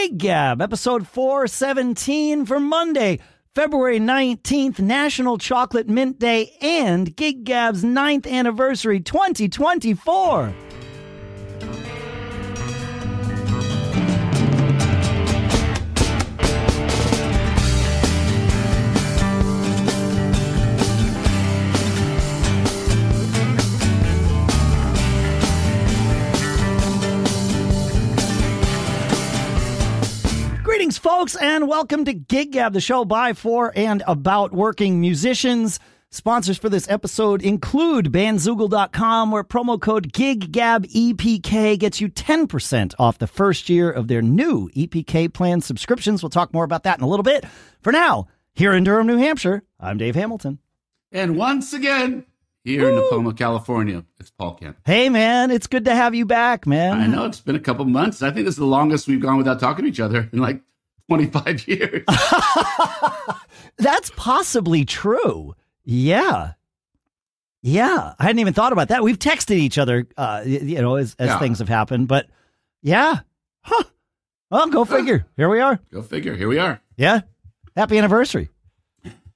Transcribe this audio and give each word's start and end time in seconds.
Gig 0.00 0.16
Gab, 0.16 0.62
episode 0.62 1.06
417 1.06 2.46
for 2.46 2.58
Monday, 2.58 3.18
February 3.54 4.00
19th, 4.00 4.78
National 4.78 5.36
Chocolate 5.36 5.90
Mint 5.90 6.18
Day, 6.18 6.56
and 6.62 7.14
Gig 7.14 7.44
Gab's 7.44 7.84
9th 7.84 8.26
anniversary 8.26 9.00
2024. 9.00 10.54
Folks, 31.20 31.36
and 31.36 31.68
welcome 31.68 32.06
to 32.06 32.14
Gig 32.14 32.52
Gab, 32.52 32.72
the 32.72 32.80
show 32.80 33.04
by, 33.04 33.34
for, 33.34 33.74
and 33.76 34.02
about 34.06 34.54
working 34.54 35.02
musicians. 35.02 35.78
Sponsors 36.08 36.56
for 36.56 36.70
this 36.70 36.88
episode 36.88 37.42
include 37.42 38.06
bandzoogle.com, 38.10 39.30
where 39.30 39.44
promo 39.44 39.78
code 39.78 40.14
GIGGABEPK 40.14 41.78
gets 41.78 42.00
you 42.00 42.08
10% 42.08 42.94
off 42.98 43.18
the 43.18 43.26
first 43.26 43.68
year 43.68 43.90
of 43.90 44.08
their 44.08 44.22
new 44.22 44.70
EPK 44.70 45.30
plan 45.30 45.60
subscriptions. 45.60 46.22
We'll 46.22 46.30
talk 46.30 46.54
more 46.54 46.64
about 46.64 46.84
that 46.84 46.96
in 46.96 47.04
a 47.04 47.06
little 47.06 47.22
bit. 47.22 47.44
For 47.82 47.92
now, 47.92 48.28
here 48.54 48.72
in 48.72 48.84
Durham, 48.84 49.06
New 49.06 49.18
Hampshire, 49.18 49.62
I'm 49.78 49.98
Dave 49.98 50.14
Hamilton. 50.14 50.58
And 51.12 51.36
once 51.36 51.74
again, 51.74 52.24
here 52.64 52.88
in 52.88 52.94
Nipomo, 52.94 53.36
California, 53.36 54.06
it's 54.18 54.30
Paul 54.30 54.54
Kent. 54.54 54.78
Hey, 54.86 55.10
man, 55.10 55.50
it's 55.50 55.66
good 55.66 55.84
to 55.84 55.94
have 55.94 56.14
you 56.14 56.24
back, 56.24 56.66
man. 56.66 56.98
I 56.98 57.06
know 57.06 57.26
it's 57.26 57.42
been 57.42 57.56
a 57.56 57.60
couple 57.60 57.84
months. 57.84 58.22
I 58.22 58.30
think 58.30 58.46
this 58.46 58.54
is 58.54 58.58
the 58.58 58.64
longest 58.64 59.06
we've 59.06 59.20
gone 59.20 59.36
without 59.36 59.60
talking 59.60 59.84
to 59.84 59.90
each 59.90 60.00
other 60.00 60.30
in 60.32 60.38
like 60.38 60.62
25 61.10 61.66
years. 61.66 62.04
That's 63.78 64.12
possibly 64.14 64.84
true. 64.84 65.56
Yeah. 65.84 66.52
Yeah. 67.62 68.14
I 68.16 68.22
hadn't 68.22 68.38
even 68.38 68.54
thought 68.54 68.72
about 68.72 68.88
that. 68.88 69.02
We've 69.02 69.18
texted 69.18 69.56
each 69.56 69.76
other, 69.76 70.06
uh, 70.16 70.42
you 70.46 70.80
know, 70.80 70.94
as, 70.94 71.16
as 71.18 71.30
Yeah. 71.30 71.38
things 71.40 71.58
have 71.58 71.68
happened, 71.68 72.06
but 72.06 72.28
yeah. 72.80 73.20
Huh. 73.62 73.82
Well, 74.52 74.68
go 74.68 74.84
figure. 74.84 75.26
Here 75.36 75.48
we 75.48 75.58
are. 75.60 75.80
Go 75.92 76.00
figure. 76.00 76.36
Here 76.36 76.46
we 76.46 76.58
are. 76.58 76.80
Yeah. 76.96 77.22
Happy 77.76 77.98
anniversary. 77.98 78.48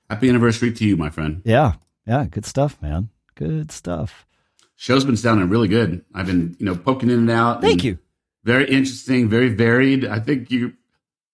Happy 0.08 0.28
anniversary 0.28 0.72
to 0.72 0.84
you, 0.84 0.96
my 0.96 1.10
friend. 1.10 1.42
Yeah. 1.44 1.72
Yeah. 2.06 2.26
Good 2.30 2.46
stuff, 2.46 2.80
man. 2.80 3.08
Good 3.34 3.72
stuff. 3.72 4.26
Show's 4.76 5.04
been 5.04 5.16
sounding 5.16 5.48
really 5.48 5.68
good. 5.68 6.04
I've 6.14 6.26
been, 6.26 6.54
you 6.60 6.66
know, 6.66 6.76
poking 6.76 7.10
in 7.10 7.18
and 7.18 7.30
out. 7.30 7.62
Thank 7.62 7.72
and 7.74 7.84
you. 7.84 7.98
Very 8.44 8.70
interesting, 8.70 9.28
very 9.28 9.48
varied. 9.48 10.04
I 10.04 10.20
think 10.20 10.52
you 10.52 10.74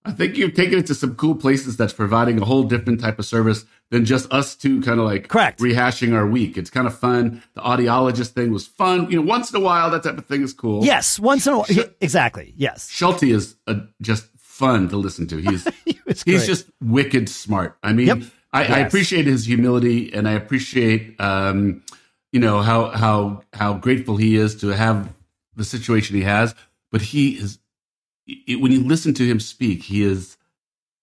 I 0.05 0.12
think 0.12 0.37
you've 0.37 0.55
taken 0.55 0.79
it 0.79 0.87
to 0.87 0.95
some 0.95 1.15
cool 1.15 1.34
places 1.34 1.77
that's 1.77 1.93
providing 1.93 2.41
a 2.41 2.45
whole 2.45 2.62
different 2.65 3.01
type 3.01 3.19
of 3.19 3.27
service 3.27 3.67
than 3.91 4.05
just 4.06 4.33
us 4.33 4.55
two 4.56 4.81
kind 4.81 4.98
of 4.98 5.05
like 5.05 5.29
Correct. 5.29 5.61
rehashing 5.61 6.15
our 6.15 6.27
week. 6.27 6.56
It's 6.56 6.70
kind 6.70 6.87
of 6.87 6.98
fun. 6.98 7.43
The 7.55 7.61
audiologist 7.61 8.28
thing 8.31 8.51
was 8.51 8.67
fun. 8.67 9.11
You 9.11 9.17
know, 9.21 9.27
once 9.27 9.51
in 9.53 9.56
a 9.61 9.61
while, 9.65 9.91
that 9.91 10.03
type 10.03 10.17
of 10.17 10.25
thing 10.27 10.43
is 10.43 10.55
cool. 10.55 10.84
Yes. 10.84 11.19
Once 11.21 11.47
in 11.47 11.53
a 11.53 11.56
while. 11.59 11.67
Sh- 11.67 11.81
Exactly. 12.01 12.55
Yes. 12.56 12.89
Schulte 12.91 13.25
is 13.25 13.56
uh 13.67 13.81
just 14.01 14.27
fun 14.39 14.89
to 14.89 14.97
listen 14.97 15.27
to. 15.28 15.37
He's 15.37 15.69
he's 15.84 16.25
great. 16.25 16.47
just 16.47 16.71
wicked 16.81 17.28
smart. 17.28 17.77
I 17.83 17.93
mean, 17.93 18.06
Yep. 18.06 18.19
I, 18.53 18.65
I 18.65 18.78
appreciate 18.81 19.27
his 19.27 19.47
humility, 19.47 20.12
and 20.12 20.27
I 20.27 20.33
appreciate, 20.33 21.15
um, 21.21 21.83
you 22.33 22.41
know, 22.41 22.62
how 22.62 22.89
how 22.89 23.43
how 23.53 23.75
grateful 23.75 24.17
he 24.17 24.34
is 24.34 24.56
to 24.62 24.69
have 24.69 25.09
the 25.55 25.62
situation 25.62 26.17
he 26.17 26.23
has. 26.23 26.55
But 26.91 27.01
he 27.01 27.34
is, 27.39 27.59
it, 28.27 28.61
when 28.61 28.73
you 28.73 28.85
listen 28.85 29.15
to 29.15 29.27
him 29.27 29.41
speak, 29.41 29.83
he 29.83 30.03
is 30.03 30.37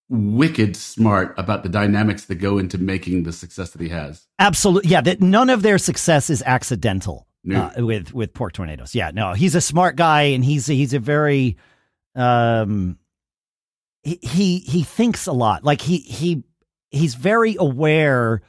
wicked 0.10 0.76
smart 0.78 1.34
about 1.38 1.64
the 1.64 1.70
dynamics 1.70 2.26
that 2.26 2.36
go 2.36 2.58
into 2.58 2.78
making 2.78 3.24
the 3.24 3.34
success 3.34 3.72
that 3.72 3.82
he 3.82 3.90
has. 3.90 4.26
Absolutely. 4.40 4.90
Yeah. 4.90 5.02
That 5.02 5.22
none 5.22 5.50
of 5.50 5.62
their 5.64 5.78
success 5.78 6.30
is 6.30 6.41
accidental 6.46 7.28
No. 7.44 7.72
uh, 7.78 7.86
with, 7.86 8.14
with 8.14 8.34
Pork 8.34 8.53
Tornadoes. 8.53 8.96
Yeah. 8.96 9.12
No, 9.14 9.34
he's 9.34 9.53
a 9.56 9.59
smart 9.62 9.97
guy 9.97 10.22
and 10.22 10.46
he's, 10.46 10.66
he's 10.66 10.94
a 10.94 11.00
very, 11.00 11.58
um, 12.16 12.97
he, 14.03 14.20
he, 14.22 14.59
he 14.59 14.84
thinks 14.84 15.28
a 15.28 15.34
lot. 15.34 15.66
Like 15.66 15.81
he, 15.81 15.97
he, 15.97 16.44
he's 16.90 17.16
very 17.16 17.58
aware 17.59 18.41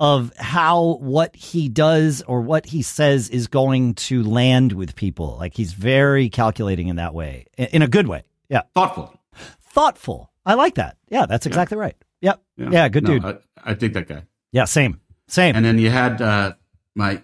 of 0.00 0.32
how 0.36 0.98
what 1.00 1.34
he 1.34 1.68
does 1.68 2.22
or 2.22 2.40
what 2.40 2.66
he 2.66 2.82
says 2.82 3.28
is 3.28 3.48
going 3.48 3.94
to 3.94 4.22
land 4.22 4.72
with 4.72 4.94
people. 4.94 5.36
Like 5.38 5.54
he's 5.54 5.72
very 5.72 6.28
calculating 6.28 6.88
in 6.88 6.96
that 6.96 7.14
way, 7.14 7.46
in, 7.56 7.82
a 7.82 7.88
good 7.88 8.06
way. 8.06 8.22
Yeah. 8.48 8.62
Thoughtful. 8.74 9.18
Thoughtful. 9.60 10.30
I 10.46 10.54
like 10.54 10.76
that. 10.76 10.96
Yeah. 11.08 11.26
That's 11.26 11.46
exactly 11.46 11.76
right. 11.76 11.96
Yep. 12.20 12.42
Yeah. 12.56 12.88
good 12.88 13.04
No, 13.04 13.10
dude. 13.18 13.24
I, 13.24 13.38
I 13.64 13.74
think 13.74 13.94
that 13.94 14.08
guy. 14.08 14.22
yeah. 14.52 14.64
Same. 14.64 15.00
Same. 15.26 15.56
And 15.56 15.64
then 15.64 15.78
you 15.78 15.90
had 15.90 16.22
uh, 16.22 16.54
my 16.94 17.20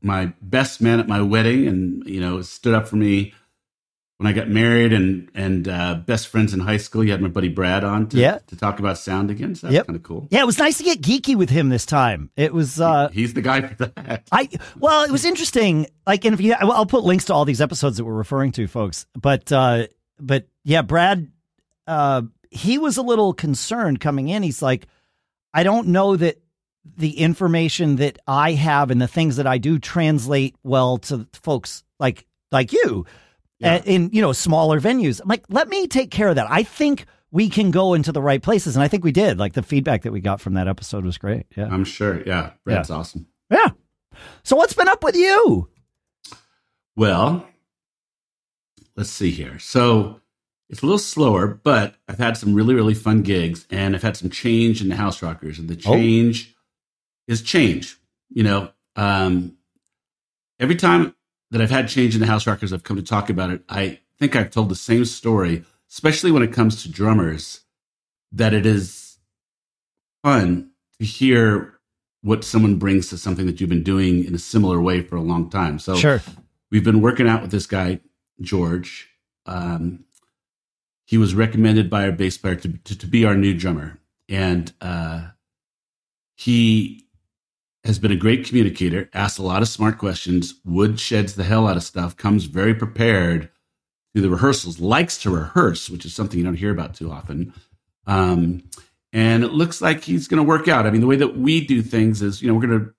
my 0.00 0.32
best 0.40 0.80
man 0.80 1.00
at 1.00 1.08
my 1.08 1.20
wedding, 1.20 1.66
and 1.66 2.02
you 2.06 2.20
know 2.20 2.40
stood 2.42 2.74
up 2.74 2.88
for 2.88 2.96
me 2.96 3.34
when 4.24 4.32
I 4.32 4.34
got 4.34 4.48
married, 4.48 4.92
and 4.94 5.28
and 5.34 5.68
uh, 5.68 5.96
best 5.96 6.28
friends 6.28 6.54
in 6.54 6.60
high 6.60 6.78
school. 6.78 7.04
You 7.04 7.10
had 7.12 7.20
my 7.20 7.28
buddy 7.28 7.48
Brad 7.50 7.84
on 7.84 8.08
to, 8.08 8.16
Yeah. 8.18 8.38
to 8.46 8.56
talk 8.56 8.78
about 8.78 8.96
sound 8.96 9.30
again. 9.30 9.54
So 9.54 9.66
that's 9.66 9.74
Yep. 9.74 9.86
kind 9.86 9.96
of 9.96 10.02
cool. 10.02 10.26
Yeah, 10.30 10.40
it 10.40 10.46
was 10.46 10.58
nice 10.58 10.78
to 10.78 10.84
get 10.84 11.02
geeky 11.02 11.36
with 11.36 11.50
him 11.50 11.68
this 11.68 11.84
time. 11.84 12.30
It 12.36 12.54
was 12.54 12.80
uh 12.80 13.10
He's 13.12 13.34
the 13.34 13.42
guy 13.42 13.60
for 13.60 13.74
that. 13.86 14.22
I 14.32 14.48
well, 14.78 15.04
it 15.04 15.10
was 15.12 15.24
interesting. 15.26 15.86
Like, 16.06 16.24
and 16.24 16.32
if 16.34 16.40
you, 16.40 16.54
I'll 16.54 16.86
put 16.86 17.04
links 17.04 17.26
to 17.26 17.34
all 17.34 17.44
these 17.44 17.60
episodes 17.60 17.98
that 17.98 18.04
we're 18.04 18.14
referring 18.14 18.52
to, 18.52 18.66
folks. 18.66 19.06
But, 19.20 19.50
uh, 19.52 19.86
but 20.20 20.48
yeah, 20.64 20.82
Brad, 20.82 21.30
uh, 21.86 22.22
he 22.50 22.78
was 22.78 22.96
a 22.96 23.02
little 23.02 23.32
concerned 23.34 24.00
coming 24.00 24.28
in. 24.28 24.42
He's 24.42 24.62
like, 24.62 24.86
I 25.52 25.62
don't 25.62 25.88
know 25.88 26.16
that 26.16 26.40
the 26.96 27.18
information 27.18 27.96
that 27.96 28.18
I 28.26 28.52
have 28.52 28.90
and 28.90 29.00
the 29.00 29.08
things 29.08 29.36
that 29.36 29.46
I 29.46 29.58
do 29.58 29.78
translate 29.78 30.56
well 30.62 30.98
to 30.98 31.26
folks 31.32 31.82
like 31.98 32.26
like 32.52 32.72
you 32.74 33.06
Yeah. 33.64 33.74
uh, 33.76 33.82
in 33.84 34.10
you 34.12 34.20
know 34.22 34.32
smaller 34.32 34.80
venues. 34.80 35.20
I'm 35.20 35.28
like, 35.28 35.44
let 35.48 35.68
me 35.68 35.86
take 35.86 36.10
care 36.10 36.28
of 36.28 36.36
that. 36.36 36.46
I 36.50 36.62
think 36.62 37.06
we 37.30 37.48
can 37.48 37.70
go 37.72 37.94
into 37.94 38.12
the 38.12 38.22
right 38.22 38.42
places, 38.42 38.76
and 38.76 38.82
I 38.82 38.88
think 38.88 39.02
we 39.04 39.12
did. 39.12 39.38
Like 39.38 39.54
the 39.54 39.62
feedback 39.62 40.02
that 40.02 40.12
we 40.12 40.20
got 40.20 40.40
from 40.40 40.54
that 40.54 40.68
episode 40.68 41.04
was 41.04 41.18
great. 41.18 41.46
Yeah. 41.56 41.68
I'm 41.70 41.84
sure. 41.84 42.22
Yeah, 42.26 42.50
Brad's 42.64 42.90
awesome. 42.90 43.26
Yeah. 43.50 43.70
So 44.44 44.54
what's 44.56 44.74
been 44.74 44.88
up 44.88 45.02
with 45.02 45.16
you? 45.16 45.68
Well, 46.96 47.46
let's 48.96 49.10
see 49.10 49.30
here. 49.30 49.58
So 49.58 50.20
it's 50.70 50.82
a 50.82 50.86
little 50.86 50.98
slower, 50.98 51.48
but 51.48 51.96
I've 52.08 52.18
had 52.18 52.36
some 52.36 52.54
really, 52.54 52.74
really 52.74 52.94
fun 52.94 53.22
gigs 53.22 53.66
and 53.70 53.94
I've 53.94 54.02
had 54.02 54.16
some 54.16 54.30
change 54.30 54.80
in 54.80 54.88
the 54.88 54.94
Houserockers. 54.94 55.58
And 55.58 55.68
the 55.68 55.74
Oh. 55.88 55.94
change 55.94 56.54
is 57.26 57.42
change. 57.42 57.96
You 58.30 58.44
know, 58.44 58.70
um, 58.96 59.56
every 60.60 60.76
time 60.76 61.14
that 61.54 61.62
I've 61.62 61.70
had 61.70 61.86
change 61.88 62.16
in 62.16 62.20
the 62.20 62.26
Houserockers, 62.26 62.72
I've 62.72 62.82
come 62.82 62.96
to 62.96 63.02
talk 63.02 63.30
about 63.30 63.50
it. 63.50 63.62
I 63.68 64.00
think 64.18 64.34
I've 64.34 64.50
told 64.50 64.68
the 64.68 64.74
same 64.74 65.04
story, 65.04 65.62
especially 65.88 66.32
when 66.32 66.42
it 66.42 66.52
comes 66.52 66.82
to 66.82 66.90
drummers, 66.90 67.60
that 68.32 68.52
it 68.52 68.66
is 68.66 69.18
fun 70.24 70.72
to 70.98 71.04
hear 71.04 71.78
what 72.22 72.42
someone 72.42 72.74
brings 72.74 73.08
to 73.10 73.18
something 73.18 73.46
that 73.46 73.60
you've 73.60 73.70
been 73.70 73.84
doing 73.84 74.24
in 74.24 74.34
a 74.34 74.38
similar 74.38 74.80
way 74.80 75.00
for 75.00 75.14
a 75.14 75.20
long 75.20 75.48
time. 75.48 75.78
So 75.78 75.94
Sure. 75.94 76.20
we've 76.72 76.82
been 76.82 77.00
working 77.00 77.28
out 77.28 77.40
with 77.40 77.52
this 77.52 77.66
guy 77.66 78.00
George. 78.40 79.08
Um, 79.46 80.06
he 81.04 81.16
was 81.18 81.36
recommended 81.36 81.88
by 81.88 82.06
our 82.06 82.12
bass 82.12 82.36
player 82.36 82.56
to, 82.56 82.68
to, 82.78 82.98
to 82.98 83.06
be 83.06 83.24
our 83.24 83.36
new 83.36 83.54
drummer, 83.54 84.00
and 84.28 84.72
uh, 84.80 85.28
he 86.34 87.03
has 87.84 87.98
been 87.98 88.12
a 88.12 88.16
great 88.16 88.46
communicator. 88.46 89.08
Asks 89.12 89.38
a 89.38 89.42
lot 89.42 89.62
of 89.62 89.68
smart 89.68 89.98
questions. 89.98 90.54
Woodsheds 90.66 91.34
the 91.34 91.44
hell 91.44 91.66
out 91.68 91.76
of 91.76 91.82
stuff. 91.82 92.16
Comes 92.16 92.44
very 92.44 92.74
prepared 92.74 93.50
to 94.14 94.22
the 94.22 94.30
rehearsals. 94.30 94.80
Likes 94.80 95.18
to 95.22 95.30
rehearse, 95.30 95.90
which 95.90 96.04
is 96.04 96.14
something 96.14 96.38
you 96.38 96.44
don't 96.44 96.54
hear 96.54 96.70
about 96.72 96.94
too 96.94 97.10
often. 97.10 97.52
Um, 98.06 98.62
and 99.12 99.44
it 99.44 99.52
looks 99.52 99.80
like 99.80 100.02
he's 100.02 100.28
going 100.28 100.38
to 100.42 100.48
work 100.48 100.66
out. 100.68 100.86
I 100.86 100.90
mean, 100.90 101.00
the 101.00 101.06
way 101.06 101.16
that 101.16 101.36
we 101.36 101.64
do 101.66 101.82
things 101.82 102.20
is, 102.22 102.42
you 102.42 102.48
know, 102.48 102.54
we're 102.54 102.66
going 102.66 102.80
to 102.80 102.94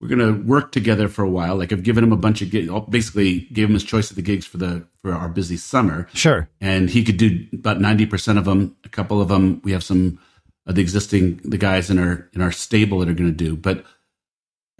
we're 0.00 0.08
going 0.16 0.18
to 0.42 0.46
work 0.46 0.72
together 0.72 1.08
for 1.08 1.22
a 1.22 1.30
while. 1.30 1.56
Like 1.56 1.72
I've 1.72 1.82
given 1.84 2.04
him 2.04 2.12
a 2.12 2.16
bunch 2.16 2.42
of 2.42 2.50
gigs, 2.50 2.70
basically 2.90 3.40
gave 3.52 3.68
him 3.68 3.74
his 3.74 3.84
choice 3.84 4.10
of 4.10 4.16
the 4.16 4.22
gigs 4.22 4.44
for 4.44 4.58
the 4.58 4.86
for 5.00 5.12
our 5.12 5.28
busy 5.28 5.56
summer, 5.56 6.08
Sure. 6.12 6.48
and 6.60 6.90
he 6.90 7.04
could 7.04 7.16
do 7.16 7.46
about 7.54 7.80
ninety 7.80 8.04
percent 8.04 8.38
of 8.38 8.44
them. 8.44 8.76
A 8.84 8.88
couple 8.88 9.22
of 9.22 9.28
them, 9.28 9.60
we 9.64 9.72
have 9.72 9.84
some 9.84 10.18
of 10.66 10.74
the 10.74 10.82
existing 10.82 11.36
the 11.44 11.56
guys 11.56 11.88
in 11.88 11.98
our 11.98 12.28
in 12.34 12.42
our 12.42 12.52
stable 12.52 12.98
that 12.98 13.08
are 13.08 13.14
going 13.14 13.30
to 13.30 13.36
do. 13.44 13.56
But 13.56 13.84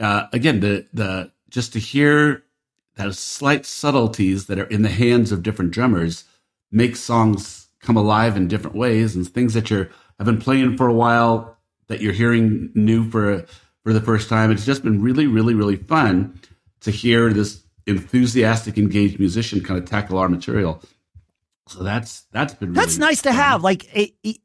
uh, 0.00 0.26
again, 0.32 0.60
the 0.60 0.86
the 0.92 1.30
just 1.50 1.72
to 1.74 1.78
hear 1.78 2.42
those 2.96 3.18
slight 3.18 3.66
subtleties 3.66 4.46
that 4.46 4.58
are 4.58 4.64
in 4.66 4.82
the 4.82 4.88
hands 4.88 5.32
of 5.32 5.42
different 5.42 5.70
drummers 5.72 6.24
make 6.70 6.96
songs 6.96 7.68
come 7.80 7.96
alive 7.96 8.36
in 8.36 8.48
different 8.48 8.76
ways, 8.76 9.14
and 9.14 9.26
things 9.28 9.54
that 9.54 9.70
you're 9.70 9.90
have 10.18 10.26
been 10.26 10.40
playing 10.40 10.76
for 10.76 10.86
a 10.88 10.94
while 10.94 11.56
that 11.88 12.00
you're 12.00 12.12
hearing 12.12 12.70
new 12.74 13.08
for 13.10 13.44
for 13.82 13.92
the 13.92 14.00
first 14.00 14.28
time. 14.28 14.50
It's 14.50 14.64
just 14.64 14.82
been 14.82 15.02
really, 15.02 15.26
really, 15.26 15.54
really 15.54 15.76
fun 15.76 16.40
to 16.80 16.90
hear 16.90 17.32
this 17.32 17.62
enthusiastic, 17.86 18.78
engaged 18.78 19.18
musician 19.18 19.62
kind 19.62 19.78
of 19.78 19.88
tackle 19.88 20.18
our 20.18 20.28
material. 20.28 20.82
So 21.68 21.82
that's 21.82 22.22
that's 22.32 22.54
been 22.54 22.72
that's 22.72 22.96
really 22.98 23.08
nice 23.10 23.22
to 23.22 23.32
have. 23.32 23.62
Like 23.62 23.84
it, 23.96 24.14
it- 24.22 24.38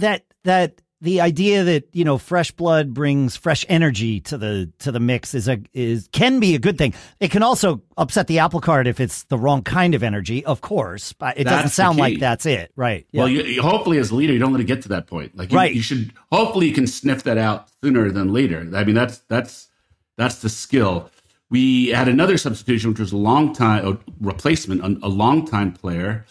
that 0.00 0.24
that 0.42 0.82
the 1.04 1.20
idea 1.20 1.62
that 1.64 1.88
you 1.92 2.04
know 2.04 2.18
fresh 2.18 2.50
blood 2.50 2.92
brings 2.92 3.36
fresh 3.36 3.64
energy 3.68 4.20
to 4.22 4.36
the 4.36 4.70
to 4.80 4.90
the 4.90 4.98
mix 5.00 5.34
is 5.34 5.46
a 5.48 5.58
is 5.72 6.08
can 6.12 6.40
be 6.40 6.54
a 6.54 6.58
good 6.58 6.76
thing. 6.78 6.92
It 7.20 7.30
can 7.30 7.42
also 7.42 7.82
upset 7.96 8.26
the 8.26 8.40
apple 8.40 8.60
cart 8.60 8.86
if 8.88 8.98
it's 8.98 9.22
the 9.24 9.38
wrong 9.38 9.62
kind 9.62 9.94
of 9.94 10.02
energy, 10.02 10.44
of 10.44 10.60
course. 10.60 11.12
But 11.12 11.38
it 11.38 11.44
doesn't 11.44 11.70
sound 11.70 11.98
like 11.98 12.18
that's 12.18 12.46
it, 12.46 12.72
right? 12.74 13.06
Well, 13.12 13.28
Yeah. 13.28 13.42
you, 13.42 13.48
you- 13.54 13.62
hopefully, 13.62 13.98
as 13.98 14.10
a 14.10 14.14
leader, 14.16 14.32
you 14.32 14.38
don't 14.40 14.52
let 14.52 14.60
it 14.60 14.66
get 14.66 14.82
to 14.82 14.88
that 14.88 15.06
point. 15.06 15.36
Like, 15.36 15.52
you, 15.52 15.56
Right. 15.58 15.74
you 15.74 15.82
should. 15.82 16.12
Hopefully, 16.32 16.66
you 16.68 16.74
can 16.74 16.86
sniff 16.86 17.22
that 17.22 17.38
out 17.38 17.68
sooner 17.82 18.10
than 18.10 18.32
later. 18.32 18.68
I 18.74 18.82
mean, 18.84 18.94
that's 18.96 19.18
that's 19.28 19.68
that's 20.16 20.36
the 20.42 20.48
skill. 20.48 21.10
We 21.50 21.88
had 21.88 22.08
another 22.08 22.36
substitution, 22.38 22.90
which 22.90 22.98
was 23.00 23.12
a 23.12 23.16
long 23.16 23.52
time 23.54 23.86
a 23.86 23.98
replacement, 24.20 24.80
a, 24.80 25.06
a 25.06 25.08
long 25.08 25.46
time 25.46 25.72
player, 25.72 26.24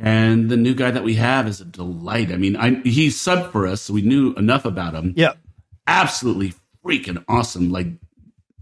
and 0.00 0.48
the 0.48 0.56
new 0.56 0.74
guy 0.74 0.90
that 0.90 1.04
we 1.04 1.14
have 1.14 1.46
is 1.46 1.60
a 1.60 1.64
delight. 1.64 2.32
I 2.32 2.36
mean, 2.36 2.56
I, 2.56 2.80
he 2.82 3.08
subbed 3.08 3.52
for 3.52 3.66
us, 3.66 3.82
so 3.82 3.92
we 3.92 4.00
knew 4.02 4.32
enough 4.34 4.64
about 4.64 4.94
him. 4.94 5.12
yeah. 5.16 5.34
Absolutely 5.86 6.54
freaking 6.84 7.22
awesome, 7.28 7.70
like 7.70 7.88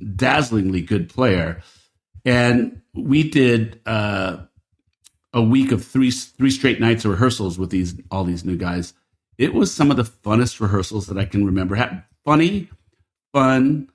dazzlingly 0.02 0.84
good 0.84 1.08
player. 1.08 1.62
And 2.24 2.80
we 2.94 3.28
did 3.28 3.80
uh, 3.86 4.38
a 5.32 5.42
week 5.42 5.70
of 5.70 5.84
three 5.84 6.10
three 6.10 6.50
straight 6.50 6.80
nights 6.80 7.04
of 7.04 7.10
rehearsals 7.12 7.58
with 7.58 7.70
these 7.70 7.94
all 8.10 8.24
these 8.24 8.44
new 8.44 8.56
guys. 8.56 8.94
It 9.36 9.54
was 9.54 9.72
some 9.72 9.90
of 9.90 9.96
the 9.96 10.04
funnest 10.04 10.58
rehearsals 10.58 11.06
that 11.06 11.18
I 11.18 11.24
can 11.24 11.44
remember. 11.44 12.04
Funny, 12.24 12.68
fun, 13.32 13.90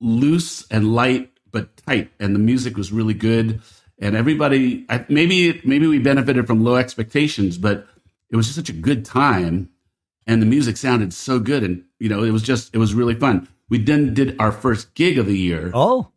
loose 0.00 0.66
and 0.70 0.94
light, 0.94 1.30
but 1.52 1.76
tight, 1.76 2.10
and 2.18 2.34
the 2.34 2.40
music 2.40 2.76
was 2.76 2.90
really 2.90 3.14
good. 3.14 3.60
And 3.98 4.14
everybody, 4.14 4.84
I, 4.88 5.04
maybe 5.08 5.60
maybe 5.64 5.86
we 5.86 5.98
benefited 5.98 6.46
from 6.46 6.62
low 6.62 6.76
expectations, 6.76 7.56
but 7.56 7.86
it 8.30 8.36
was 8.36 8.46
just 8.46 8.56
such 8.56 8.68
a 8.68 8.74
good 8.74 9.04
time, 9.04 9.70
and 10.26 10.42
the 10.42 10.46
music 10.46 10.76
sounded 10.76 11.14
so 11.14 11.38
good, 11.38 11.62
and 11.62 11.84
you 11.98 12.08
know 12.08 12.22
it 12.22 12.30
was 12.30 12.42
just 12.42 12.74
it 12.74 12.78
was 12.78 12.92
really 12.92 13.14
fun. 13.14 13.48
We 13.68 13.78
then 13.78 14.12
did 14.12 14.36
our 14.38 14.52
first 14.52 14.94
gig 14.94 15.18
of 15.18 15.26
the 15.26 15.36
year 15.36 15.70
Oh, 15.74 16.10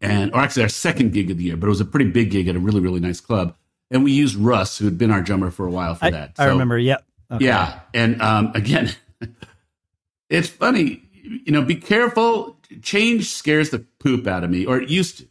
and 0.00 0.34
or 0.34 0.40
actually 0.40 0.64
our 0.64 0.68
second 0.68 1.12
gig 1.12 1.30
of 1.30 1.38
the 1.38 1.44
year, 1.44 1.56
but 1.56 1.66
it 1.66 1.70
was 1.70 1.80
a 1.80 1.84
pretty 1.84 2.10
big 2.10 2.30
gig 2.30 2.48
at 2.48 2.56
a 2.56 2.58
really 2.58 2.80
really 2.80 3.00
nice 3.00 3.20
club. 3.20 3.56
And 3.90 4.02
we 4.02 4.12
used 4.12 4.34
Russ, 4.34 4.78
who 4.78 4.86
had 4.86 4.98
been 4.98 5.12
our 5.12 5.20
drummer 5.22 5.50
for 5.50 5.66
a 5.66 5.70
while, 5.70 5.94
for 5.94 6.06
I, 6.06 6.10
that. 6.10 6.32
I 6.38 6.46
remember. 6.46 6.78
Yeah. 6.78 6.96
Okay. 7.30 7.44
Yeah, 7.44 7.80
and 7.92 8.20
um, 8.20 8.50
again, 8.54 8.90
it's 10.28 10.48
funny. 10.48 11.02
You 11.22 11.52
know, 11.52 11.62
be 11.62 11.76
careful. 11.76 12.58
Change 12.82 13.28
scares 13.28 13.70
the 13.70 13.78
poop 13.78 14.26
out 14.26 14.42
of 14.42 14.50
me, 14.50 14.66
or 14.66 14.80
it 14.80 14.88
used 14.88 15.18
to. 15.18 15.28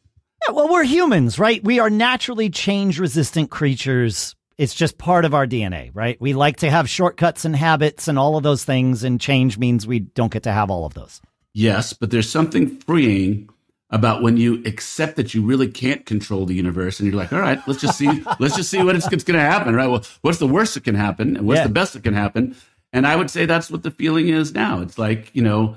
Yeah, 0.48 0.54
well, 0.54 0.70
we're 0.70 0.84
humans, 0.84 1.40
right? 1.40 1.64
We 1.64 1.80
are 1.80 1.90
naturally 1.90 2.50
change 2.50 3.00
resistant 3.00 3.50
creatures. 3.50 4.36
It's 4.58 4.74
just 4.76 4.98
part 4.98 5.26
of 5.26 5.34
our 5.34 5.48
DNA, 5.48 5.92
right? 5.94 6.20
We 6.22 6.34
like 6.34 6.58
to 6.58 6.70
have 6.70 6.90
shortcuts 6.90 7.46
and 7.46 7.56
habits 7.56 8.08
and 8.08 8.20
all 8.20 8.38
of 8.38 8.44
those 8.44 8.64
things, 8.64 9.04
and 9.04 9.20
change 9.20 9.58
means 9.58 9.88
we 9.88 10.00
don't 10.00 10.32
get 10.32 10.44
to 10.44 10.52
have 10.52 10.70
all 10.70 10.86
of 10.86 10.94
those. 10.94 11.22
Yes, 11.54 11.94
but 11.94 12.12
there's 12.12 12.30
something 12.30 12.68
freeing 12.82 13.50
about 13.90 14.24
when 14.24 14.38
you 14.38 14.62
accept 14.66 15.16
that 15.18 15.34
you 15.36 15.44
really 15.44 15.68
can't 15.68 16.06
control 16.06 16.46
the 16.46 16.56
universe, 16.56 17.00
and 17.00 17.08
you're 17.08 17.18
like, 17.18 17.32
all 17.32 17.40
right, 17.40 17.60
let's 17.68 17.80
just 17.82 17.98
see, 17.98 18.24
let's 18.40 18.56
just 18.56 18.70
see 18.70 18.82
what 18.84 18.96
it's, 18.96 19.12
it's 19.12 19.24
going 19.24 19.40
to 19.40 19.46
happen, 19.46 19.76
right? 19.76 19.88
Well, 19.88 20.04
what's 20.22 20.40
the 20.40 20.48
worst 20.48 20.74
that 20.76 20.84
can 20.84 20.96
happen, 20.96 21.38
and 21.38 21.48
what's 21.48 21.60
Yeah. 21.60 21.68
the 21.68 21.74
best 21.74 21.94
that 21.94 22.04
can 22.04 22.14
happen? 22.14 22.56
And 22.92 23.08
I 23.08 23.16
would 23.16 23.30
say 23.32 23.46
that's 23.46 23.72
what 23.72 23.82
the 23.84 23.92
feeling 23.92 24.30
is 24.30 24.54
now. 24.54 24.82
It's 24.82 24.98
like 25.00 25.32
you 25.34 25.42
know, 25.42 25.76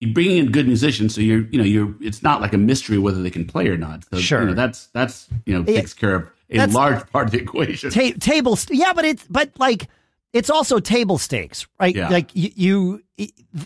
you're 0.00 0.12
bringing 0.14 0.36
in 0.38 0.52
good 0.52 0.66
musicians, 0.66 1.14
so 1.14 1.20
you're 1.20 1.42
you 1.50 1.58
know 1.58 1.64
you're. 1.64 1.94
It's 2.00 2.22
not 2.22 2.40
like 2.40 2.52
a 2.52 2.58
mystery 2.58 2.98
whether 2.98 3.22
they 3.22 3.30
can 3.30 3.46
play 3.46 3.68
or 3.68 3.76
not. 3.76 4.04
So, 4.10 4.18
Sure. 4.18 4.40
you 4.42 4.46
know, 4.48 4.54
that's 4.54 4.86
that's 4.88 5.28
you 5.46 5.54
know 5.54 5.64
Yeah. 5.66 5.80
takes 5.80 5.92
care 5.94 6.14
of 6.14 6.28
a 6.50 6.66
large 6.68 7.10
part 7.10 7.26
of 7.26 7.32
the 7.32 7.38
equation. 7.40 7.90
Ta- 7.90 8.12
table, 8.20 8.56
st- 8.56 8.78
yeah, 8.78 8.92
but 8.92 9.04
it's 9.04 9.24
but 9.28 9.50
like 9.58 9.88
it's 10.32 10.50
also 10.50 10.78
table 10.78 11.18
stakes, 11.18 11.66
right? 11.80 11.94
Yeah. 11.96 12.08
Like 12.10 12.30
you, 12.34 12.50
you 12.54 13.02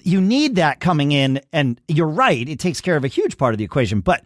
you 0.02 0.20
need 0.20 0.56
that 0.56 0.80
coming 0.80 1.12
in, 1.12 1.40
and 1.52 1.80
you're 1.88 2.08
right. 2.08 2.48
It 2.48 2.58
takes 2.58 2.80
care 2.80 2.96
of 2.96 3.04
a 3.04 3.08
huge 3.08 3.36
part 3.36 3.52
of 3.54 3.58
the 3.58 3.64
equation, 3.64 4.00
but 4.00 4.24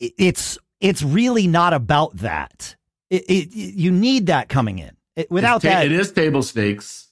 it's 0.00 0.58
it's 0.80 1.02
really 1.02 1.46
not 1.46 1.72
about 1.72 2.16
that. 2.18 2.76
It, 3.10 3.24
it 3.28 3.54
you 3.54 3.90
need 3.90 4.26
that 4.26 4.48
coming 4.48 4.78
in. 4.78 4.90
It, 5.16 5.30
without 5.30 5.62
ta- 5.62 5.68
that, 5.70 5.86
it 5.86 5.92
is 5.92 6.12
table 6.12 6.42
stakes, 6.42 7.07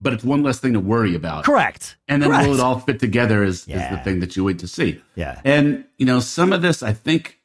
but 0.00 0.12
it's 0.12 0.24
one 0.24 0.42
less 0.42 0.58
thing 0.60 0.72
to 0.74 0.80
worry 0.80 1.14
about. 1.14 1.44
correct. 1.44 1.96
And 2.06 2.22
then 2.22 2.30
correct. 2.30 2.48
will 2.48 2.54
it 2.54 2.60
all 2.60 2.78
fit 2.78 3.00
together 3.00 3.42
is, 3.42 3.66
is 3.68 3.90
the 3.90 4.00
thing 4.04 4.20
that 4.20 4.36
you 4.36 4.44
wait 4.44 4.58
to 4.60 4.68
see. 4.68 5.00
Yeah. 5.14 5.40
And, 5.44 5.84
you 5.98 6.06
know, 6.06 6.20
some 6.20 6.52
of 6.52 6.62
this 6.62 6.82
I 6.82 6.92
think 6.92 7.38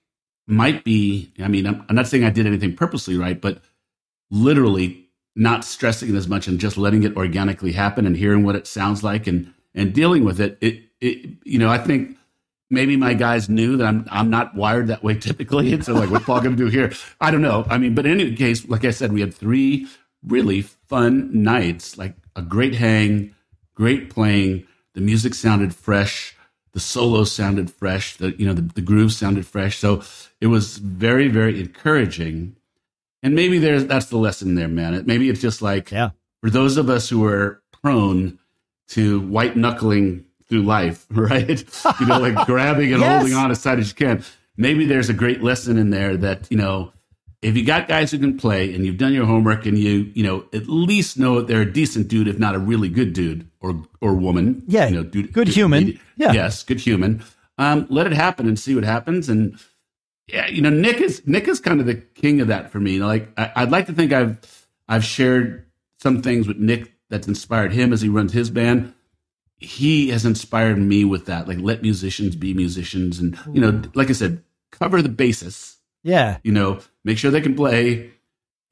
might 0.47 0.83
be, 0.83 1.31
I 1.39 1.47
mean, 1.47 1.65
I'm, 1.65 1.85
I'm 1.89 1.95
not 1.95 2.07
saying 2.07 2.23
I 2.23 2.29
did 2.29 2.45
anything 2.45 2.75
purposely 2.75 3.17
right, 3.17 3.39
but 3.39 3.61
literally 4.29 5.07
not 5.35 5.65
stressing 5.65 6.09
it 6.09 6.15
as 6.15 6.27
much 6.27 6.47
and 6.47 6.59
just 6.59 6.77
letting 6.77 7.03
it 7.03 7.15
organically 7.15 7.71
happen 7.71 8.05
and 8.05 8.15
hearing 8.15 8.44
what 8.44 8.55
it 8.55 8.67
sounds 8.67 9.03
like 9.03 9.25
and, 9.25 9.51
and 9.73 9.94
dealing 9.94 10.23
with 10.23 10.39
it. 10.39 10.57
It, 10.61 10.83
it, 11.01 11.38
you 11.44 11.57
know, 11.57 11.69
I 11.69 11.79
think 11.79 12.17
maybe 12.69 12.95
my 12.97 13.13
guys 13.13 13.50
knew 13.50 13.77
that 13.77 13.88
I'm, 13.88 14.05
I'm 14.11 14.29
not 14.29 14.55
wired 14.55 14.88
that 14.88 15.03
way 15.03 15.15
typically. 15.19 15.73
And 15.73 15.83
so 15.83 15.94
like, 15.94 16.11
what's 16.11 16.25
Paul 16.25 16.41
going 16.41 16.55
to 16.55 16.63
do 16.63 16.69
here? 16.69 16.94
I 17.19 17.31
don't 17.31 17.41
know. 17.41 17.65
I 17.69 17.79
mean, 17.79 17.95
but 17.95 18.05
in 18.05 18.19
any 18.19 18.35
case, 18.35 18.67
like 18.67 18.85
I 18.85 18.91
said, 18.91 19.11
we 19.11 19.21
had 19.21 19.33
three 19.33 19.88
really 20.25 20.61
fun 20.61 21.44
nights, 21.44 21.97
like 21.97 22.15
a 22.35 22.41
great 22.41 22.75
hang, 22.75 23.33
great 23.75 24.09
playing. 24.09 24.65
The 24.94 25.01
music 25.01 25.33
sounded 25.33 25.74
fresh. 25.75 26.35
The 26.74 26.80
solos 26.80 27.31
sounded 27.31 27.69
fresh. 27.71 28.18
The 28.18 28.31
you 28.39 28.45
know 28.45 28.53
the, 28.53 28.62
the 28.62 28.81
grooves 28.81 29.18
sounded 29.18 29.45
fresh. 29.45 29.77
So 29.77 30.01
it 30.41 30.47
was 30.47 30.77
very 30.77 31.27
very 31.27 31.59
encouraging. 31.59 32.56
And 33.21 33.35
maybe 33.35 33.57
there's 33.59 33.85
that's 33.85 34.07
the 34.07 34.18
lesson 34.18 34.56
there, 34.56 34.68
man. 34.68 34.94
It, 34.94 35.07
maybe 35.07 35.30
it's 35.30 35.41
just 35.41 35.62
like 35.62 35.91
Yeah. 35.91 36.09
for 36.41 36.50
those 36.50 36.77
of 36.77 36.89
us 36.89 37.09
who 37.09 37.25
are 37.25 37.62
prone 37.81 38.39
to 38.89 39.19
white 39.21 39.56
knuckling 39.56 40.25
through 40.47 40.63
life, 40.63 41.06
right? 41.12 41.63
you 42.00 42.06
know, 42.06 42.19
like 42.19 42.45
grabbing 42.45 42.91
and 42.94 43.01
Yes. 43.01 43.19
holding 43.21 43.36
on 43.36 43.51
as 43.51 43.62
tight 43.63 43.79
as 43.79 43.89
you 43.89 43.95
can. 43.95 44.24
Maybe 44.57 44.86
there's 44.86 45.09
a 45.09 45.13
great 45.13 45.41
lesson 45.41 45.77
in 45.77 45.89
there 45.89 46.15
that 46.18 46.47
you 46.51 46.57
know 46.57 46.92
if 47.43 47.57
you 47.57 47.65
got 47.65 47.87
guys 47.87 48.11
who 48.11 48.17
can 48.17 48.37
play 48.37 48.73
and 48.73 48.85
you've 48.85 48.97
done 48.97 49.13
your 49.13 49.25
homework 49.25 49.65
and 49.65 49.77
you 49.77 50.11
you 50.13 50.23
know 50.23 50.45
at 50.53 50.67
least 50.67 51.17
know 51.17 51.35
that 51.35 51.47
they're 51.47 51.61
a 51.61 51.71
decent 51.71 52.07
dude 52.07 52.27
if 52.27 52.39
not 52.39 52.55
a 52.55 52.59
really 52.59 52.89
good 52.89 53.13
dude 53.13 53.47
or 53.59 53.83
or 54.01 54.15
woman. 54.15 54.63
Yeah, 54.67 54.87
you 54.87 54.95
know 54.95 55.03
dude, 55.03 55.33
good 55.33 55.49
human. 55.49 55.99
Yeah. 56.15 56.31
yes 56.31 56.63
good 56.63 56.79
human. 56.79 57.23
Um 57.57 57.85
let 57.89 58.07
it 58.07 58.13
happen 58.13 58.47
and 58.47 58.57
see 58.57 58.73
what 58.75 58.83
happens. 58.83 59.29
And 59.29 59.57
yeah 60.27 60.47
you 60.47 60.61
know 60.61 60.69
nick 60.69 61.01
is 61.01 61.21
nick 61.27 61.47
is 61.47 61.59
kind 61.59 61.79
of 61.79 61.85
the 61.85 61.95
king 61.95 62.41
of 62.41 62.47
that 62.47 62.71
for 62.71 62.79
me. 62.79 62.99
Like 62.99 63.29
I, 63.37 63.51
i'd 63.57 63.71
like 63.71 63.87
to 63.87 63.93
think 63.93 64.13
i've 64.13 64.67
i've 64.87 65.03
shared 65.03 65.65
some 66.00 66.21
things 66.21 66.47
with 66.47 66.57
nick 66.57 66.93
that's 67.09 67.27
inspired 67.27 67.73
him 67.73 67.93
as 67.93 68.01
he 68.01 68.09
runs 68.09 68.33
his 68.33 68.50
band. 68.50 68.93
He 69.57 70.09
has 70.09 70.25
inspired 70.25 70.77
me 70.77 71.05
with 71.05 71.25
that 71.27 71.47
like 71.47 71.59
let 71.59 71.81
musicians 71.81 72.35
be 72.35 72.53
musicians 72.53 73.19
and 73.19 73.38
you 73.53 73.62
know 73.62 73.81
like 73.93 74.09
i 74.09 74.13
said 74.13 74.43
cover 74.71 75.01
the 75.01 75.09
basis 75.09 75.77
Yeah. 76.03 76.38
you 76.43 76.51
know, 76.51 76.79
make 77.03 77.17
sure 77.17 77.31
they 77.31 77.41
can 77.41 77.55
play, 77.55 78.12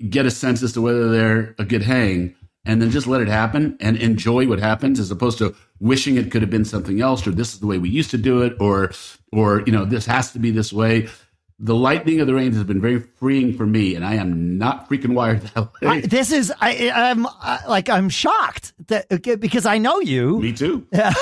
get 0.09 0.25
a 0.25 0.31
sense 0.31 0.61
as 0.63 0.73
to 0.73 0.81
whether 0.81 1.09
they're 1.09 1.55
a 1.57 1.65
good 1.65 1.81
hang, 1.83 2.35
and 2.65 2.81
then 2.81 2.91
just 2.91 3.07
let 3.07 3.21
it 3.21 3.27
happen 3.27 3.77
and 3.79 3.97
enjoy 3.97 4.47
what 4.47 4.59
happens 4.59 5.00
as 5.00 5.09
opposed 5.09 5.38
to 5.39 5.55
wishing 5.79 6.15
it 6.15 6.31
could 6.31 6.41
have 6.41 6.51
been 6.51 6.65
something 6.65 7.01
else 7.01 7.25
or 7.25 7.31
this 7.31 7.53
is 7.53 7.59
the 7.59 7.67
way 7.67 7.77
we 7.77 7.89
used 7.89 8.11
to 8.11 8.17
do 8.17 8.41
it 8.41 8.53
or 8.59 8.91
or 9.31 9.61
you 9.61 9.71
know, 9.71 9.85
this 9.85 10.05
has 10.05 10.31
to 10.33 10.39
be 10.39 10.51
this 10.51 10.71
way. 10.71 11.09
The 11.57 11.75
lightning 11.75 12.19
of 12.19 12.27
the 12.27 12.33
reins 12.33 12.55
has 12.55 12.63
been 12.63 12.81
very 12.81 13.00
freeing 13.00 13.55
for 13.55 13.67
me, 13.67 13.93
and 13.93 14.03
I 14.03 14.15
am 14.15 14.57
not 14.57 14.89
freaking 14.89 15.13
wired 15.13 15.41
that 15.41 15.71
way. 15.81 15.88
I, 15.88 16.01
this 16.01 16.31
is 16.31 16.51
I, 16.59 16.89
I'm 16.89 17.27
I, 17.27 17.59
like 17.67 17.88
I'm 17.88 18.09
shocked 18.09 18.73
that 18.88 19.07
because 19.39 19.67
I 19.67 19.77
know 19.77 20.00
you. 20.00 20.39
me 20.39 20.53
too. 20.53 20.88
yeah, 20.91 21.13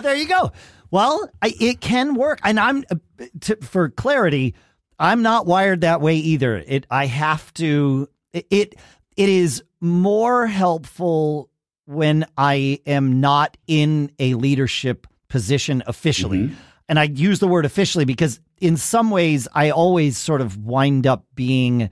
there 0.00 0.16
you 0.16 0.26
go. 0.26 0.50
Well, 0.90 1.28
I, 1.40 1.54
it 1.60 1.80
can 1.80 2.14
work, 2.14 2.40
and 2.42 2.58
I'm 2.58 2.84
uh, 2.90 2.96
to, 3.42 3.56
for 3.62 3.88
clarity. 3.88 4.54
I'm 5.02 5.22
not 5.22 5.46
wired 5.46 5.80
that 5.80 6.00
way 6.00 6.16
either. 6.16 6.62
It 6.66 6.86
I 6.88 7.06
have 7.06 7.52
to. 7.54 8.08
It 8.32 8.46
it, 8.50 8.74
it 9.16 9.28
is 9.28 9.62
more 9.80 10.46
helpful 10.46 11.50
when 11.86 12.24
I 12.38 12.78
am 12.86 13.20
not 13.20 13.56
in 13.66 14.12
a 14.20 14.34
leadership 14.34 15.08
position 15.28 15.82
officially. 15.86 16.44
Mm-hmm. 16.44 16.54
And 16.88 17.00
I 17.00 17.04
use 17.04 17.40
the 17.40 17.48
word 17.48 17.64
officially 17.64 18.04
because 18.04 18.38
in 18.60 18.76
some 18.76 19.10
ways 19.10 19.48
I 19.52 19.70
always 19.70 20.16
sort 20.16 20.40
of 20.40 20.56
wind 20.58 21.06
up 21.06 21.24
being 21.34 21.90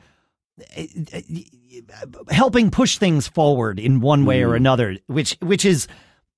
helping 2.28 2.70
push 2.70 2.98
things 2.98 3.26
forward 3.26 3.80
in 3.80 4.00
one 4.00 4.24
way 4.24 4.42
or 4.42 4.48
mm-hmm. 4.48 4.56
another, 4.56 4.96
which 5.06 5.36
which 5.40 5.64
is 5.64 5.88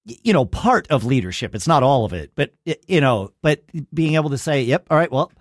you 0.06 0.32
know 0.32 0.46
part 0.46 0.86
of 0.88 1.04
leadership. 1.04 1.54
It's 1.54 1.68
not 1.68 1.82
all 1.82 2.06
of 2.06 2.14
it, 2.14 2.32
but 2.34 2.54
you 2.64 3.00
know, 3.02 3.32
but 3.42 3.62
being 3.92 4.14
able 4.14 4.30
to 4.30 4.38
say, 4.38 4.62
"Yep, 4.62 4.86
all 4.90 4.96
right, 4.96 5.12
well, 5.12 5.32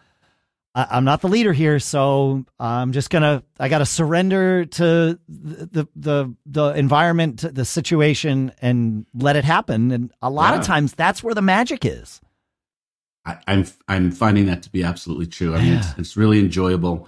I- 0.74 0.88
I'm 0.92 1.04
not 1.04 1.22
the 1.22 1.28
leader 1.28 1.52
here, 1.54 1.80
so 1.80 2.46
I'm 2.60 2.92
just 2.94 3.10
gonna 3.10 3.44
I 3.60 3.68
got 3.70 3.80
to 3.80 3.86
surrender 3.86 4.66
to 4.66 5.20
the, 5.28 5.88
the 5.96 6.36
the 6.46 6.66
environment, 6.76 7.40
to 7.40 7.50
the 7.52 7.66
situation, 7.66 8.52
and 8.62 9.06
let 9.14 9.36
it 9.36 9.44
happen." 9.44 9.92
And 9.92 10.12
a 10.22 10.30
lot 10.30 10.58
of 10.58 10.66
times, 10.66 10.94
that's 10.94 11.22
where 11.24 11.34
the 11.36 11.42
magic 11.42 11.84
is. 11.86 12.22
I, 13.26 13.38
I'm 13.48 13.66
I'm 13.88 14.12
finding 14.12 14.46
that 14.48 14.64
to 14.64 14.70
be 14.72 14.84
absolutely 14.84 15.28
true. 15.28 15.54
I 15.56 15.62
mean, 15.62 15.74
it's, 15.74 15.88
it's 15.98 16.18
really 16.18 16.40
enjoyable. 16.40 17.08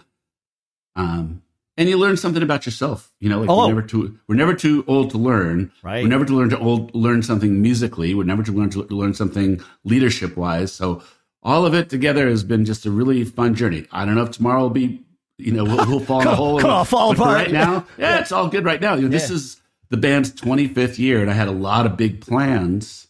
Um, 0.96 1.42
and 1.76 1.90
you 1.90 1.98
learn 1.98 2.18
something 2.18 2.44
about 2.44 2.66
yourself. 2.68 3.12
You 3.20 3.30
know, 3.30 3.40
like 3.40 3.50
Oh. 3.50 3.60
we're 3.62 3.68
never 3.70 3.82
too 3.82 4.20
we're 4.28 4.36
never 4.36 4.54
too 4.54 4.84
old 4.88 5.10
to 5.12 5.18
learn. 5.18 5.72
Right. 5.82 6.04
We're 6.04 6.10
never 6.10 6.26
to 6.26 6.34
learn 6.36 6.50
to 6.50 6.60
old 6.60 6.94
learn 6.94 7.24
something 7.24 7.62
musically. 7.62 8.14
We're 8.14 8.26
never 8.26 8.44
to 8.44 8.52
learn 8.52 8.70
to 8.72 8.84
learn 8.84 9.14
something 9.16 9.60
leadership 9.84 10.38
wise. 10.38 10.72
So 10.72 11.02
all 11.44 11.66
of 11.66 11.74
it 11.74 11.90
together 11.90 12.30
has 12.30 12.44
been 12.44 12.66
just 12.66 12.86
a 12.86 12.92
really 12.92 13.24
fun 13.24 13.54
journey. 13.54 13.86
I 13.92 14.06
don't 14.06 14.16
know 14.16 14.24
if 14.24 14.32
tomorrow 14.32 14.62
will 14.62 14.70
be, 14.70 15.04
you 15.38 15.52
know, 15.52 15.66
we'll, 15.66 15.88
we'll 15.88 16.00
fall 16.00 16.22
in 16.22 16.28
a 16.28 16.36
hole. 16.36 16.60
come 16.60 16.70
on, 16.72 16.86
fall 16.86 17.12
apart. 17.12 17.36
right 17.36 17.52
now, 17.52 17.86
yeah, 17.98 18.20
it's 18.20 18.32
all 18.32 18.48
good 18.48 18.66
right 18.66 18.80
now. 18.80 18.96
You 18.96 19.04
know, 19.04 19.10
this 19.10 19.30
is 19.30 19.62
the 19.90 19.98
band's 19.98 20.32
25th 20.32 20.98
year, 20.98 21.22
and 21.22 21.30
I 21.30 21.34
had 21.34 21.48
a 21.48 21.52
lot 21.54 21.86
of 21.86 21.98
big 21.98 22.22
plans, 22.22 23.08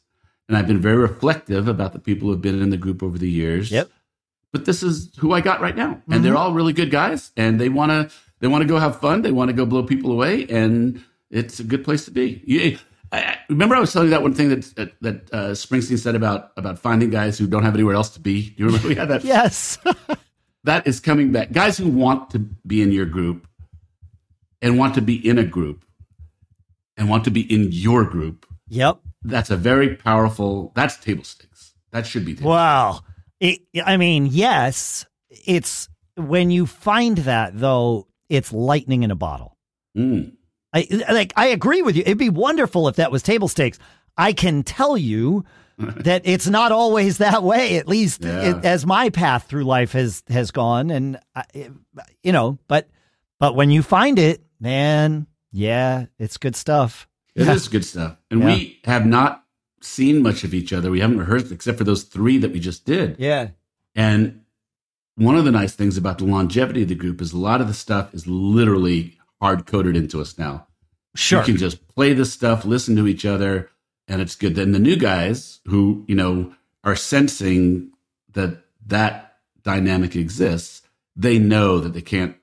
and 0.48 0.58
I've 0.58 0.68
been 0.68 0.82
very 0.82 0.98
reflective 0.98 1.68
about 1.68 1.94
the 1.94 2.00
people 2.00 2.28
who 2.28 2.32
have 2.32 2.42
been 2.42 2.62
in 2.62 2.72
the 2.72 2.78
group 2.78 3.04
over 3.04 3.18
the 3.18 3.30
years 3.30 3.72
Yep. 3.72 3.90
but 4.52 4.66
this 4.66 4.84
is 4.84 5.12
who 5.20 5.32
I 5.32 5.42
got 5.42 5.62
right 5.62 5.76
now, 5.76 5.92
and 5.92 6.02
mm-hmm. 6.02 6.24
they're 6.24 6.36
all 6.36 6.54
really 6.54 6.74
good 6.74 6.92
guys, 6.92 7.32
and 7.38 7.62
they 7.62 7.70
want 7.70 7.92
to 7.92 8.16
they 8.40 8.48
want 8.48 8.64
to 8.64 8.68
go 8.68 8.78
have 8.78 9.00
fun, 9.00 9.22
they 9.22 9.32
want 9.32 9.50
to 9.50 9.54
go 9.54 9.66
blow 9.66 9.84
people 9.84 10.12
away, 10.12 10.46
and 10.48 11.02
it's 11.30 11.60
a 11.60 11.64
good 11.64 11.86
place 11.86 12.06
to 12.06 12.12
be. 12.12 12.42
You, 12.46 12.78
I, 13.14 13.38
remember, 13.48 13.76
I 13.76 13.80
was 13.80 13.94
telling 13.94 14.08
you 14.08 14.12
that 14.12 14.24
one 14.24 14.34
thing 14.34 14.50
that 14.50 14.64
that, 14.76 14.94
that 15.02 15.34
uh, 15.34 15.52
Springsteen 15.52 16.00
said 16.00 16.16
about 16.16 16.52
about 16.58 16.80
finding 16.80 17.10
guys 17.10 17.38
who 17.38 17.48
don't 17.48 17.64
have 17.64 17.76
anywhere 17.76 17.96
else 17.96 18.10
to 18.12 18.20
be. 18.20 18.50
Do 18.50 18.56
you 18.58 18.66
remember 18.66 18.88
we 18.90 18.96
had 18.96 19.10
that? 19.10 19.24
Yes. 19.24 19.78
That 20.66 20.88
is 20.88 21.00
coming 21.00 21.32
back. 21.32 21.52
Guys 21.52 21.78
who 21.78 21.90
want 21.90 22.30
to 22.30 22.40
be 22.40 22.82
in 22.82 22.92
your 22.92 23.06
group 23.06 23.48
and 24.62 24.80
want 24.80 24.96
to 24.96 25.02
be 25.02 25.16
in 25.16 25.38
a 25.38 25.44
group 25.44 25.84
and 26.96 27.10
want 27.10 27.26
to 27.26 27.32
be 27.32 27.42
in 27.42 27.70
your 27.72 28.06
group. 28.06 28.46
yep. 28.70 29.00
That's 29.24 29.50
a 29.50 29.58
very 29.58 29.96
powerful. 29.96 30.72
That's 30.76 30.98
table 30.98 31.24
stakes. 31.24 31.74
That 31.92 32.06
should 32.06 32.26
be. 32.26 32.36
Table 32.36 32.52
Wow. 32.52 33.02
It, 33.40 33.62
I 33.86 33.98
mean, 33.98 34.26
yes, 34.26 35.06
it's 35.30 35.90
when 36.16 36.50
you 36.50 36.66
find 36.66 37.18
that 37.20 37.58
though, 37.60 38.08
it's 38.30 38.54
lightning 38.54 39.04
in 39.04 39.12
a 39.12 39.16
bottle. 39.16 39.58
Mm. 39.98 40.34
I 40.74 40.88
like 41.12 41.34
I 41.36 41.48
agree 41.48 41.82
with 41.82 41.96
you. 41.96 42.04
It'd 42.06 42.18
be 42.18 42.30
wonderful 42.30 42.88
if 42.88 42.96
that 42.96 43.12
was 43.12 43.22
table 43.24 43.48
stakes. 43.48 43.78
I 44.18 44.34
can 44.34 44.64
tell 44.64 44.98
you 44.98 45.46
that 45.78 46.22
it's 46.26 46.48
not 46.48 46.72
always 46.72 47.18
that 47.20 47.44
way. 47.44 47.78
At 47.78 47.88
least 47.88 48.24
Yeah. 48.24 48.58
it, 48.58 48.66
as 48.66 48.86
my 48.86 49.10
path 49.10 49.48
through 49.48 49.64
life 49.66 49.92
has 49.94 50.24
has 50.30 50.52
gone, 50.52 50.90
and 50.90 51.20
I, 51.36 51.44
you 52.24 52.32
know, 52.32 52.58
but 52.68 52.90
but 53.40 53.56
when 53.56 53.72
you 53.72 53.82
find 53.84 54.18
it, 54.20 54.44
man, 54.60 55.28
yeah, 55.52 56.06
it's 56.20 56.38
good 56.38 56.56
stuff. 56.56 57.08
It 57.36 57.48
is 57.48 57.66
Yeah. 57.66 57.72
good 57.72 57.86
stuff. 57.86 58.18
And 58.32 58.42
Yeah. 58.42 58.46
we 58.56 58.80
have 58.86 59.06
not 59.06 59.44
seen 59.82 60.22
much 60.22 60.44
of 60.44 60.54
each 60.54 60.72
other. 60.72 60.90
We 60.92 61.02
haven't 61.02 61.18
rehearsed 61.20 61.52
except 61.52 61.78
for 61.78 61.84
those 61.84 62.04
three 62.04 62.38
that 62.38 62.52
we 62.54 62.60
just 62.60 62.86
did. 62.86 63.18
Yeah, 63.20 63.50
And 63.96 64.40
one 65.16 65.36
of 65.36 65.44
the 65.46 65.52
nice 65.52 65.74
things 65.74 65.98
about 65.98 66.18
the 66.20 66.24
longevity 66.26 66.84
of 66.84 66.88
the 66.88 66.96
group 66.96 67.22
is 67.22 67.34
a 67.34 67.38
lot 67.38 67.62
of 67.62 67.68
the 67.68 67.74
stuff 67.74 68.14
is 68.14 68.26
literally 68.26 69.18
hard 69.44 69.66
coded 69.66 69.98
into 69.98 70.22
us 70.22 70.38
now. 70.40 70.66
sure. 71.16 71.40
You 71.42 71.46
can 71.46 71.58
just 71.58 71.86
play 71.90 72.14
this 72.14 72.32
stuff, 72.32 72.64
listen 72.64 72.96
to 72.96 73.08
each 73.08 73.26
other, 73.26 73.70
and 74.08 74.22
it's 74.22 74.36
good. 74.36 74.56
Then 74.56 74.72
the 74.72 74.80
new 74.80 74.96
guys 74.96 75.60
who, 75.66 76.06
you 76.08 76.16
know, 76.16 76.54
are 76.86 76.96
sensing 76.96 77.92
that 78.32 78.64
that 78.88 79.36
dynamic 79.64 80.16
exists, 80.16 80.82
they 81.18 81.38
know 81.40 81.80
that 81.80 81.94
they 81.94 82.02
can't 82.02 82.36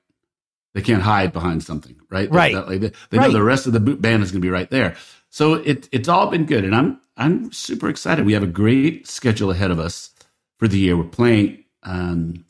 they 0.75 0.81
can't 0.81 1.01
hide 1.01 1.33
behind 1.33 1.63
something, 1.63 1.95
right? 2.09 2.29
Right. 2.31 2.53
that- 2.53 2.67
like, 2.69 2.79
they 2.81 2.91
they 3.09 3.17
Right. 3.17 3.25
know 3.27 3.33
the 3.33 3.43
rest 3.43 3.65
of 3.67 3.73
the 3.73 3.79
boot 3.79 3.99
band 3.99 4.21
is 4.23 4.31
going 4.31 4.41
to 4.41 4.45
be 4.45 4.49
right 4.51 4.69
there. 4.69 4.95
So 5.29 5.55
it 5.55 5.89
it's 5.91 6.07
all 6.07 6.27
been 6.29 6.45
good, 6.45 6.63
and 6.63 6.75
I'm 6.75 7.01
I'm 7.17 7.51
super 7.51 7.89
excited. 7.89 8.25
We 8.25 8.33
have 8.33 8.43
a 8.43 8.47
great 8.61 9.07
schedule 9.07 9.49
ahead 9.51 9.71
of 9.71 9.79
us 9.79 10.11
for 10.59 10.67
the 10.67 10.77
year. 10.77 10.95
We're 10.95 11.03
playing 11.21 11.65
um, 11.83 12.45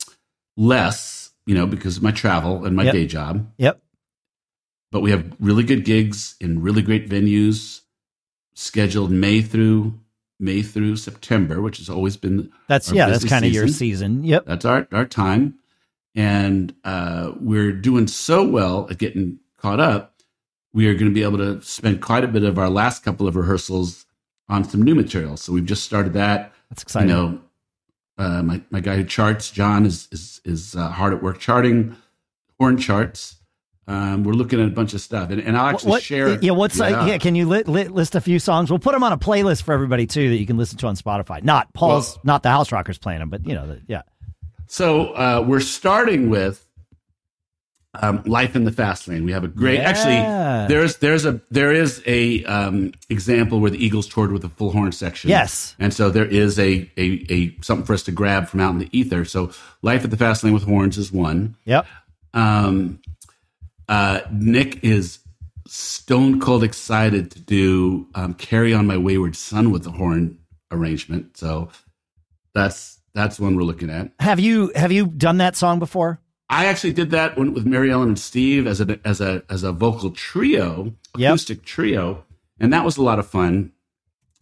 less, 0.58 1.30
you 1.46 1.54
know, 1.54 1.66
because 1.66 1.96
of 1.96 2.02
my 2.02 2.12
travel 2.12 2.64
and 2.66 2.76
my 2.76 2.84
Yep. 2.84 2.92
day 2.92 3.06
job 3.06 3.50
Yep. 3.58 3.80
But 4.92 5.00
we 5.00 5.10
have 5.10 5.34
really 5.40 5.64
good 5.64 5.84
gigs 5.84 6.36
in 6.40 6.62
really 6.62 6.82
great 6.82 7.08
venues 7.08 7.80
scheduled 8.54 9.10
May 9.10 9.40
through 9.42 9.98
May 10.38 10.62
through 10.62 10.96
September, 10.96 11.60
which 11.60 11.78
has 11.78 11.88
always 11.88 12.16
been 12.16 12.52
That's 12.68 12.92
yeah. 12.92 13.08
That's 13.08 13.24
kind 13.24 13.44
of 13.44 13.52
your 13.52 13.66
season. 13.66 14.20
season. 14.20 14.24
Yep. 14.24 14.46
that's 14.46 14.64
our 14.64 14.86
our 14.92 15.06
time, 15.06 15.58
and 16.14 16.74
uh, 16.84 17.32
we're 17.40 17.72
doing 17.72 18.06
so 18.06 18.46
well 18.46 18.86
at 18.90 18.98
getting 18.98 19.38
caught 19.56 19.80
up. 19.80 20.20
We 20.72 20.86
are 20.88 20.94
going 20.94 21.10
to 21.10 21.14
be 21.14 21.22
able 21.22 21.38
to 21.38 21.60
spend 21.62 22.00
quite 22.00 22.24
a 22.24 22.28
bit 22.28 22.44
of 22.44 22.58
our 22.58 22.70
last 22.70 23.04
couple 23.04 23.26
of 23.26 23.36
rehearsals 23.36 24.06
on 24.48 24.64
some 24.64 24.82
new 24.82 24.94
material. 24.94 25.36
So 25.36 25.52
we've 25.52 25.66
just 25.66 25.84
started 25.84 26.12
that. 26.14 26.52
That's 26.70 26.82
exciting. 26.82 27.10
You 27.10 27.14
know, 27.14 27.40
uh, 28.18 28.42
my 28.42 28.62
my 28.70 28.80
guy 28.80 28.96
who 28.96 29.04
charts, 29.04 29.50
John, 29.50 29.86
is 29.86 30.08
is 30.10 30.40
is 30.44 30.76
uh, 30.76 30.88
hard 30.88 31.14
at 31.14 31.22
work 31.22 31.38
charting 31.38 31.96
horn 32.58 32.78
charts. 32.78 33.36
Um, 33.88 34.22
we're 34.22 34.34
looking 34.34 34.60
at 34.60 34.68
a 34.68 34.70
bunch 34.70 34.94
of 34.94 35.00
stuff, 35.00 35.30
and, 35.30 35.40
and 35.40 35.56
I'll 35.56 35.66
actually 35.74 35.90
what, 35.90 36.02
share. 36.04 36.38
Yeah, 36.40 36.52
what's 36.52 36.78
like? 36.78 36.92
Yeah. 36.92 37.06
Yeah, 37.06 37.18
can 37.18 37.34
you 37.34 37.48
li- 37.48 37.64
li- 37.64 37.88
list 37.88 38.14
a 38.14 38.20
few 38.20 38.38
songs? 38.38 38.70
We'll 38.70 38.78
put 38.78 38.92
them 38.92 39.02
on 39.02 39.12
a 39.12 39.18
playlist 39.18 39.64
for 39.64 39.72
everybody 39.74 40.06
too 40.06 40.28
that 40.30 40.36
you 40.36 40.46
can 40.46 40.56
listen 40.56 40.78
to 40.78 40.86
on 40.86 40.94
Spotify. 40.96 41.42
Not 41.42 41.72
Paul's, 41.74 42.14
Well- 42.16 42.20
not 42.24 42.42
the 42.44 42.48
Houserockers 42.50 43.00
playing 43.00 43.18
them, 43.18 43.28
but 43.28 43.44
you 43.46 43.54
know, 43.54 43.66
the, 43.66 43.80
yeah. 43.88 44.02
So 44.68 45.08
uh, 45.14 45.44
we're 45.46 45.58
starting 45.60 46.30
with 46.30 46.64
um, 48.00 48.22
"Life 48.24 48.56
in 48.56 48.64
the 48.64 48.72
Fast 48.72 49.08
Lane." 49.08 49.24
We 49.24 49.32
have 49.32 49.44
a 49.44 49.48
great. 49.48 49.80
Yeah. 49.80 49.90
Actually, 49.90 50.68
there's 50.74 50.96
there's 50.98 51.26
a 51.26 51.40
there 51.50 51.72
is 51.72 52.02
a 52.06 52.44
um, 52.44 52.92
example 53.10 53.60
where 53.60 53.70
the 53.70 53.84
Eagles 53.84 54.06
toured 54.08 54.32
with 54.32 54.44
a 54.44 54.48
full 54.48 54.70
horn 54.70 54.92
section. 54.92 55.28
Yes. 55.28 55.74
and 55.78 55.92
so 55.92 56.08
there 56.08 56.24
is 56.24 56.58
a, 56.58 56.88
a 56.96 57.26
a 57.28 57.56
something 57.62 57.84
for 57.84 57.92
us 57.94 58.04
to 58.04 58.12
grab 58.12 58.46
from 58.48 58.60
out 58.60 58.70
in 58.70 58.78
the 58.78 58.88
ether. 58.96 59.24
So 59.24 59.50
"Life 59.82 60.04
at 60.04 60.10
the 60.10 60.16
Fast 60.16 60.44
Lane" 60.44 60.54
with 60.54 60.62
horns 60.62 60.96
is 60.96 61.12
one. 61.12 61.56
Yep. 61.64 61.84
um, 62.32 62.98
uh, 63.92 64.20
Nick 64.32 64.82
is 64.82 65.18
stone 65.66 66.40
cold 66.40 66.64
excited 66.64 67.30
to 67.32 67.40
do 67.40 68.06
um, 68.14 68.32
"Carry 68.34 68.72
On 68.72 68.86
My 68.86 68.96
Wayward 68.96 69.36
Son" 69.36 69.70
with 69.70 69.84
the 69.84 69.90
horn 69.90 70.38
arrangement. 70.70 71.36
So 71.36 71.68
that's 72.54 73.00
that's 73.14 73.38
one 73.38 73.54
we're 73.56 73.62
looking 73.64 73.90
at. 73.90 74.10
Have 74.18 74.40
you 74.40 74.72
have 74.74 74.92
you 74.92 75.06
done 75.06 75.36
that 75.38 75.56
song 75.56 75.78
before? 75.78 76.18
I 76.48 76.66
actually 76.66 76.92
did 76.94 77.10
that 77.10 77.36
one 77.36 77.54
with 77.54 77.64
Mary 77.66 77.90
Ellen 77.90 78.08
and 78.08 78.18
Steve 78.18 78.66
as 78.66 78.80
a 78.80 78.98
as 79.04 79.20
a 79.20 79.42
as 79.50 79.62
a 79.62 79.72
vocal 79.72 80.10
trio, 80.10 80.94
Yep. 81.16 81.28
acoustic 81.30 81.62
trio, 81.64 82.24
and 82.58 82.72
that 82.72 82.84
was 82.84 82.96
a 82.96 83.02
lot 83.02 83.18
of 83.18 83.26
fun. 83.26 83.72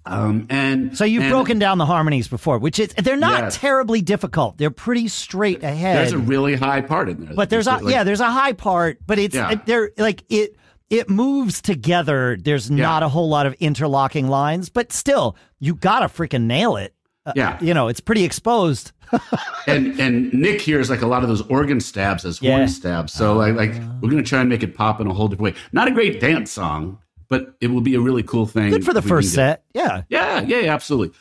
Um, 0.06 0.46
and 0.48 0.96
So 0.96 1.04
you've 1.04 1.24
and 1.24 1.30
broken 1.30 1.58
down 1.58 1.78
the 1.78 1.86
harmonies 1.86 2.26
before, 2.26 2.58
which 2.58 2.78
is 2.78 2.88
they're 2.94 3.16
not 3.16 3.44
Yes. 3.44 3.56
terribly 3.58 4.00
difficult. 4.00 4.56
They're 4.58 4.70
pretty 4.70 5.08
straight 5.08 5.62
ahead. 5.62 5.98
There's 5.98 6.12
a 6.12 6.18
really 6.18 6.56
high 6.56 6.80
part 6.80 7.08
in 7.10 7.24
there, 7.24 7.34
but 7.34 7.50
there's 7.50 7.66
a 7.66 7.72
like- 7.76 7.92
yeah, 7.92 8.02
there's 8.04 8.20
a 8.20 8.30
high 8.30 8.52
part, 8.54 8.98
but 9.06 9.18
it's 9.18 9.34
Yeah. 9.34 9.54
they're 9.66 9.90
like 9.98 10.24
it 10.30 10.56
it 10.88 11.08
moves 11.08 11.60
together. 11.62 12.36
There's 12.42 12.68
not 12.70 13.02
a 13.04 13.08
whole 13.08 13.28
lot 13.28 13.46
of 13.46 13.54
interlocking 13.60 14.26
lines, 14.28 14.68
but 14.70 14.90
still, 14.92 15.36
you 15.60 15.74
gotta 15.74 16.06
freaking 16.06 16.44
nail 16.44 16.76
it. 16.76 16.94
Uh, 17.26 17.32
Yeah. 17.36 17.58
you 17.60 17.74
know, 17.74 17.86
it's 17.88 18.00
pretty 18.00 18.24
exposed. 18.24 18.90
and 19.66 20.00
and 20.00 20.32
Nick 20.32 20.60
hears 20.60 20.88
like 20.88 21.02
a 21.02 21.06
lot 21.06 21.22
of 21.22 21.28
those 21.28 21.42
organ 21.42 21.78
stabs 21.80 22.24
as 22.24 22.40
Yeah. 22.40 22.56
horn 22.56 22.68
stabs. 22.68 23.12
So 23.12 23.34
like 23.34 23.54
like 23.54 23.74
we're 24.00 24.10
gonna 24.10 24.22
try 24.22 24.40
and 24.40 24.48
make 24.48 24.62
it 24.62 24.74
pop 24.74 25.00
in 25.00 25.06
a 25.06 25.12
whole 25.14 25.28
different 25.28 25.54
way. 25.54 25.60
Not 25.72 25.88
a 25.88 25.90
great 25.90 26.20
dance 26.20 26.50
song, 26.50 26.98
but 27.30 27.54
it 27.62 27.68
will 27.68 27.80
be 27.80 27.94
a 27.94 28.00
really 28.00 28.22
cool 28.22 28.44
thing. 28.44 28.70
Good 28.70 28.84
for 28.84 28.92
the 28.92 28.98
if 28.98 29.04
we 29.06 29.08
can 29.08 29.16
first 29.18 29.34
set. 29.34 29.64
Yeah. 29.72 30.02
Yeah, 30.10 30.40
yeah, 30.42 30.74
absolutely. 30.74 31.16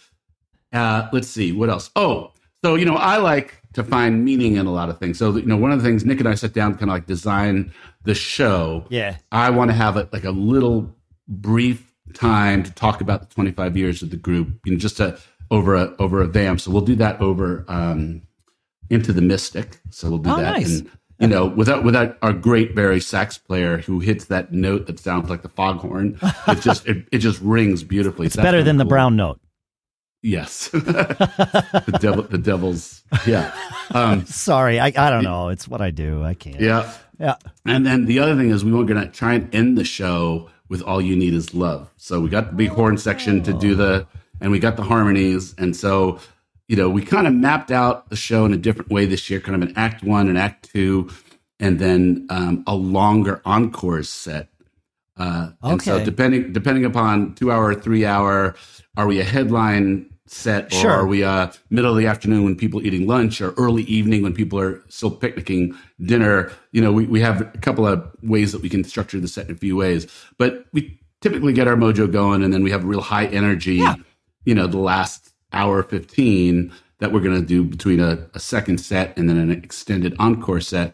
Uh, 0.74 1.08
let's 1.14 1.28
see 1.30 1.52
what 1.54 1.70
else. 1.70 1.90
Oh, 1.96 2.32
so 2.64 2.76
you 2.76 2.84
know, 2.86 2.96
I 2.96 3.18
like 3.18 3.62
to 3.74 3.84
find 3.84 4.26
meaning 4.26 4.56
in 4.58 4.66
a 4.66 4.72
lot 4.72 4.90
of 4.90 5.00
things. 5.00 5.18
So 5.18 5.36
you 5.38 5.46
know, 5.46 5.56
one 5.58 5.72
of 5.72 5.82
the 5.82 5.88
things 5.88 6.04
Nick 6.04 6.20
and 6.20 6.28
I 6.28 6.36
sit 6.36 6.54
down, 6.54 6.74
to 6.74 6.78
kind 6.78 6.90
of 6.92 6.96
like 6.96 7.06
design 7.06 7.72
the 8.04 8.14
show. 8.14 8.86
Yeah. 8.90 9.16
I 9.32 9.50
want 9.52 9.70
to 9.72 9.76
have 9.76 9.96
it 9.98 10.12
like 10.12 10.26
a 10.26 10.32
little 10.32 10.94
brief 11.28 11.86
time 12.14 12.64
to 12.64 12.72
talk 12.72 13.02
about 13.02 13.22
the 13.22 13.34
25 13.34 13.78
years 13.78 14.02
of 14.02 14.10
the 14.10 14.18
group, 14.18 14.50
you 14.66 14.72
know, 14.74 14.78
just 14.78 14.98
to, 14.98 15.18
over 15.52 15.76
a 15.76 15.96
over 16.00 16.22
a 16.22 16.28
vamp. 16.28 16.60
So 16.62 16.70
we'll 16.72 16.82
do 16.82 16.96
that 16.96 17.20
over 17.22 17.66
um, 17.68 18.22
into 18.90 19.14
the 19.14 19.22
Mystic. 19.22 19.80
So 19.92 20.10
we'll 20.10 20.20
do 20.20 20.30
Oh, 20.32 20.38
that. 20.38 20.54
nice. 20.58 20.80
And, 20.80 20.92
you 21.20 21.28
know, 21.28 21.46
without 21.46 21.84
without 21.84 22.18
our 22.22 22.34
great 22.34 22.76
bari 22.76 23.00
sax 23.00 23.38
player 23.38 23.80
who 23.80 24.00
hits 24.00 24.26
that 24.26 24.54
note 24.54 24.88
that 24.88 25.00
sounds 25.00 25.30
like 25.30 25.42
the 25.42 25.50
foghorn, 25.50 26.18
it 26.48 26.56
just 26.62 26.88
it, 26.88 27.06
it 27.12 27.18
just 27.20 27.42
rings 27.42 27.84
beautifully. 27.84 28.28
It's 28.28 28.36
better 28.36 28.64
than 28.64 28.78
the 28.78 28.86
brown 28.86 29.16
note. 29.16 29.40
Yes, 30.22 30.68
the 30.72 31.98
devil, 32.02 32.24
the 32.24 32.38
devil's 32.38 33.04
yeah, 33.26 33.54
um, 33.92 34.26
Sorry, 34.26 34.80
I 34.80 34.88
I 34.88 35.10
don't 35.10 35.24
know. 35.24 35.50
It's 35.50 35.68
what 35.68 35.82
I 35.82 35.92
do. 35.92 36.24
I 36.24 36.34
can't. 36.34 36.60
yeah. 36.60 36.92
Yeah. 37.20 37.36
And 37.66 37.86
then 37.86 38.06
the 38.06 38.20
other 38.20 38.34
thing 38.38 38.50
is 38.50 38.64
we 38.64 38.72
were 38.72 38.86
going 38.86 39.02
to 39.02 39.12
try 39.12 39.34
and 39.34 39.54
end 39.54 39.78
the 39.78 39.84
show 39.84 40.50
with 40.70 40.82
"All 40.82 41.02
You 41.02 41.18
Need 41.18 41.34
Is 41.34 41.54
Love." 41.54 41.92
So 41.98 42.22
we 42.22 42.30
got 42.30 42.52
the 42.52 42.56
big 42.56 42.70
horn 42.70 42.98
section 42.98 43.44
to 43.44 43.52
do 43.52 43.76
the, 43.76 44.08
and 44.40 44.52
we 44.52 44.60
got 44.60 44.78
the 44.78 44.84
harmonies, 44.84 45.54
and 45.58 45.76
so 45.76 46.20
you 46.70 46.76
know 46.78 46.90
we 46.90 47.02
kind 47.02 47.28
of 47.28 47.34
mapped 47.34 47.72
out 47.72 48.10
the 48.10 48.16
show 48.16 48.46
in 48.46 48.54
a 48.54 48.58
different 48.58 48.90
way 48.92 49.06
this 49.06 49.30
year, 49.30 49.42
kind 49.42 49.62
of 49.62 49.68
an 49.68 49.74
act 49.76 50.04
one 50.04 50.30
and 50.30 50.38
act 50.38 50.70
two, 50.72 51.10
and 51.60 51.80
then 51.80 52.26
um, 52.30 52.64
a 52.68 52.76
longer 52.76 53.42
encore 53.44 54.04
set. 54.04 54.48
Uh, 55.18 55.50
And 55.62 55.82
so 55.82 55.98
depending 56.06 56.54
depending 56.54 56.86
upon 56.86 57.34
two 57.36 57.52
hour, 57.52 57.76
three 57.76 58.06
hour, 58.06 58.56
are 58.96 59.08
we 59.08 59.20
a 59.20 59.24
headline 59.26 60.06
set, 60.28 60.72
or 60.72 60.76
Sure. 60.82 60.92
are 60.92 61.08
we 61.08 61.24
uh, 61.24 61.52
middle 61.72 61.92
of 61.92 61.98
the 61.98 62.06
afternoon 62.06 62.44
when 62.44 62.56
people 62.56 62.80
are 62.80 62.84
eating 62.84 63.08
lunch, 63.08 63.42
or 63.42 63.52
early 63.58 63.84
evening 63.84 64.22
when 64.22 64.34
people 64.34 64.60
are 64.60 64.82
still 64.88 65.12
picnicking 65.12 65.76
dinner? 66.06 66.52
You 66.72 66.82
know, 66.84 66.92
we, 66.94 67.06
we 67.08 67.20
have 67.22 67.42
a 67.42 67.58
couple 67.68 67.86
of 67.88 68.08
ways 68.22 68.52
that 68.54 68.62
we 68.62 68.70
can 68.70 68.84
structure 68.84 69.20
the 69.20 69.28
set 69.28 69.50
in 69.50 69.56
a 69.56 69.58
few 69.58 69.76
ways, 69.76 70.06
but 70.38 70.68
we 70.72 71.00
typically 71.20 71.52
get 71.52 71.68
our 71.68 71.76
mojo 71.76 72.10
going, 72.10 72.44
and 72.44 72.54
then 72.54 72.64
we 72.64 72.70
have 72.72 72.86
real 72.86 73.02
high 73.02 73.26
energy. 73.26 73.78
Yeah. 73.78 73.96
You 74.46 74.56
know, 74.56 74.68
the 74.68 74.78
last 74.78 75.34
hour 75.54 75.84
fifteen 75.84 76.72
that 77.00 77.12
we're 77.12 77.22
going 77.22 77.40
to 77.40 77.46
do 77.46 77.64
between 77.64 78.00
a, 78.00 78.28
a 78.34 78.40
second 78.40 78.78
set 78.80 79.18
and 79.18 79.30
then 79.30 79.38
an 79.38 79.52
extended 79.52 80.14
encore 80.20 80.60
set 80.62 80.94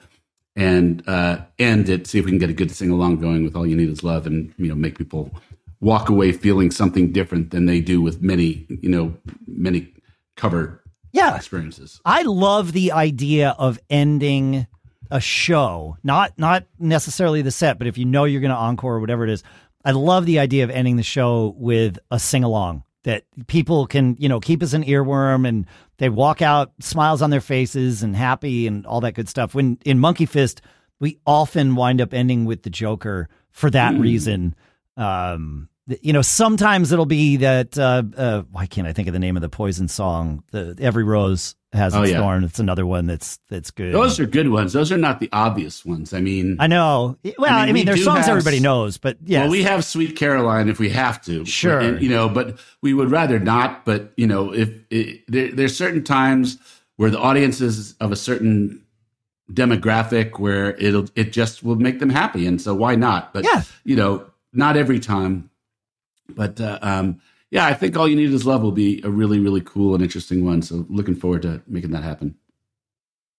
and 0.55 1.03
uh, 1.07 1.39
end 1.59 1.89
it. 1.89 2.07
See 2.07 2.19
if 2.19 2.25
we 2.25 2.31
can 2.31 2.37
get 2.37 2.49
a 2.49 2.53
good 2.53 2.71
sing 2.71 2.89
along 2.89 3.19
going 3.19 3.43
with 3.43 3.55
"All 3.55 3.65
You 3.67 3.75
Need 3.75 3.89
Is 3.89 4.03
Love," 4.03 4.25
and 4.27 4.53
you 4.57 4.67
know, 4.67 4.75
make 4.75 4.97
people 4.97 5.31
walk 5.81 6.09
away 6.09 6.31
feeling 6.31 6.71
something 6.71 7.11
different 7.11 7.51
than 7.51 7.65
they 7.65 7.79
do 7.81 8.01
with 8.01 8.21
many, 8.21 8.65
you 8.81 8.89
know, 8.89 9.13
many 9.45 9.93
cover 10.37 10.81
Yeah. 11.11 11.35
experiences. 11.35 11.99
I 12.05 12.23
love 12.23 12.71
the 12.71 12.91
idea 12.91 13.55
of 13.59 13.77
ending 13.89 14.67
a 15.11 15.19
show, 15.19 15.97
not 16.03 16.33
not 16.39 16.65
necessarily 16.79 17.41
the 17.41 17.51
set, 17.51 17.77
but 17.77 17.87
if 17.87 17.97
you 17.97 18.05
know 18.05 18.23
you're 18.23 18.41
going 18.41 18.49
to 18.51 18.57
encore 18.57 18.95
or 18.95 18.99
whatever 18.99 19.23
it 19.25 19.29
is, 19.29 19.43
I 19.83 19.91
love 19.91 20.25
the 20.25 20.39
idea 20.39 20.63
of 20.63 20.69
ending 20.71 20.95
the 20.95 21.03
show 21.03 21.53
with 21.57 21.99
a 22.09 22.19
sing 22.19 22.43
along 22.43 22.83
that 23.05 23.23
people 23.45 23.85
can, 23.85 24.15
you 24.19 24.27
know, 24.27 24.39
keep 24.39 24.63
as 24.63 24.73
an 24.73 24.83
earworm 24.83 25.47
and 25.47 25.67
they 25.97 26.09
walk 26.09 26.41
out 26.41 26.71
smiles 26.79 27.21
on 27.21 27.29
their 27.29 27.39
faces 27.39 28.01
and 28.01 28.15
happy 28.15 28.65
and 28.65 28.83
all 28.87 28.99
that 29.01 29.13
good 29.13 29.29
stuff. 29.29 29.53
When 29.53 29.77
in 29.85 29.99
Monkey 29.99 30.25
Fist, 30.25 30.61
we 30.99 31.19
often 31.25 31.75
wind 31.75 32.01
up 32.01 32.15
ending 32.15 32.45
with 32.45 32.63
the 32.63 32.71
Joker 32.71 33.29
for 33.51 33.69
that 33.69 33.93
reason. 33.99 34.55
Um, 34.97 35.69
you 36.01 36.13
know, 36.13 36.21
sometimes 36.23 36.91
it'll 36.91 37.05
be 37.05 37.37
that. 37.37 37.77
Uh, 37.77 38.03
uh, 38.17 38.41
why 38.51 38.65
can't 38.65 38.87
I 38.87 38.93
think 38.93 39.07
of 39.07 39.13
the 39.13 39.19
name 39.19 39.35
of 39.35 39.41
the 39.41 39.49
Poison 39.49 39.87
song? 39.87 40.43
The 40.51 40.75
Every 40.79 41.03
Rose 41.03 41.55
has 41.73 41.93
Oh, 41.93 42.01
its 42.01 42.11
yeah. 42.13 42.19
thorn. 42.19 42.43
It's 42.43 42.57
another 42.59 42.85
one 42.87 43.05
that's 43.05 43.39
that's 43.49 43.69
good. 43.69 43.93
Those 43.93 44.19
are 44.19 44.25
good 44.25 44.49
ones. 44.49 44.73
Those 44.73 44.91
are 44.91 44.97
not 44.97 45.19
the 45.19 45.29
obvious 45.31 45.85
ones. 45.85 46.13
I 46.13 46.21
mean, 46.21 46.57
I 46.59 46.67
know. 46.67 47.17
Well, 47.37 47.53
I 47.53 47.63
I 47.63 47.65
mean, 47.65 47.73
mean, 47.75 47.81
we 47.81 47.85
there's 47.85 48.03
songs 48.03 48.21
have 48.25 48.29
everybody 48.29 48.59
knows, 48.59 48.97
but 48.97 49.17
yeah, 49.23 49.41
well, 49.41 49.51
we 49.51 49.61
have 49.63 49.85
"Sweet 49.85 50.15
Caroline" 50.15 50.69
if 50.69 50.79
we 50.79 50.89
have 50.89 51.21
to. 51.25 51.45
Sure. 51.45 51.79
And, 51.79 52.01
you 52.01 52.09
know, 52.09 52.29
but 52.29 52.57
we 52.81 52.93
would 52.95 53.11
rather 53.11 53.39
not. 53.39 53.85
But 53.85 54.11
you 54.17 54.25
know, 54.25 54.53
if 54.53 54.69
it, 54.89 55.21
there, 55.27 55.51
there's 55.51 55.77
certain 55.77 56.03
times 56.03 56.57
where 56.95 57.11
the 57.11 57.19
audience 57.19 57.61
is 57.61 57.93
of 57.99 58.11
a 58.11 58.15
certain 58.15 58.81
demographic 59.53 60.39
where 60.39 60.75
it'll 60.77 61.05
it 61.15 61.31
just 61.31 61.63
will 61.63 61.75
make 61.75 61.99
them 61.99 62.09
happy, 62.09 62.47
and 62.47 62.59
so 62.61 62.73
why 62.73 62.95
not? 62.95 63.33
But 63.33 63.43
Yeah. 63.43 63.61
you 63.83 63.95
know, 63.95 64.25
not 64.53 64.77
every 64.77 64.99
time. 64.99 65.49
But 66.29 66.59
uh, 66.59 66.79
um, 66.81 67.19
yeah, 67.51 67.65
I 67.65 67.73
think 67.73 67.97
all 67.97 68.07
you 68.07 68.15
need 68.15 68.31
is 68.31 68.45
love 68.45 68.61
will 68.61 68.71
be 68.71 69.01
a 69.03 69.09
really 69.09 69.39
really 69.39 69.61
cool 69.61 69.93
and 69.93 70.03
interesting 70.03 70.45
one. 70.45 70.61
So 70.61 70.85
looking 70.89 71.15
forward 71.15 71.43
to 71.43 71.61
making 71.67 71.91
that 71.91 72.03
happen. 72.03 72.35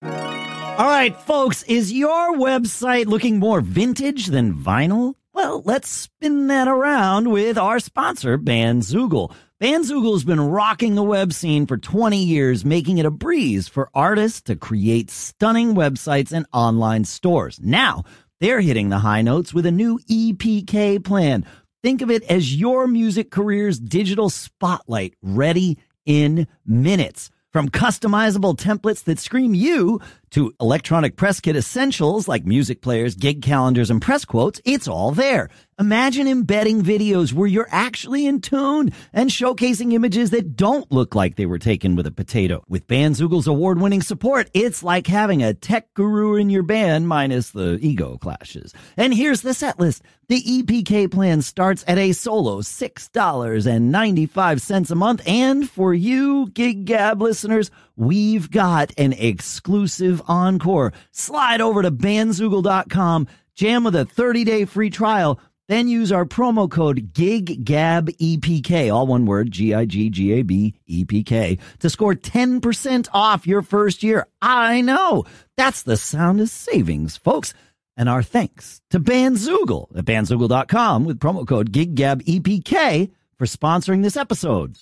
All 0.02 0.84
right, 0.84 1.18
folks, 1.22 1.62
is 1.62 1.92
your 1.92 2.36
website 2.36 3.06
looking 3.06 3.38
more 3.38 3.62
vintage 3.62 4.26
than 4.26 4.54
vinyl? 4.54 5.14
Well, 5.32 5.62
let's 5.64 5.88
spin 5.88 6.46
that 6.48 6.68
around 6.68 7.30
with 7.30 7.58
our 7.58 7.78
sponsor. 7.78 8.38
Bandzoogle 8.38 9.32
has 9.60 10.24
been 10.24 10.40
rocking 10.40 10.94
the 10.94 11.02
web 11.02 11.32
scene 11.32 11.66
for 11.66 11.78
20 11.78 12.22
years, 12.22 12.64
making 12.64 12.98
it 12.98 13.06
a 13.06 13.10
breeze 13.10 13.68
for 13.68 13.90
artists 13.94 14.42
to 14.42 14.56
create 14.56 15.10
stunning 15.10 15.74
websites 15.74 16.32
and 16.32 16.46
online 16.52 17.04
stores. 17.04 17.58
Now, 17.62 18.04
they're 18.40 18.60
hitting 18.60 18.90
the 18.90 18.98
high 18.98 19.22
notes 19.22 19.54
with 19.54 19.64
a 19.64 19.70
new 19.70 19.98
EPK 20.10 21.02
plan. 21.02 21.46
Think 21.86 22.02
of 22.02 22.10
it 22.10 22.24
as 22.24 22.52
your 22.52 22.88
music 22.88 23.30
career's 23.30 23.78
digital 23.78 24.28
spotlight, 24.28 25.14
ready 25.22 25.78
in 26.04 26.48
minutes. 26.66 27.30
From 27.52 27.68
customizable 27.68 28.58
templates 28.58 29.04
that 29.04 29.20
scream 29.20 29.54
you 29.54 30.00
to 30.30 30.52
electronic 30.60 31.16
press 31.16 31.40
kit 31.40 31.56
essentials 31.56 32.28
like 32.28 32.44
music 32.44 32.82
players, 32.82 33.14
gig 33.14 33.42
calendars, 33.42 33.90
and 33.90 34.02
press 34.02 34.24
quotes, 34.24 34.60
it's 34.64 34.88
all 34.88 35.12
there. 35.12 35.48
Imagine 35.78 36.26
embedding 36.26 36.82
videos 36.82 37.34
where 37.34 37.46
you're 37.46 37.68
actually 37.70 38.24
in 38.24 38.40
tune 38.40 38.94
and 39.12 39.28
showcasing 39.28 39.92
images 39.92 40.30
that 40.30 40.56
don't 40.56 40.90
look 40.90 41.14
like 41.14 41.36
they 41.36 41.44
were 41.44 41.58
taken 41.58 41.96
with 41.96 42.06
a 42.06 42.10
potato. 42.10 42.64
With 42.66 42.86
Bandzoogle's 42.86 43.46
award 43.46 43.78
winning 43.78 44.00
support, 44.00 44.48
it's 44.54 44.82
like 44.82 45.06
having 45.06 45.42
a 45.42 45.52
tech 45.52 45.92
guru 45.92 46.36
in 46.36 46.48
your 46.48 46.62
band 46.62 47.08
minus 47.08 47.50
the 47.50 47.78
ego 47.82 48.16
clashes. 48.16 48.72
And 48.96 49.12
here's 49.12 49.42
the 49.42 49.52
set 49.52 49.78
list. 49.78 50.02
The 50.28 50.42
EPK 50.42 51.10
plan 51.10 51.42
starts 51.42 51.84
at 51.86 51.98
a 51.98 52.12
solo 52.12 52.62
$6.95 52.62 54.90
a 54.90 54.94
month. 54.94 55.28
And 55.28 55.68
for 55.70 55.92
you, 55.94 56.48
Gig 56.54 56.86
Gab 56.86 57.20
listeners, 57.22 57.70
we've 57.96 58.50
got 58.50 58.92
an 58.98 59.12
exclusive 59.12 60.15
encore. 60.26 60.92
Slide 61.10 61.60
over 61.60 61.82
to 61.82 61.90
bandzoogle.com, 61.90 63.28
jam 63.54 63.84
with 63.84 63.96
a 63.96 64.04
30 64.04 64.44
day 64.44 64.64
free 64.64 64.90
trial, 64.90 65.40
then 65.68 65.88
use 65.88 66.12
our 66.12 66.24
promo 66.24 66.70
code 66.70 67.12
GIGGABEPK, 67.12 68.94
all 68.94 69.06
one 69.06 69.26
word, 69.26 69.50
G 69.50 69.74
I 69.74 69.84
G 69.84 70.10
G 70.10 70.32
A 70.34 70.42
B 70.42 70.74
E 70.86 71.04
P 71.04 71.24
K, 71.24 71.58
to 71.80 71.90
score 71.90 72.14
10% 72.14 73.08
off 73.12 73.46
your 73.46 73.62
first 73.62 74.02
year. 74.02 74.26
I 74.40 74.80
know. 74.80 75.24
That's 75.56 75.82
the 75.82 75.96
sound 75.96 76.40
of 76.40 76.48
savings, 76.48 77.16
folks. 77.16 77.52
And 77.96 78.08
our 78.08 78.22
thanks 78.22 78.82
to 78.90 79.00
Bandzoogle 79.00 79.96
at 79.96 80.04
bandzoogle.com 80.04 81.04
with 81.04 81.18
promo 81.18 81.46
code 81.46 81.72
GIGGABEPK 81.72 83.10
for 83.38 83.46
sponsoring 83.46 84.02
this 84.02 84.16
episode. 84.16 84.76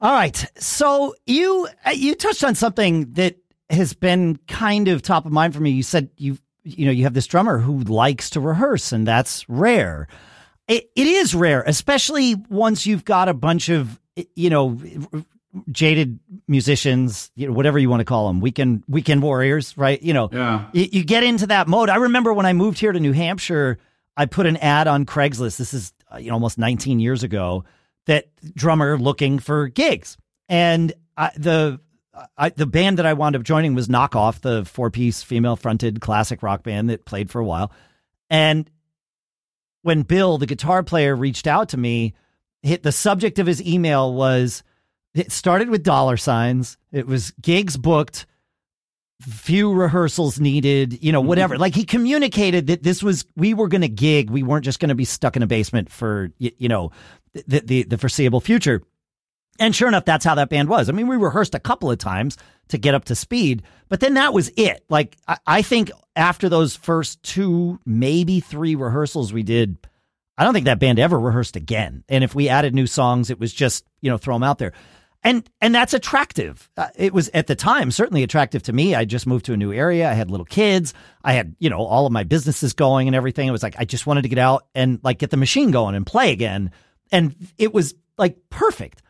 All 0.00 0.12
right. 0.12 0.44
So 0.58 1.14
you 1.26 1.68
uh, 1.86 1.90
you 1.90 2.16
touched 2.16 2.42
on 2.42 2.56
something 2.56 3.12
that 3.12 3.36
has 3.72 3.94
been 3.94 4.36
kind 4.48 4.88
of 4.88 5.02
top 5.02 5.26
of 5.26 5.32
mind 5.32 5.54
for 5.54 5.60
me. 5.60 5.70
You 5.70 5.82
said 5.82 6.10
you 6.16 6.38
you 6.62 6.86
know 6.86 6.92
you 6.92 7.04
have 7.04 7.14
this 7.14 7.26
drummer 7.26 7.58
who 7.58 7.80
likes 7.80 8.30
to 8.30 8.40
rehearse, 8.40 8.92
and 8.92 9.06
that's 9.06 9.48
rare. 9.48 10.06
It, 10.68 10.90
it 10.94 11.06
is 11.06 11.34
rare, 11.34 11.62
especially 11.66 12.36
once 12.48 12.86
you've 12.86 13.04
got 13.04 13.28
a 13.28 13.34
bunch 13.34 13.68
of 13.68 13.98
you 14.36 14.50
know 14.50 14.78
jaded 15.70 16.18
musicians, 16.48 17.30
you 17.34 17.46
know, 17.46 17.52
whatever 17.52 17.78
you 17.78 17.90
want 17.90 18.00
to 18.00 18.04
call 18.04 18.26
them, 18.28 18.40
weekend 18.40 18.84
weekend 18.88 19.22
warriors, 19.22 19.76
right? 19.76 20.00
You 20.02 20.14
know, 20.14 20.28
Yeah. 20.32 20.66
you, 20.72 20.88
you 20.92 21.04
get 21.04 21.24
into 21.24 21.46
that 21.48 21.68
mode. 21.68 21.90
I 21.90 21.96
remember 21.96 22.32
when 22.32 22.46
I 22.46 22.52
moved 22.52 22.78
here 22.78 22.92
to 22.92 23.00
New 23.00 23.12
Hampshire, 23.12 23.78
I 24.16 24.26
put 24.26 24.46
an 24.46 24.56
ad 24.58 24.86
on 24.86 25.04
Craigslist. 25.04 25.56
This 25.58 25.74
is 25.74 25.92
uh, 26.12 26.18
you 26.18 26.28
know 26.28 26.34
almost 26.34 26.58
19 26.58 27.00
years 27.00 27.22
ago. 27.22 27.64
That 28.06 28.26
drummer 28.54 28.98
looking 28.98 29.38
for 29.38 29.68
gigs, 29.68 30.16
and 30.48 30.92
I, 31.16 31.30
the 31.36 31.80
I, 32.36 32.50
the 32.50 32.66
band 32.66 32.98
that 32.98 33.06
I 33.06 33.14
wound 33.14 33.36
up 33.36 33.42
joining 33.42 33.74
was 33.74 33.88
Knockoff, 33.88 34.40
the 34.40 34.64
four 34.64 34.90
piece 34.90 35.22
female 35.22 35.56
fronted 35.56 36.00
classic 36.00 36.42
rock 36.42 36.62
band 36.62 36.90
that 36.90 37.04
played 37.04 37.30
for 37.30 37.40
a 37.40 37.44
while. 37.44 37.72
And 38.28 38.70
when 39.82 40.02
Bill, 40.02 40.38
the 40.38 40.46
guitar 40.46 40.82
player, 40.82 41.16
reached 41.16 41.46
out 41.46 41.70
to 41.70 41.76
me, 41.76 42.14
hit 42.62 42.82
the 42.82 42.92
subject 42.92 43.38
of 43.38 43.46
his 43.46 43.62
email 43.62 44.12
was 44.12 44.62
it 45.14 45.32
started 45.32 45.68
with 45.68 45.82
dollar 45.82 46.16
signs. 46.16 46.76
It 46.92 47.06
was 47.06 47.32
gigs 47.40 47.76
booked, 47.76 48.26
few 49.20 49.72
rehearsals 49.72 50.40
needed, 50.40 51.02
you 51.02 51.12
know, 51.12 51.20
mm-hmm. 51.20 51.28
whatever. 51.28 51.58
Like 51.58 51.74
he 51.74 51.84
communicated 51.84 52.68
that 52.68 52.82
this 52.82 53.02
was 53.02 53.24
we 53.36 53.54
were 53.54 53.68
going 53.68 53.82
to 53.82 53.88
gig. 53.88 54.30
We 54.30 54.42
weren't 54.42 54.64
just 54.64 54.80
going 54.80 54.90
to 54.90 54.94
be 54.94 55.04
stuck 55.04 55.36
in 55.36 55.42
a 55.42 55.46
basement 55.46 55.90
for 55.90 56.30
y- 56.40 56.52
you 56.58 56.68
know 56.68 56.90
the, 57.46 57.60
the 57.60 57.82
the 57.84 57.98
foreseeable 57.98 58.40
future. 58.40 58.82
And 59.58 59.74
sure 59.74 59.88
enough, 59.88 60.04
that's 60.04 60.24
how 60.24 60.34
that 60.36 60.48
band 60.48 60.68
was. 60.68 60.88
I 60.88 60.92
mean, 60.92 61.08
we 61.08 61.16
rehearsed 61.16 61.54
a 61.54 61.60
couple 61.60 61.90
of 61.90 61.98
times 61.98 62.38
to 62.68 62.78
get 62.78 62.94
up 62.94 63.04
to 63.06 63.14
speed, 63.14 63.62
but 63.88 64.00
then 64.00 64.14
that 64.14 64.32
was 64.32 64.50
it. 64.56 64.84
Like, 64.88 65.16
I, 65.28 65.38
I 65.46 65.62
think 65.62 65.90
after 66.16 66.48
those 66.48 66.74
first 66.74 67.22
two, 67.22 67.78
maybe 67.84 68.40
three 68.40 68.74
rehearsals 68.74 69.32
we 69.32 69.42
did, 69.42 69.76
I 70.38 70.44
don't 70.44 70.54
think 70.54 70.64
that 70.66 70.78
band 70.78 70.98
ever 70.98 71.20
rehearsed 71.20 71.56
again. 71.56 72.02
And 72.08 72.24
if 72.24 72.34
we 72.34 72.48
added 72.48 72.74
new 72.74 72.86
songs, 72.86 73.30
it 73.30 73.38
was 73.38 73.52
just, 73.52 73.84
you 74.00 74.10
know, 74.10 74.16
throw 74.16 74.34
them 74.34 74.42
out 74.42 74.58
there. 74.58 74.72
And, 75.24 75.48
and 75.60 75.72
that's 75.74 75.94
attractive. 75.94 76.68
Uh, 76.76 76.88
it 76.96 77.12
was 77.12 77.30
at 77.32 77.46
the 77.46 77.54
time 77.54 77.92
certainly 77.92 78.24
attractive 78.24 78.64
to 78.64 78.72
me. 78.72 78.94
I 78.94 79.04
just 79.04 79.26
moved 79.26 79.44
to 79.46 79.52
a 79.52 79.56
new 79.56 79.72
area. 79.72 80.10
I 80.10 80.14
had 80.14 80.30
little 80.30 80.46
kids. 80.46 80.94
I 81.22 81.34
had, 81.34 81.54
you 81.60 81.70
know, 81.70 81.78
all 81.78 82.06
of 82.06 82.12
my 82.12 82.24
businesses 82.24 82.72
going 82.72 83.06
and 83.06 83.14
everything. 83.14 83.46
It 83.46 83.52
was 83.52 83.62
like, 83.62 83.76
I 83.78 83.84
just 83.84 84.06
wanted 84.06 84.22
to 84.22 84.28
get 84.28 84.38
out 84.38 84.66
and 84.74 84.98
like 85.04 85.18
get 85.18 85.30
the 85.30 85.36
machine 85.36 85.70
going 85.70 85.94
and 85.94 86.04
play 86.04 86.32
again. 86.32 86.72
And 87.12 87.36
it 87.56 87.72
was 87.72 87.94
like 88.18 88.36
perfect. 88.50 89.02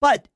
But 0.00 0.26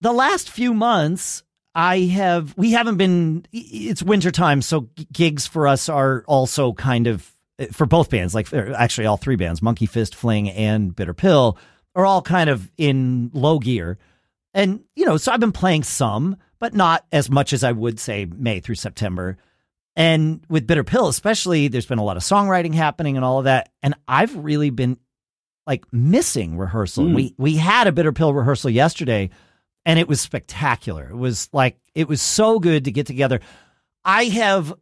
the 0.00 0.12
last 0.12 0.50
few 0.50 0.74
months, 0.74 1.42
I 1.74 2.00
have 2.00 2.56
we 2.56 2.72
haven't 2.72 2.96
been. 2.96 3.46
It's 3.52 4.02
winter 4.02 4.30
time, 4.30 4.62
so 4.62 4.88
gigs 5.12 5.46
for 5.46 5.68
us 5.68 5.88
are 5.88 6.24
also 6.26 6.72
kind 6.72 7.06
of 7.06 7.34
for 7.72 7.86
both 7.86 8.10
bands. 8.10 8.34
Like 8.34 8.52
er, 8.52 8.74
actually, 8.76 9.06
all 9.06 9.16
three 9.16 9.36
bands, 9.36 9.62
Monkey 9.62 9.86
Fist, 9.86 10.14
Fling, 10.14 10.50
and 10.50 10.94
Bitter 10.94 11.14
Pill, 11.14 11.58
are 11.94 12.04
all 12.04 12.22
kind 12.22 12.50
of 12.50 12.70
in 12.76 13.30
low 13.32 13.58
gear. 13.58 13.98
And 14.52 14.80
you 14.96 15.04
know, 15.04 15.16
so 15.16 15.30
I've 15.32 15.40
been 15.40 15.52
playing 15.52 15.84
some, 15.84 16.36
but 16.58 16.74
not 16.74 17.06
as 17.12 17.30
much 17.30 17.52
as 17.52 17.62
I 17.62 17.72
would 17.72 18.00
say 18.00 18.24
May 18.26 18.60
through 18.60 18.74
September. 18.76 19.36
And 19.96 20.44
with 20.48 20.66
Bitter 20.66 20.84
Pill, 20.84 21.08
especially, 21.08 21.68
there's 21.68 21.86
been 21.86 21.98
a 21.98 22.04
lot 22.04 22.16
of 22.16 22.22
songwriting 22.22 22.74
happening 22.74 23.16
and 23.16 23.24
all 23.24 23.38
of 23.38 23.44
that. 23.44 23.70
And 23.82 23.94
I've 24.08 24.34
really 24.34 24.70
been 24.70 24.98
like 25.70 25.84
missing 25.92 26.58
rehearsal. 26.58 27.04
Mm. 27.04 27.14
We 27.14 27.34
we 27.38 27.56
had 27.56 27.86
a 27.86 27.92
bitter 27.92 28.10
pill 28.10 28.34
rehearsal 28.34 28.70
yesterday 28.70 29.30
and 29.86 30.00
it 30.00 30.08
was 30.08 30.20
spectacular. 30.20 31.08
It 31.08 31.16
was 31.16 31.48
like 31.52 31.78
it 31.94 32.08
was 32.08 32.20
so 32.20 32.58
good 32.58 32.86
to 32.86 32.90
get 32.90 33.06
together. 33.06 33.38
I 34.04 34.24
have 34.24 34.74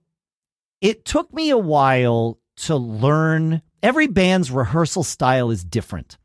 it 0.81 1.05
took 1.05 1.31
me 1.31 1.51
a 1.51 1.59
while 1.59 2.39
to 2.57 2.77
learn 2.77 3.61
every 3.83 4.07
band's 4.07 4.51
rehearsal 4.51 5.03
style 5.05 5.51
is 5.51 5.63
different. 5.63 6.17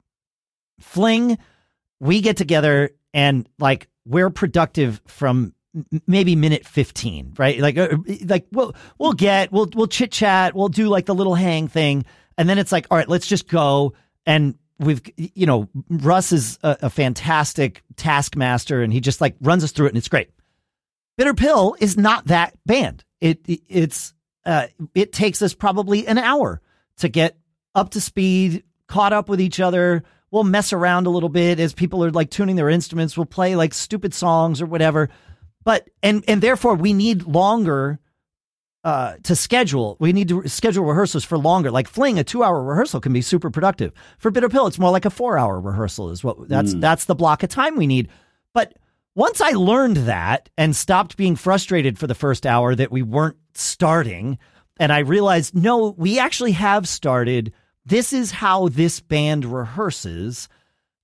Fling, 0.80 1.38
we 2.00 2.22
get 2.22 2.38
together 2.38 2.92
and 3.14 3.50
like 3.60 3.90
we're 4.06 4.30
productive 4.30 5.02
from 5.08 5.54
maybe 6.08 6.38
minute 6.38 6.66
15, 6.66 7.34
right? 7.38 7.60
Like 7.60 7.78
uh, 7.78 7.98
like 8.24 8.48
we'll 8.54 8.74
we'll 8.98 9.12
get 9.12 9.52
we'll 9.52 9.70
we'll 9.76 9.88
chit 9.88 10.14
chat, 10.14 10.56
we'll 10.56 10.70
do 10.70 10.88
like 10.88 11.06
the 11.06 11.16
little 11.16 11.36
hang 11.36 11.68
thing 11.68 12.06
and 12.38 12.48
then 12.48 12.58
it's 12.58 12.72
like 12.72 12.88
all 12.90 12.98
right, 12.98 13.10
let's 13.10 13.28
just 13.28 13.50
go 13.50 13.94
and 14.26 14.56
we've 14.80 15.02
you 15.18 15.46
know 15.46 15.70
Russ 15.90 16.32
is 16.32 16.60
a, 16.64 16.78
a 16.84 16.90
fantastic 16.90 17.84
taskmaster 17.96 18.82
and 18.82 18.92
he 18.92 19.00
just 19.00 19.22
like 19.22 19.36
runs 19.42 19.64
us 19.64 19.72
through 19.72 19.88
it 19.88 19.90
and 19.90 19.98
it's 19.98 20.08
great. 20.08 20.30
Bitter 21.18 21.34
Pill 21.34 21.76
is 21.80 21.98
not 21.98 22.26
that 22.28 22.58
band. 22.66 23.04
It, 23.22 23.42
it 23.48 23.62
it's 23.70 24.14
uh, 24.46 24.68
it 24.94 25.14
takes 25.14 25.42
us 25.42 25.54
probably 25.54 26.08
an 26.08 26.18
hour 26.18 26.62
to 26.98 27.10
get 27.10 27.38
up 27.76 27.92
to 27.92 28.02
speed, 28.02 28.64
caught 28.88 29.14
up 29.14 29.30
with 29.30 29.40
each 29.40 29.60
other. 29.60 30.04
We'll 30.32 30.44
mess 30.44 30.74
around 30.74 31.06
a 31.06 31.12
little 31.12 31.30
bit 31.30 31.60
as 31.60 31.74
people 31.74 32.04
are 32.04 32.12
like 32.12 32.30
tuning 32.30 32.56
their 32.56 32.70
instruments. 32.70 33.16
We'll 33.16 33.26
play 33.26 33.56
like 33.56 33.74
stupid 33.74 34.14
songs 34.14 34.62
or 34.62 34.66
whatever. 34.66 35.10
But 35.64 35.90
and 36.02 36.24
and 36.28 36.42
therefore 36.42 36.76
we 36.76 36.94
need 36.94 37.24
longer 37.24 38.00
uh, 38.84 39.16
to 39.24 39.36
schedule. 39.36 39.96
We 40.00 40.12
need 40.14 40.28
to 40.30 40.48
schedule 40.48 40.84
rehearsals 40.86 41.24
for 41.24 41.38
longer. 41.38 41.72
Like 41.72 41.88
Fling, 41.88 42.20
a 42.20 42.24
two-hour 42.24 42.62
rehearsal 42.64 43.00
can 43.00 43.14
be 43.14 43.22
super 43.22 43.50
productive. 43.50 43.94
For 44.18 44.30
Bitter 44.32 44.50
Pill, 44.50 44.68
it's 44.68 44.80
more 44.80 44.92
like 44.92 45.06
a 45.06 45.10
four-hour 45.10 45.60
rehearsal. 45.62 46.10
Is 46.10 46.24
what 46.24 46.50
that's 46.50 46.74
Mm. 46.74 46.82
that's 46.82 47.06
the 47.06 47.16
block 47.16 47.44
of 47.44 47.50
time 47.50 47.76
we 47.78 47.88
need. 47.88 48.10
But 48.54 48.74
once 49.16 49.40
I 49.42 49.52
learned 49.52 49.98
that 49.98 50.50
and 50.58 50.76
stopped 50.76 51.18
being 51.18 51.36
frustrated 51.36 51.98
for 51.98 52.08
the 52.08 52.16
first 52.16 52.46
hour 52.46 52.76
that 52.76 52.92
we 52.92 53.02
weren't 53.02 53.38
starting, 53.54 54.38
and 54.80 54.92
I 54.92 55.00
realized 55.00 55.56
no, 55.56 55.96
we 55.98 56.20
actually 56.20 56.54
have 56.54 56.88
started. 56.88 57.54
This 57.86 58.12
is 58.14 58.32
how 58.32 58.68
this 58.70 59.00
band 59.00 59.44
rehearses. 59.46 60.48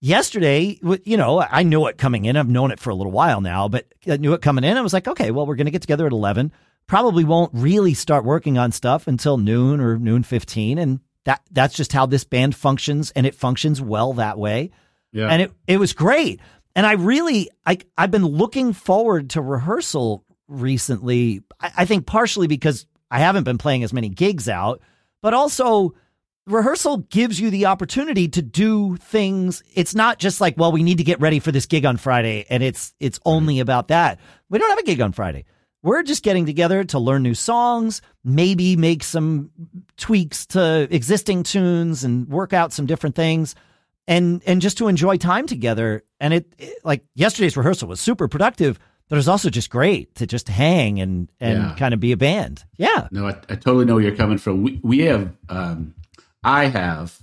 Yesterday, 0.02 0.80
you 1.04 1.18
know, 1.18 1.42
I 1.42 1.63
knew 1.63 1.86
it 1.88 1.98
coming 1.98 2.24
in. 2.24 2.38
I've 2.38 2.48
known 2.48 2.72
it 2.72 2.80
for 2.80 2.89
a 2.89 2.96
little 2.96 3.12
while 3.12 3.42
now, 3.42 3.68
but 3.68 3.86
I 4.10 4.15
knew 4.15 4.32
it 4.34 4.42
coming 4.42 4.63
in. 4.63 4.78
I 4.78 4.82
was 4.82 4.94
like, 4.94 5.10
okay, 5.10 5.30
well, 5.30 5.46
we're 5.46 5.56
going 5.58 5.65
to 5.65 5.72
get 5.72 5.82
together 5.82 6.06
at 6.06 6.13
11 6.13 6.54
probably 6.89 7.23
won't 7.23 7.52
really 7.54 7.93
start 7.93 8.25
working 8.25 8.58
on 8.58 8.71
stuff 8.71 9.08
until 9.08 9.38
noon 9.38 9.80
or 9.80 9.99
noon 9.99 10.23
15 10.23 10.80
and 10.80 10.99
that 11.23 11.39
that's 11.52 11.75
just 11.75 11.93
how 11.93 12.08
this 12.08 12.23
band 12.23 12.56
functions 12.56 13.12
and 13.12 13.28
it 13.28 13.36
functions 13.36 13.80
well 13.80 14.13
that 14.13 14.39
way. 14.39 14.71
Yeah. 15.12 15.28
and 15.28 15.43
it 15.43 15.52
it 15.67 15.78
was 15.78 15.93
great. 15.93 16.41
And 16.75 16.86
i 16.86 16.93
really 16.93 17.49
i 17.65 17.78
i've 17.97 18.12
been 18.12 18.25
looking 18.25 18.73
forward 18.73 19.32
to 19.32 19.41
rehearsal 19.41 20.25
recently 20.47 21.43
I, 21.60 21.71
I 21.78 21.86
think 21.86 22.06
partially 22.06 22.47
because 22.47 22.86
i 23.12 23.19
haven't 23.19 23.43
been 23.43 23.58
playing 23.58 23.84
as 23.84 23.93
many 23.93 24.10
gigs 24.10 24.49
out 24.49 24.82
but 25.21 25.34
also 25.34 25.93
rehearsal 26.47 26.97
gives 26.97 27.39
you 27.39 27.49
the 27.49 27.67
opportunity 27.67 28.28
to 28.30 28.41
do 28.41 28.95
things. 28.95 29.62
It's 29.75 29.93
not 29.93 30.17
just 30.17 30.41
like 30.41 30.56
well 30.58 30.71
we 30.71 30.84
need 30.84 30.97
to 30.97 31.04
get 31.04 31.19
ready 31.19 31.39
for 31.39 31.52
this 31.52 31.67
gig 31.67 31.86
on 31.86 31.97
friday 31.97 32.45
and 32.49 32.63
it's 32.63 32.95
it's 32.99 33.19
only 33.25 33.60
about 33.60 33.89
that. 33.89 34.19
We 34.49 34.58
don't 34.58 34.69
have 34.69 34.80
a 34.80 34.84
gig 34.84 35.02
on 35.02 35.12
friday 35.12 35.45
we're 35.82 36.04
just 36.04 36.24
getting 36.24 36.46
together 36.46 36.84
to 36.84 37.00
learn 37.00 37.24
new 37.24 37.34
songs, 37.34 38.02
maybe 38.24 38.76
make 38.76 39.04
some 39.04 39.50
tweaks 39.98 40.46
to 40.48 40.88
existing 40.92 41.44
tunes 41.44 42.04
and 42.04 42.28
work 42.28 42.54
out 42.54 42.74
some 42.74 42.86
different 42.86 43.15
things 43.15 43.56
and 44.08 44.42
and 44.46 44.62
just 44.62 44.78
to 44.80 44.88
enjoy 44.88 45.18
time 45.18 45.46
together. 45.48 46.04
And 46.20 46.34
it, 46.34 46.54
it- 46.58 46.84
like 46.84 47.04
yesterday's 47.15 47.56
rehearsal 47.56 47.88
was 47.88 48.00
super 48.02 48.28
productive, 48.28 48.78
but 49.08 49.15
it 49.15 49.20
was 49.20 49.28
also 49.30 49.50
just 49.50 49.70
great 49.70 50.15
to 50.15 50.28
just 50.28 50.50
hang 50.50 51.00
and 51.00 51.32
and 51.39 51.60
Yeah. 51.60 51.76
kind 51.78 51.94
of 51.94 52.00
be 52.00 52.12
a 52.12 52.18
band. 52.18 52.63
Yeah. 52.78 53.08
No, 53.12 53.28
I, 53.28 53.36
I 53.50 53.56
totally 53.56 53.86
know 53.86 53.96
where 53.96 54.04
you're 54.04 54.15
coming 54.15 54.38
from. 54.38 54.63
We, 54.63 54.80
we 54.84 55.00
have, 55.00 55.36
um, 55.48 55.94
I 56.44 56.65
have 56.65 57.20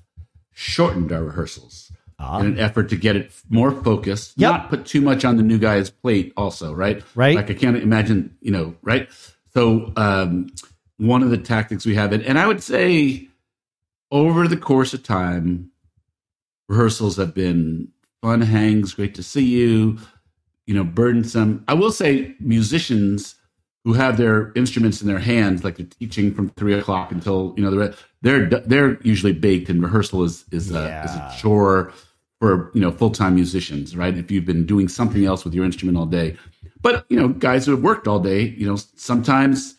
shortened 0.52 1.12
our 1.12 1.22
rehearsals 1.24 1.85
Ah. 2.18 2.40
in 2.40 2.46
an 2.46 2.58
effort 2.58 2.88
to 2.88 2.96
get 2.96 3.14
it 3.14 3.30
more 3.50 3.70
focused, 3.70 4.32
Yep. 4.36 4.50
not 4.50 4.70
put 4.70 4.86
too 4.86 5.02
much 5.02 5.24
on 5.24 5.36
the 5.36 5.42
new 5.42 5.58
guy's 5.58 5.90
plate, 5.90 6.32
also, 6.36 6.72
right? 6.72 7.02
Right. 7.14 7.36
Like 7.36 7.50
I 7.50 7.54
can't 7.54 7.76
imagine, 7.76 8.34
you 8.40 8.50
know, 8.50 8.74
right? 8.82 9.08
So, 9.52 9.92
um, 9.96 10.48
one 10.96 11.22
of 11.22 11.28
the 11.28 11.36
tactics 11.36 11.84
we 11.84 11.94
have, 11.94 12.12
and, 12.14 12.22
and 12.24 12.38
I 12.38 12.46
would 12.46 12.62
say 12.62 13.28
over 14.10 14.48
the 14.48 14.56
course 14.56 14.94
of 14.94 15.02
time, 15.02 15.70
rehearsals 16.70 17.16
have 17.16 17.34
been 17.34 17.88
fun 18.22 18.40
hangs, 18.40 18.94
great 18.94 19.14
to 19.16 19.22
see 19.22 19.44
you, 19.44 19.98
you 20.66 20.74
know, 20.74 20.84
burdensome. 20.84 21.64
I 21.68 21.74
will 21.74 21.92
say 21.92 22.34
musicians 22.40 23.34
who 23.86 23.92
have 23.92 24.16
their 24.16 24.50
instruments 24.56 25.00
in 25.00 25.06
their 25.06 25.20
hands, 25.20 25.62
like 25.62 25.76
they're 25.76 25.86
teaching 25.86 26.34
from 26.34 26.48
three 26.56 26.74
o'clock 26.74 27.12
until 27.12 27.54
you 27.56 27.62
know 27.62 27.70
they're 27.70 27.94
they're 28.22 28.46
they're 28.66 29.00
usually 29.02 29.32
baked, 29.32 29.68
and 29.70 29.80
rehearsal 29.80 30.24
is 30.24 30.44
is 30.50 30.72
a, 30.72 31.02
is 31.04 31.12
a 31.12 31.32
chore 31.38 31.92
for 32.40 32.72
you 32.74 32.80
know 32.80 32.90
full 32.90 33.10
time 33.10 33.36
musicians, 33.36 33.96
right? 33.96 34.16
If 34.18 34.28
you've 34.32 34.44
been 34.44 34.66
doing 34.66 34.88
something 34.88 35.24
else 35.24 35.44
with 35.44 35.54
your 35.54 35.64
instrument 35.64 35.96
all 35.96 36.06
day, 36.06 36.36
but 36.82 37.06
you 37.08 37.16
know 37.16 37.28
guys 37.28 37.64
who 37.64 37.70
have 37.70 37.82
worked 37.84 38.08
all 38.08 38.18
day, 38.18 38.48
you 38.58 38.66
know 38.66 38.74
sometimes 38.96 39.76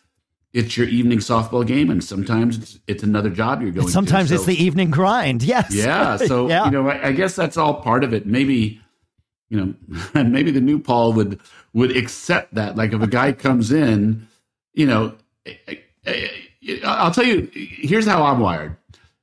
it's 0.53 0.77
your 0.77 0.87
evening 0.87 1.19
softball 1.19 1.67
game, 1.67 1.89
and 1.91 2.01
sometimes 2.01 2.57
it's, 2.57 2.79
it's 2.87 3.03
another 3.03 3.29
job 3.29 3.61
you're 3.61 3.71
going. 3.71 3.87
to. 3.87 3.91
Sometimes 3.91 4.31
it's 4.31 4.43
So- 4.43 4.47
the 4.51 4.63
evening 4.63 4.89
grind. 4.89 5.43
Yes. 5.43 5.75
yeah. 5.75 6.15
So 6.15 6.47
Yeah. 6.53 6.63
you 6.65 6.71
know, 6.71 6.87
I, 6.87 7.07
I 7.07 7.11
guess 7.11 7.35
that's 7.35 7.57
all 7.57 7.73
part 7.81 8.05
of 8.05 8.13
it. 8.13 8.25
Maybe, 8.25 8.79
you 9.49 9.57
know, 10.13 10.23
maybe 10.23 10.51
the 10.51 10.61
new 10.61 10.79
Paul 10.79 11.13
would 11.13 11.39
would 11.73 11.95
accept 11.95 12.53
that. 12.55 12.75
Like 12.75 12.93
if 12.93 13.01
a 13.01 13.07
guy 13.07 13.31
comes 13.31 13.71
in, 13.71 14.27
you 14.73 14.85
know, 14.85 15.13
I- 15.47 15.79
I- 16.05 16.31
I'll 16.83 17.11
tell 17.11 17.23
you. 17.23 17.49
Here's 17.53 18.05
how 18.05 18.23
I'm 18.25 18.39
wired. 18.39 18.75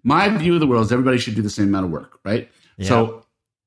My 0.03 0.29
view 0.31 0.55
of 0.55 0.61
the 0.61 0.67
world 0.67 0.87
is 0.87 0.93
everybody 0.93 1.19
should 1.19 1.35
do 1.35 1.43
the 1.43 1.51
same 1.51 1.69
amount 1.69 1.87
of 1.87 1.91
work, 1.93 2.19
right? 2.25 2.49
So 2.81 3.25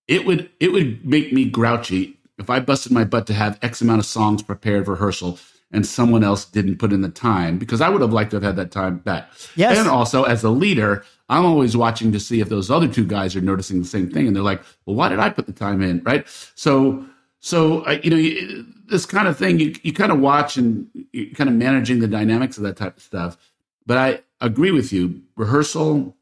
it 0.07 0.25
would 0.25 0.49
it 0.59 0.71
would 0.71 1.05
make 1.05 1.31
me 1.33 1.45
grouchy 1.45 2.17
if 2.39 2.49
I 2.49 2.59
busted 2.59 2.91
my 2.91 3.03
butt 3.03 3.27
to 3.27 3.33
have 3.33 3.57
X 3.61 3.81
amount 3.81 3.99
of 3.99 4.05
songs 4.05 4.41
prepared 4.43 4.85
for 4.85 4.91
rehearsal 4.93 5.39
and 5.71 5.85
someone 5.85 6.23
else 6.23 6.45
didn't 6.45 6.77
put 6.77 6.93
in 6.93 7.01
the 7.01 7.09
time 7.09 7.57
because 7.57 7.81
I 7.81 7.89
would 7.89 8.01
have 8.01 8.13
liked 8.13 8.31
to 8.31 8.37
have 8.37 8.43
had 8.43 8.55
that 8.55 8.71
time 8.71 8.99
back. 8.99 9.29
Yes. 9.55 9.77
And 9.77 9.87
also 9.89 10.23
as 10.23 10.43
a 10.43 10.49
leader, 10.49 11.03
I'm 11.29 11.45
always 11.45 11.75
watching 11.75 12.11
to 12.13 12.19
see 12.19 12.39
if 12.39 12.49
those 12.49 12.71
other 12.71 12.87
two 12.87 13.05
guys 13.05 13.35
are 13.35 13.41
noticing 13.41 13.79
the 13.81 13.87
same 13.87 14.09
thing 14.09 14.27
and 14.27 14.35
they're 14.35 14.43
like, 14.43 14.61
"Well, 14.85 14.95
why 14.95 15.09
did 15.09 15.19
I 15.19 15.29
put 15.29 15.45
the 15.45 15.53
time 15.53 15.81
in?" 15.81 16.01
right? 16.03 16.25
So 16.55 17.05
so 17.39 17.83
I 17.85 17.93
you 18.03 18.09
know, 18.09 18.15
you, 18.17 18.65
this 18.87 19.05
kind 19.05 19.27
of 19.27 19.37
thing 19.37 19.59
you 19.59 19.75
you 19.83 19.91
kind 19.93 20.11
of 20.11 20.19
watch 20.19 20.57
and 20.57 20.87
you're 21.11 21.31
kind 21.35 21.49
of 21.49 21.55
managing 21.55 21.99
the 21.99 22.07
dynamics 22.07 22.57
of 22.57 22.63
that 22.63 22.77
type 22.77 22.97
of 22.97 23.03
stuff. 23.03 23.37
But 23.85 23.97
I 23.97 24.19
agree 24.45 24.71
with 24.71 24.91
you. 24.93 25.21
Rehearsal 25.35 26.15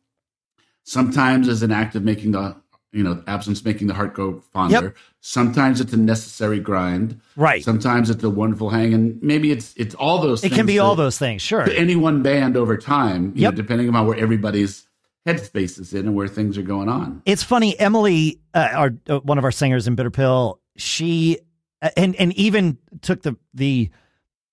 sometimes 0.83 1.47
is 1.47 1.63
an 1.63 1.71
act 1.71 1.95
of 1.95 2.03
making 2.03 2.31
the 2.31 2.55
you 2.91 3.03
know 3.03 3.21
absence 3.27 3.63
making 3.65 3.87
the 3.87 3.93
heart 3.93 4.13
go 4.13 4.41
fonder 4.53 4.75
Yep. 4.85 4.95
sometimes 5.19 5.81
it's 5.81 5.91
a 5.93 5.97
necessary 5.97 6.59
grind 6.59 7.19
Right. 7.35 7.63
sometimes 7.63 8.09
it's 8.09 8.23
a 8.23 8.29
wonderful 8.29 8.69
hang 8.69 8.93
and 8.93 9.21
maybe 9.21 9.51
it's 9.51 9.73
it's 9.75 9.95
all 9.95 10.19
those 10.21 10.41
things. 10.41 10.53
it 10.53 10.55
can 10.55 10.65
be 10.65 10.79
all 10.79 10.95
those 10.95 11.17
things. 11.17 11.41
Sure. 11.41 11.69
any 11.69 11.95
one 11.95 12.21
band 12.23 12.55
over 12.55 12.77
time 12.77 13.33
you 13.35 13.41
Yep. 13.43 13.53
know, 13.53 13.57
depending 13.57 13.93
on 13.93 14.07
where 14.07 14.17
everybody's 14.17 14.87
headspace 15.25 15.79
is 15.79 15.93
in 15.93 16.07
and 16.07 16.15
where 16.15 16.27
things 16.27 16.57
are 16.57 16.61
going 16.63 16.89
on 16.89 17.21
It's 17.25 17.43
funny, 17.43 17.77
Emily, 17.79 18.39
uh, 18.53 18.69
our 18.73 18.91
uh, 19.09 19.19
one 19.19 19.37
of 19.37 19.43
our 19.43 19.51
singers 19.51 19.87
in 19.87 19.95
Bitter 19.95 20.11
Pill, 20.11 20.59
she 20.77 21.39
uh, 21.81 21.89
and 21.97 22.15
and 22.17 22.33
even 22.33 22.77
took 23.01 23.21
the 23.23 23.35
the 23.53 23.89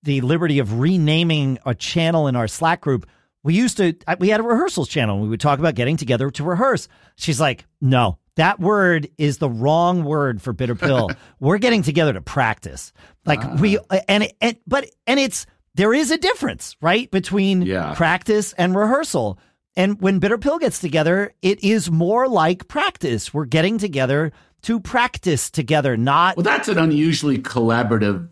the 0.02 0.20
liberty 0.22 0.58
of 0.58 0.80
renaming 0.80 1.58
a 1.64 1.74
channel 1.74 2.26
in 2.26 2.34
our 2.36 2.48
Slack 2.48 2.80
group. 2.80 3.06
We 3.44 3.54
used 3.54 3.76
to 3.78 3.94
uh, 4.06 4.16
we 4.18 4.28
had 4.30 4.40
a 4.40 4.44
rehearsals 4.44 4.88
channel. 4.88 5.14
and 5.16 5.22
We 5.22 5.28
would 5.28 5.40
talk 5.40 5.58
about 5.58 5.74
getting 5.74 5.96
together 5.96 6.30
to 6.30 6.44
rehearse. 6.44 6.88
She's 7.16 7.40
like, 7.40 7.66
"No, 7.80 8.18
that 8.36 8.58
word 8.60 9.08
is 9.18 9.38
the 9.38 9.50
wrong 9.50 10.04
word 10.04 10.40
for 10.42 10.52
Bitter 10.52 10.74
Pill. 10.74 11.10
We're 11.40 11.58
getting 11.58 11.82
together 11.82 12.12
to 12.14 12.20
practice." 12.20 12.92
Like 13.26 13.60
we 13.60 13.78
Ah. 13.90 14.00
and 14.08 14.28
and 14.40 14.56
but 14.66 14.88
and 15.06 15.20
it's 15.20 15.46
there 15.74 15.94
is 15.94 16.10
a 16.10 16.18
difference, 16.18 16.76
right, 16.80 17.10
between 17.10 17.62
Yeah. 17.62 17.94
practice 17.94 18.52
and 18.54 18.74
rehearsal. 18.76 19.38
And 19.76 20.00
when 20.00 20.18
Bitter 20.18 20.38
Pill 20.38 20.58
gets 20.58 20.80
together, 20.80 21.32
it 21.40 21.62
is 21.64 21.90
more 21.90 22.28
like 22.28 22.68
practice. 22.68 23.32
We're 23.32 23.46
getting 23.46 23.78
together 23.78 24.32
to 24.62 24.80
practice 24.80 25.50
together, 25.50 25.96
not 25.96 26.36
well 26.36 26.44
that's 26.44 26.68
an 26.68 26.78
unusually 26.78 27.38
collaborative 27.38 28.28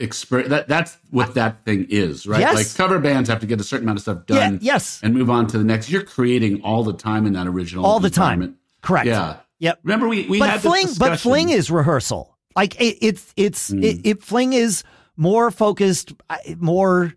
experience 0.00 0.50
that 0.50 0.68
that's 0.68 0.96
what 1.10 1.34
that 1.34 1.64
thing 1.64 1.86
is 1.90 2.24
right 2.24 2.40
Yes. 2.40 2.54
like 2.54 2.74
cover 2.76 3.00
bands 3.00 3.28
have 3.28 3.40
to 3.40 3.46
get 3.46 3.60
a 3.60 3.64
certain 3.64 3.84
amount 3.84 3.98
of 3.98 4.02
stuff 4.02 4.18
yeah, 4.28 4.50
done 4.50 4.58
yes, 4.62 5.00
and 5.02 5.12
move 5.12 5.28
on 5.28 5.48
to 5.48 5.58
the 5.58 5.64
next 5.64 5.90
you're 5.90 6.04
creating 6.04 6.62
all 6.62 6.84
the 6.84 6.92
time 6.92 7.26
in 7.26 7.32
that 7.32 7.46
original 7.48 7.84
all 7.84 7.98
the 7.98 8.10
time. 8.10 8.56
Correct. 8.80 9.06
yeah 9.06 9.38
Yep. 9.60 9.80
remember 9.82 10.08
we 10.08 10.28
we 10.28 10.38
but 10.38 10.50
had 10.50 10.60
fling, 10.60 10.86
but 10.98 11.18
fling 11.18 11.50
is 11.50 11.70
rehearsal. 11.70 12.36
Like 12.54 12.80
it, 12.80 12.98
it's 13.00 13.32
it's 13.36 13.70
it, 13.70 13.76
hmm. 13.96 14.00
it. 14.04 14.22
Fling 14.22 14.52
is 14.52 14.84
more 15.16 15.50
focused, 15.50 16.12
more 16.58 17.12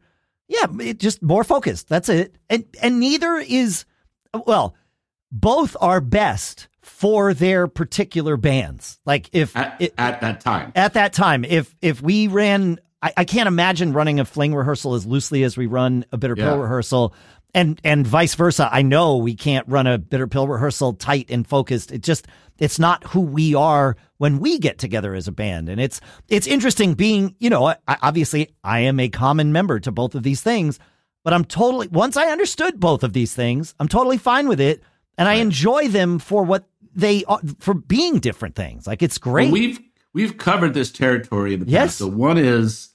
yeah, 0.52 0.68
it 0.82 1.00
just 1.00 1.22
more 1.22 1.46
focused. 1.46 1.88
That's 1.88 2.10
it. 2.10 2.36
And 2.50 2.66
and 2.82 3.00
neither 3.00 3.38
is 3.38 3.86
well, 4.46 4.76
both 5.32 5.78
are 5.80 6.02
best 6.02 6.68
for 6.82 7.34
their 7.34 7.68
particular 7.68 8.36
bands. 8.36 9.00
Like 9.06 9.30
if 9.32 9.56
at, 9.56 9.78
it, 9.80 9.94
at 9.98 10.20
that 10.20 10.42
time, 10.42 10.74
at 10.76 10.94
that 10.96 11.14
time, 11.14 11.46
if 11.46 11.74
if 11.82 12.02
we 12.02 12.28
ran, 12.28 12.82
I, 13.02 13.14
I, 13.16 13.24
can't 13.24 13.48
imagine 13.48 13.94
running 13.94 14.20
a 14.20 14.26
fling 14.26 14.54
rehearsal 14.54 14.94
as 14.94 15.06
loosely 15.06 15.44
as 15.44 15.56
we 15.56 15.68
run 15.68 16.04
a 16.12 16.18
bitter 16.18 16.36
pill 16.36 16.58
rehearsal, 16.58 17.14
and 17.54 17.80
and 17.84 18.06
vice 18.06 18.36
versa. 18.36 18.70
I 18.72 18.82
know 18.82 19.18
we 19.18 19.36
can't 19.36 19.68
run 19.68 19.88
a 19.88 19.98
bitter 19.98 20.28
pill 20.28 20.48
rehearsal 20.48 20.94
tight 20.94 21.30
and 21.30 21.48
focused. 21.48 21.92
It 21.92 22.02
just 22.02 22.28
it's 22.60 22.80
not 22.80 23.04
who 23.06 23.22
we 23.22 23.56
are 23.56 23.96
when 24.18 24.40
we 24.40 24.60
get 24.60 24.78
together 24.78 25.16
as 25.16 25.28
a 25.28 25.32
band, 25.32 25.70
and 25.70 25.82
it's 25.82 26.02
it's 26.28 26.48
interesting 26.48 26.94
being 26.94 27.36
you 27.40 27.50
know 27.50 27.68
I, 27.68 27.76
obviously 27.88 28.54
I 28.64 28.82
am 28.82 29.00
a 29.00 29.10
common 29.10 29.52
member 29.52 29.80
to 29.80 29.92
both 29.92 30.16
of 30.16 30.24
these 30.24 30.42
things, 30.42 30.80
but 31.24 31.34
I'm 31.34 31.46
totally 31.46 31.88
once 31.88 32.18
I 32.18 32.28
understood 32.28 32.80
both 32.80 33.04
of 33.04 33.14
these 33.14 33.34
things, 33.34 33.76
I'm 33.80 33.88
totally 33.88 34.18
fine 34.18 34.48
with 34.48 34.62
it, 34.62 34.82
and 35.18 35.28
right. 35.28 35.38
I 35.38 35.42
enjoy 35.42 35.88
them 35.88 36.20
for 36.20 36.44
what 36.44 36.68
they 36.94 37.24
are 37.26 37.40
for 37.60 37.74
being 37.74 38.20
different 38.20 38.56
things. 38.56 38.88
Like 38.88 39.02
it's 39.02 39.18
great. 39.18 39.46
Well, 39.46 39.54
we've 39.54 39.80
we've 40.14 40.38
covered 40.38 40.74
this 40.74 40.92
territory 40.92 41.54
in 41.54 41.62
the 41.62 41.66
past. 41.66 41.74
Yes. 41.74 41.96
So 41.96 42.08
one 42.08 42.38
is 42.38 42.90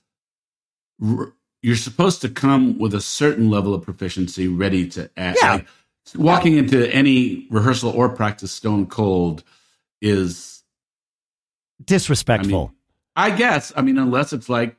you're 1.67 1.75
supposed 1.75 2.21
to 2.21 2.29
come 2.29 2.79
with 2.79 2.95
a 2.95 3.01
certain 3.01 3.51
level 3.51 3.75
of 3.75 3.83
proficiency 3.83 4.47
ready 4.47 4.89
to 4.89 5.11
act. 5.17 5.39
Yeah. 5.43 5.55
Like 5.55 5.67
walking 6.15 6.53
yeah. 6.53 6.61
into 6.61 6.95
any 6.95 7.49
rehearsal 7.51 7.91
or 7.91 8.09
practice 8.09 8.53
stone 8.53 8.87
cold 8.87 9.43
is 10.01 10.63
disrespectful. 11.85 12.73
I, 13.17 13.31
mean, 13.31 13.35
I 13.35 13.37
guess. 13.37 13.73
I 13.75 13.83
mean, 13.83 13.99
unless 13.99 14.33
it's 14.33 14.49
like 14.49 14.77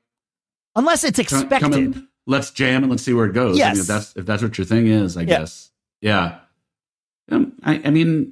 unless 0.78 1.04
it's 1.04 1.20
expected. 1.20 1.60
Come 1.60 1.74
in, 1.74 2.08
let's 2.26 2.52
jam 2.52 2.84
and 2.84 2.90
let's 2.90 3.04
see 3.04 3.12
where 3.12 3.26
it 3.26 3.34
goes. 3.34 3.58
Yes. 3.58 3.68
I 3.68 3.72
mean, 3.74 3.82
if 3.82 3.88
that's 3.88 4.16
if 4.16 4.26
that's 4.26 4.42
what 4.42 4.58
your 4.58 4.64
thing 4.64 4.88
is, 4.88 5.18
I 5.18 5.24
yeah. 5.24 5.40
guess. 5.40 5.72
Yeah. 6.00 6.40
Um, 7.30 7.52
I, 7.64 7.82
I 7.84 7.90
mean, 7.90 8.32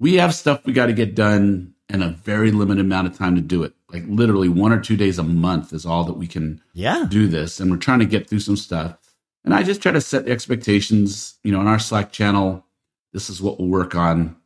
we 0.00 0.14
have 0.14 0.34
stuff 0.34 0.66
we 0.66 0.72
got 0.72 0.86
to 0.86 0.92
get 0.92 1.14
done 1.14 1.74
in 1.88 2.02
a 2.02 2.08
very 2.08 2.50
limited 2.50 2.84
amount 2.84 3.06
of 3.06 3.16
time 3.16 3.36
to 3.36 3.40
do 3.40 3.62
it. 3.62 3.72
Like 3.92 4.04
literally 4.06 4.48
one 4.48 4.72
or 4.72 4.80
two 4.80 4.96
days 4.96 5.18
a 5.18 5.22
month 5.22 5.72
is 5.72 5.84
all 5.84 6.04
that 6.04 6.14
we 6.14 6.26
can 6.26 6.60
yeah. 6.72 7.06
do 7.08 7.26
this. 7.26 7.60
And 7.60 7.70
we're 7.70 7.76
trying 7.76 7.98
to 8.00 8.06
get 8.06 8.28
through 8.28 8.40
some 8.40 8.56
stuff. 8.56 8.96
And 9.44 9.54
I 9.54 9.62
just 9.62 9.82
try 9.82 9.92
to 9.92 10.00
set 10.00 10.26
the 10.26 10.32
expectations, 10.32 11.38
you 11.42 11.52
know, 11.52 11.60
in 11.60 11.66
our 11.66 11.78
Slack 11.78 12.12
channel. 12.12 12.66
This 13.12 13.30
is 13.30 13.40
what 13.40 13.58
we'll 13.58 13.68
work 13.68 13.94
on. 13.94 14.36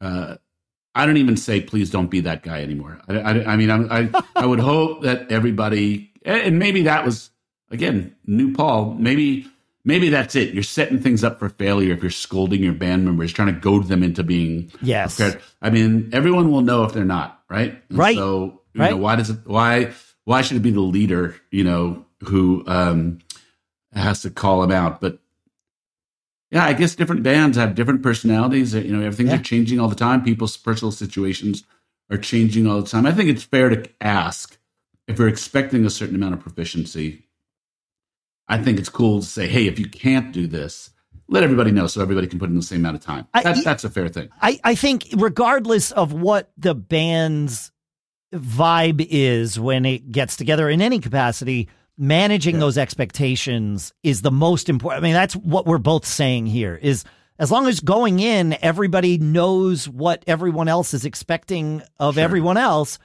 Uh, 0.00 0.36
I 0.94 1.06
don't 1.06 1.16
even 1.16 1.36
say, 1.36 1.60
please 1.60 1.90
don't 1.90 2.10
be 2.10 2.20
that 2.20 2.42
guy 2.42 2.62
anymore. 2.62 3.00
I, 3.08 3.18
I, 3.18 3.52
I 3.52 3.56
mean, 3.56 3.70
I, 3.70 4.00
I, 4.00 4.22
I 4.36 4.46
would 4.46 4.60
hope 4.60 5.02
that 5.02 5.32
everybody, 5.32 6.12
and 6.24 6.58
maybe 6.58 6.82
that 6.82 7.04
was, 7.04 7.30
again, 7.70 8.14
new 8.26 8.52
Paul, 8.54 8.94
maybe 8.94 9.46
maybe 9.84 10.08
that's 10.08 10.34
it. 10.34 10.54
You're 10.54 10.62
setting 10.62 11.00
things 11.00 11.22
up 11.22 11.38
for 11.38 11.48
failure 11.48 11.92
if 11.92 12.02
you're 12.02 12.10
scolding 12.10 12.62
your 12.62 12.72
band 12.72 13.04
members, 13.04 13.32
trying 13.32 13.54
to 13.54 13.60
goad 13.60 13.88
them 13.88 14.02
into 14.02 14.22
being 14.22 14.72
yes. 14.80 15.16
prepared. 15.16 15.42
I 15.60 15.70
mean, 15.70 16.10
everyone 16.12 16.50
will 16.50 16.62
know 16.62 16.84
if 16.84 16.92
they're 16.92 17.04
not 17.04 17.42
right. 17.48 17.82
And 17.88 17.98
right. 17.98 18.16
So 18.16 18.62
you 18.74 18.80
right. 18.80 18.90
know, 18.90 18.96
why 18.96 19.16
does 19.16 19.30
it? 19.30 19.40
Why 19.44 19.92
why 20.24 20.42
should 20.42 20.56
it 20.56 20.60
be 20.60 20.70
the 20.70 20.80
leader? 20.80 21.36
You 21.50 21.64
know, 21.64 22.06
who 22.20 22.64
um, 22.66 23.18
has 23.92 24.22
to 24.22 24.30
call 24.30 24.62
him 24.62 24.70
out? 24.70 25.00
But 25.00 25.18
yeah, 26.50 26.64
I 26.64 26.72
guess 26.72 26.94
different 26.94 27.22
bands 27.22 27.56
have 27.56 27.74
different 27.74 28.02
personalities. 28.02 28.74
You 28.74 28.96
know, 28.96 29.04
everything's 29.04 29.30
yeah. 29.30 29.42
changing 29.42 29.80
all 29.80 29.88
the 29.88 29.94
time. 29.94 30.24
People's 30.24 30.56
personal 30.56 30.92
situations 30.92 31.64
are 32.10 32.18
changing 32.18 32.66
all 32.66 32.80
the 32.80 32.88
time. 32.88 33.06
I 33.06 33.12
think 33.12 33.28
it's 33.28 33.44
fair 33.44 33.68
to 33.70 33.88
ask 34.00 34.58
if 35.08 35.18
you're 35.18 35.28
expecting 35.28 35.84
a 35.84 35.90
certain 35.90 36.14
amount 36.14 36.34
of 36.34 36.40
proficiency 36.40 37.24
I 38.48 38.58
think 38.58 38.78
it's 38.78 38.88
cool 38.88 39.20
to 39.20 39.26
say, 39.26 39.48
hey, 39.48 39.66
if 39.66 39.78
you 39.78 39.88
can't 39.88 40.32
do 40.32 40.46
this, 40.46 40.90
let 41.28 41.42
everybody 41.42 41.70
know 41.70 41.86
so 41.86 42.02
everybody 42.02 42.26
can 42.26 42.38
put 42.38 42.48
in 42.48 42.56
the 42.56 42.62
same 42.62 42.80
amount 42.80 42.96
of 42.96 43.02
time. 43.02 43.26
That, 43.34 43.46
I, 43.46 43.60
that's 43.62 43.84
a 43.84 43.90
fair 43.90 44.08
thing. 44.08 44.28
I, 44.40 44.58
I 44.62 44.74
think, 44.74 45.08
regardless 45.16 45.90
of 45.92 46.12
what 46.12 46.52
the 46.56 46.74
band's 46.74 47.72
vibe 48.32 49.06
is 49.08 49.58
when 49.58 49.84
it 49.84 50.10
gets 50.12 50.36
together 50.36 50.68
in 50.68 50.82
any 50.82 50.98
capacity, 50.98 51.68
managing 51.96 52.56
yeah. 52.56 52.60
those 52.60 52.78
expectations 52.78 53.92
is 54.02 54.22
the 54.22 54.30
most 54.30 54.68
important. 54.68 55.02
I 55.02 55.06
mean, 55.06 55.14
that's 55.14 55.34
what 55.36 55.66
we're 55.66 55.78
both 55.78 56.04
saying 56.04 56.46
here 56.46 56.78
is 56.80 57.04
as 57.38 57.50
long 57.50 57.66
as 57.66 57.80
going 57.80 58.20
in, 58.20 58.56
everybody 58.62 59.18
knows 59.18 59.88
what 59.88 60.24
everyone 60.26 60.68
else 60.68 60.94
is 60.94 61.04
expecting 61.04 61.82
of 61.98 62.14
sure. 62.14 62.24
everyone 62.24 62.56
else. 62.56 62.98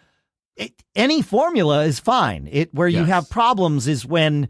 It, 0.55 0.73
any 0.95 1.21
formula 1.21 1.86
is 1.86 1.99
fine. 1.99 2.47
It 2.51 2.73
where 2.73 2.88
yes. 2.88 2.99
you 2.99 3.05
have 3.05 3.29
problems 3.29 3.88
is 3.88 4.05
when 4.05 4.49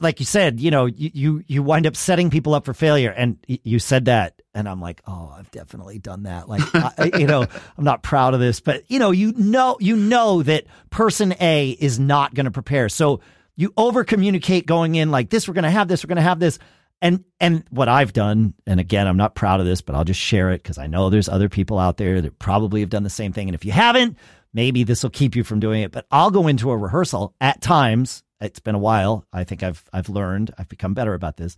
like 0.00 0.20
you 0.20 0.26
said, 0.26 0.60
you 0.60 0.70
know, 0.70 0.86
you, 0.86 1.10
you, 1.12 1.44
you 1.46 1.62
wind 1.62 1.86
up 1.86 1.96
setting 1.96 2.30
people 2.30 2.54
up 2.54 2.66
for 2.66 2.74
failure. 2.74 3.10
And 3.10 3.38
you 3.46 3.78
said 3.78 4.06
that. 4.06 4.40
And 4.54 4.68
I'm 4.68 4.80
like, 4.80 5.00
oh, 5.06 5.34
I've 5.36 5.50
definitely 5.50 5.98
done 5.98 6.24
that. 6.24 6.48
Like, 6.48 6.62
I, 6.74 7.10
you 7.18 7.26
know, 7.26 7.42
I'm 7.78 7.84
not 7.84 8.02
proud 8.02 8.34
of 8.34 8.40
this, 8.40 8.60
but 8.60 8.84
you 8.88 8.98
know, 8.98 9.10
you 9.10 9.32
know, 9.32 9.76
you 9.80 9.96
know 9.96 10.42
that 10.42 10.66
person 10.90 11.34
A 11.40 11.70
is 11.70 11.98
not 11.98 12.34
going 12.34 12.44
to 12.44 12.50
prepare. 12.50 12.88
So 12.88 13.20
you 13.56 13.72
over 13.76 14.04
communicate 14.04 14.66
going 14.66 14.96
in 14.96 15.10
like 15.10 15.30
this, 15.30 15.48
we're 15.48 15.54
going 15.54 15.64
to 15.64 15.70
have 15.70 15.88
this, 15.88 16.04
we're 16.04 16.08
going 16.08 16.16
to 16.16 16.22
have 16.22 16.40
this. 16.40 16.58
And, 17.02 17.24
and 17.40 17.64
what 17.70 17.88
I've 17.88 18.12
done, 18.12 18.52
and 18.66 18.78
again, 18.78 19.06
I'm 19.06 19.16
not 19.16 19.34
proud 19.34 19.60
of 19.60 19.66
this, 19.66 19.80
but 19.80 19.94
I'll 19.94 20.04
just 20.04 20.20
share 20.20 20.50
it 20.50 20.62
because 20.62 20.76
I 20.76 20.86
know 20.86 21.08
there's 21.08 21.30
other 21.30 21.48
people 21.48 21.78
out 21.78 21.96
there 21.96 22.20
that 22.20 22.38
probably 22.38 22.80
have 22.80 22.90
done 22.90 23.04
the 23.04 23.10
same 23.10 23.32
thing. 23.32 23.48
And 23.48 23.54
if 23.54 23.64
you 23.64 23.72
haven't, 23.72 24.18
maybe 24.52 24.84
this 24.84 25.02
will 25.02 25.10
keep 25.10 25.34
you 25.34 25.42
from 25.42 25.60
doing 25.60 25.80
it. 25.80 25.92
But 25.92 26.06
I'll 26.10 26.30
go 26.30 26.46
into 26.48 26.70
a 26.70 26.76
rehearsal 26.76 27.34
at 27.40 27.62
times 27.62 28.22
it's 28.40 28.60
been 28.60 28.74
a 28.74 28.78
while. 28.78 29.26
I 29.32 29.44
think 29.44 29.62
I've 29.62 29.84
I've 29.92 30.08
learned. 30.08 30.52
I've 30.58 30.68
become 30.68 30.94
better 30.94 31.14
about 31.14 31.36
this. 31.36 31.56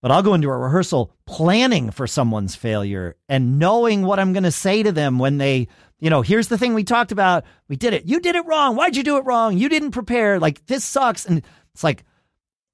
But 0.00 0.12
I'll 0.12 0.22
go 0.22 0.34
into 0.34 0.48
a 0.48 0.56
rehearsal 0.56 1.12
planning 1.26 1.90
for 1.90 2.06
someone's 2.06 2.54
failure 2.54 3.16
and 3.28 3.58
knowing 3.58 4.02
what 4.02 4.20
I'm 4.20 4.32
going 4.32 4.44
to 4.44 4.52
say 4.52 4.84
to 4.84 4.92
them 4.92 5.18
when 5.18 5.38
they, 5.38 5.66
you 5.98 6.08
know, 6.08 6.22
here's 6.22 6.46
the 6.46 6.56
thing 6.56 6.74
we 6.74 6.84
talked 6.84 7.10
about. 7.10 7.44
We 7.68 7.74
did 7.74 7.94
it. 7.94 8.04
You 8.04 8.20
did 8.20 8.36
it 8.36 8.46
wrong. 8.46 8.76
Why'd 8.76 8.94
you 8.96 9.02
do 9.02 9.16
it 9.16 9.24
wrong? 9.24 9.58
You 9.58 9.68
didn't 9.68 9.90
prepare. 9.90 10.38
Like 10.38 10.64
this 10.66 10.84
sucks. 10.84 11.26
And 11.26 11.42
it's 11.74 11.82
like, 11.82 12.04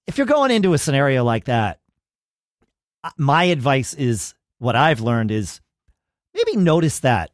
if 0.06 0.18
you're 0.18 0.26
going 0.26 0.50
into 0.50 0.74
a 0.74 0.78
scenario 0.78 1.24
like 1.24 1.46
that, 1.46 1.80
uh, 3.02 3.10
my 3.16 3.44
advice 3.44 3.94
is 3.94 4.34
what 4.58 4.76
I've 4.76 5.00
learned 5.00 5.30
is 5.30 5.62
maybe 6.34 6.56
notice 6.56 7.00
that 7.00 7.30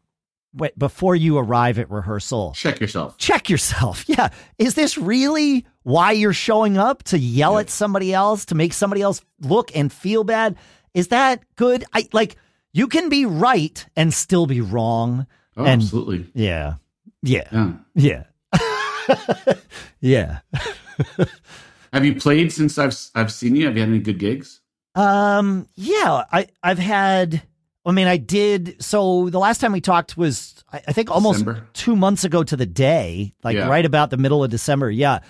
before 0.79 1.17
you 1.17 1.37
arrive 1.39 1.81
at 1.81 1.91
rehearsal. 1.91 2.53
Check 2.53 2.81
yourself. 2.81 3.17
Check 3.19 3.51
yourself. 3.51 4.05
Yeah. 4.09 4.29
Is 4.59 4.75
this 4.75 4.97
really 4.97 5.67
why 5.91 6.13
you're 6.13 6.33
showing 6.33 6.79
up 6.79 7.03
to 7.05 7.19
yell 7.19 7.55
yeah. 7.55 7.61
at 7.61 7.71
somebody 7.71 8.15
else, 8.15 8.45
to 8.47 8.55
make 8.55 8.73
somebody 8.73 9.03
else 9.03 9.21
look 9.41 9.75
and 9.75 9.93
feel 9.93 10.25
bad? 10.25 10.57
Is 10.95 11.09
that 11.09 11.43
good? 11.57 11.85
I 11.93 12.09
like 12.13 12.37
you 12.73 12.89
can 12.89 13.09
be 13.09 13.27
right 13.27 13.85
and 13.97 14.15
still 14.15 14.47
be 14.47 14.61
wrong. 14.61 15.27
Oh, 15.57 15.65
and, 15.65 15.83
absolutely. 15.83 16.31
Yeah. 16.35 16.75
Yeah. 17.23 17.75
Yeah. 17.95 18.25
Yeah. 18.53 19.55
yeah. 20.01 20.39
Have 21.93 22.05
you 22.05 22.15
played 22.15 22.53
since 22.53 22.79
I've 22.79 22.97
I've 23.15 23.33
seen 23.33 23.57
you? 23.57 23.67
Have 23.67 23.75
you 23.75 23.81
had 23.81 23.89
any 23.89 23.99
good 23.99 24.19
gigs? 24.19 24.61
Um, 24.95 25.67
yeah, 25.75 26.25
I 26.33 26.47
I've 26.63 26.79
had 26.79 27.43
I 27.85 27.93
mean, 27.93 28.07
I 28.07 28.19
did. 28.19 28.83
So 28.83 29.31
the 29.31 29.39
last 29.39 29.61
time 29.61 29.73
we 29.73 29.81
talked 29.81 30.17
was, 30.17 30.63
I, 30.73 30.83
I 30.89 30.93
think, 30.93 31.11
almost 31.11 31.41
December. 31.41 31.67
two 31.73 31.97
months 31.97 32.25
ago 32.25 32.43
to 32.43 32.57
the 32.57 32.67
day, 32.67 33.35
like 33.43 33.57
yeah. 33.57 33.69
right 33.69 33.85
about 33.85 34.11
the 34.11 34.17
middle 34.17 34.45
of 34.45 34.51
December. 34.51 34.91
Yeah. 34.91 35.21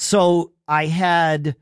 So 0.00 0.52
I 0.66 0.86
had 0.86 1.56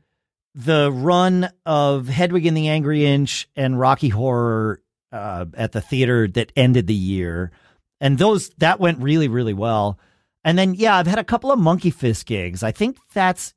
the 0.55 0.89
run 0.93 1.49
of 1.65 2.07
Hedwig 2.07 2.45
and 2.45 2.55
the 2.55 2.69
Angry 2.69 3.05
Inch 3.05 3.49
and 3.53 3.77
Rocky 3.77 4.07
Horror 4.07 4.81
uh, 5.11 5.45
at 5.55 5.73
the 5.73 5.81
theater 5.81 6.25
that 6.29 6.53
ended 6.55 6.87
the 6.87 6.93
year, 6.93 7.51
and 7.99 8.17
those 8.17 8.49
that 8.59 8.79
went 8.79 9.01
really, 9.01 9.27
really 9.27 9.53
well. 9.53 9.99
And 10.45 10.57
then, 10.57 10.73
yeah, 10.73 10.95
I've 10.95 11.05
had 11.05 11.19
a 11.19 11.23
couple 11.25 11.51
of 11.51 11.59
Monkey 11.59 11.89
Fist 11.89 12.25
gigs. 12.25 12.63
I 12.63 12.71
think 12.71 12.97
that's 13.13 13.53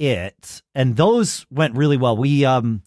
it, 0.00 0.62
and 0.74 0.96
those 0.96 1.46
went 1.48 1.76
really 1.76 1.96
well. 1.96 2.16
We 2.16 2.44
um 2.44 2.82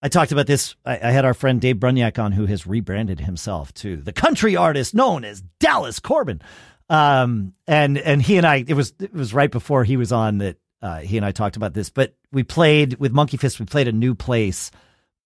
I 0.00 0.08
talked 0.08 0.30
about 0.30 0.46
this. 0.46 0.76
I, 0.84 0.92
I, 1.02 1.10
had 1.10 1.24
our 1.24 1.34
friend 1.34 1.60
Dave 1.60 1.78
Brunyak 1.78 2.22
on, 2.22 2.30
who 2.30 2.46
has 2.46 2.68
rebranded 2.68 3.18
himself 3.18 3.74
to 3.74 3.96
the 3.96 4.12
country 4.12 4.54
artist 4.54 4.94
known 4.94 5.24
as 5.24 5.42
Dallas 5.58 5.98
Corbin. 5.98 6.40
Um, 6.88 7.54
and 7.66 7.98
and 7.98 8.22
he 8.22 8.36
and 8.36 8.46
I, 8.46 8.64
it 8.66 8.74
was 8.74 8.94
it 9.00 9.12
was 9.12 9.34
right 9.34 9.50
before 9.50 9.82
he 9.82 9.96
was 9.96 10.12
on 10.12 10.38
that 10.38 10.56
uh, 10.82 10.98
he 10.98 11.16
and 11.16 11.26
I 11.26 11.32
talked 11.32 11.56
about 11.56 11.74
this. 11.74 11.90
But 11.90 12.14
we 12.32 12.42
played 12.42 12.98
with 12.98 13.12
Monkey 13.12 13.36
Fist. 13.36 13.60
We 13.60 13.66
played 13.66 13.88
a 13.88 13.92
new 13.92 14.14
place. 14.14 14.70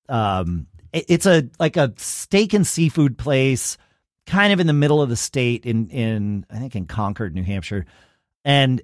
Um, 0.09 0.67
it, 0.93 1.07
it's 1.09 1.27
a 1.27 1.49
like 1.59 1.77
a 1.77 1.93
steak 1.97 2.55
and 2.55 2.67
seafood 2.67 3.19
place, 3.19 3.77
kind 4.27 4.53
of 4.53 4.61
in 4.61 4.67
the 4.67 4.73
middle 4.73 5.03
of 5.03 5.09
the 5.09 5.17
state 5.17 5.67
in 5.67 5.89
in 5.89 6.47
I 6.51 6.59
think 6.59 6.77
in 6.77 6.87
Concord, 6.87 7.35
New 7.35 7.45
Hampshire, 7.45 7.87
and 8.45 8.83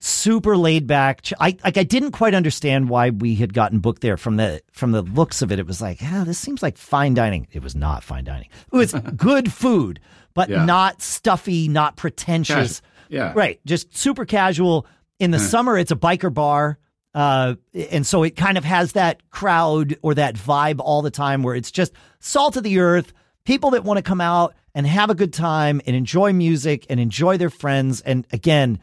super 0.00 0.56
laid 0.56 0.86
back. 0.86 1.26
I 1.38 1.56
like 1.64 1.76
I 1.76 1.84
didn't 1.84 2.12
quite 2.12 2.34
understand 2.34 2.88
why 2.88 3.10
we 3.10 3.34
had 3.34 3.54
gotten 3.54 3.78
booked 3.78 4.02
there 4.02 4.16
from 4.16 4.36
the 4.36 4.62
from 4.72 4.92
the 4.92 5.02
looks 5.02 5.42
of 5.42 5.52
it. 5.52 5.58
It 5.58 5.66
was 5.66 5.80
like, 5.80 6.00
oh, 6.02 6.24
this 6.24 6.38
seems 6.38 6.62
like 6.62 6.76
fine 6.76 7.14
dining. 7.14 7.46
It 7.52 7.62
was 7.62 7.74
not 7.74 8.02
fine 8.02 8.24
dining. 8.24 8.48
It 8.72 8.76
was 8.76 8.92
good 9.16 9.52
food, 9.52 10.00
but 10.34 10.48
yeah. 10.48 10.64
not 10.64 11.02
stuffy, 11.02 11.68
not 11.68 11.96
pretentious. 11.96 12.82
Yeah. 13.08 13.32
Right. 13.34 13.60
Just 13.66 13.96
super 13.96 14.24
casual. 14.24 14.86
In 15.20 15.30
the 15.30 15.38
summer, 15.38 15.78
it's 15.78 15.92
a 15.92 15.96
biker 15.96 16.32
bar. 16.32 16.78
Uh, 17.14 17.56
and 17.90 18.06
so 18.06 18.22
it 18.22 18.36
kind 18.36 18.56
of 18.56 18.64
has 18.64 18.92
that 18.92 19.30
crowd 19.30 19.96
or 20.02 20.14
that 20.14 20.34
vibe 20.34 20.80
all 20.80 21.02
the 21.02 21.10
time 21.10 21.42
where 21.42 21.54
it's 21.54 21.70
just 21.70 21.92
salt 22.20 22.56
of 22.56 22.62
the 22.62 22.78
earth, 22.78 23.12
people 23.44 23.70
that 23.70 23.84
want 23.84 23.98
to 23.98 24.02
come 24.02 24.20
out 24.20 24.54
and 24.74 24.86
have 24.86 25.10
a 25.10 25.14
good 25.14 25.32
time 25.32 25.80
and 25.86 25.94
enjoy 25.94 26.32
music 26.32 26.86
and 26.88 26.98
enjoy 26.98 27.36
their 27.36 27.50
friends. 27.50 28.00
And 28.00 28.26
again, 28.32 28.78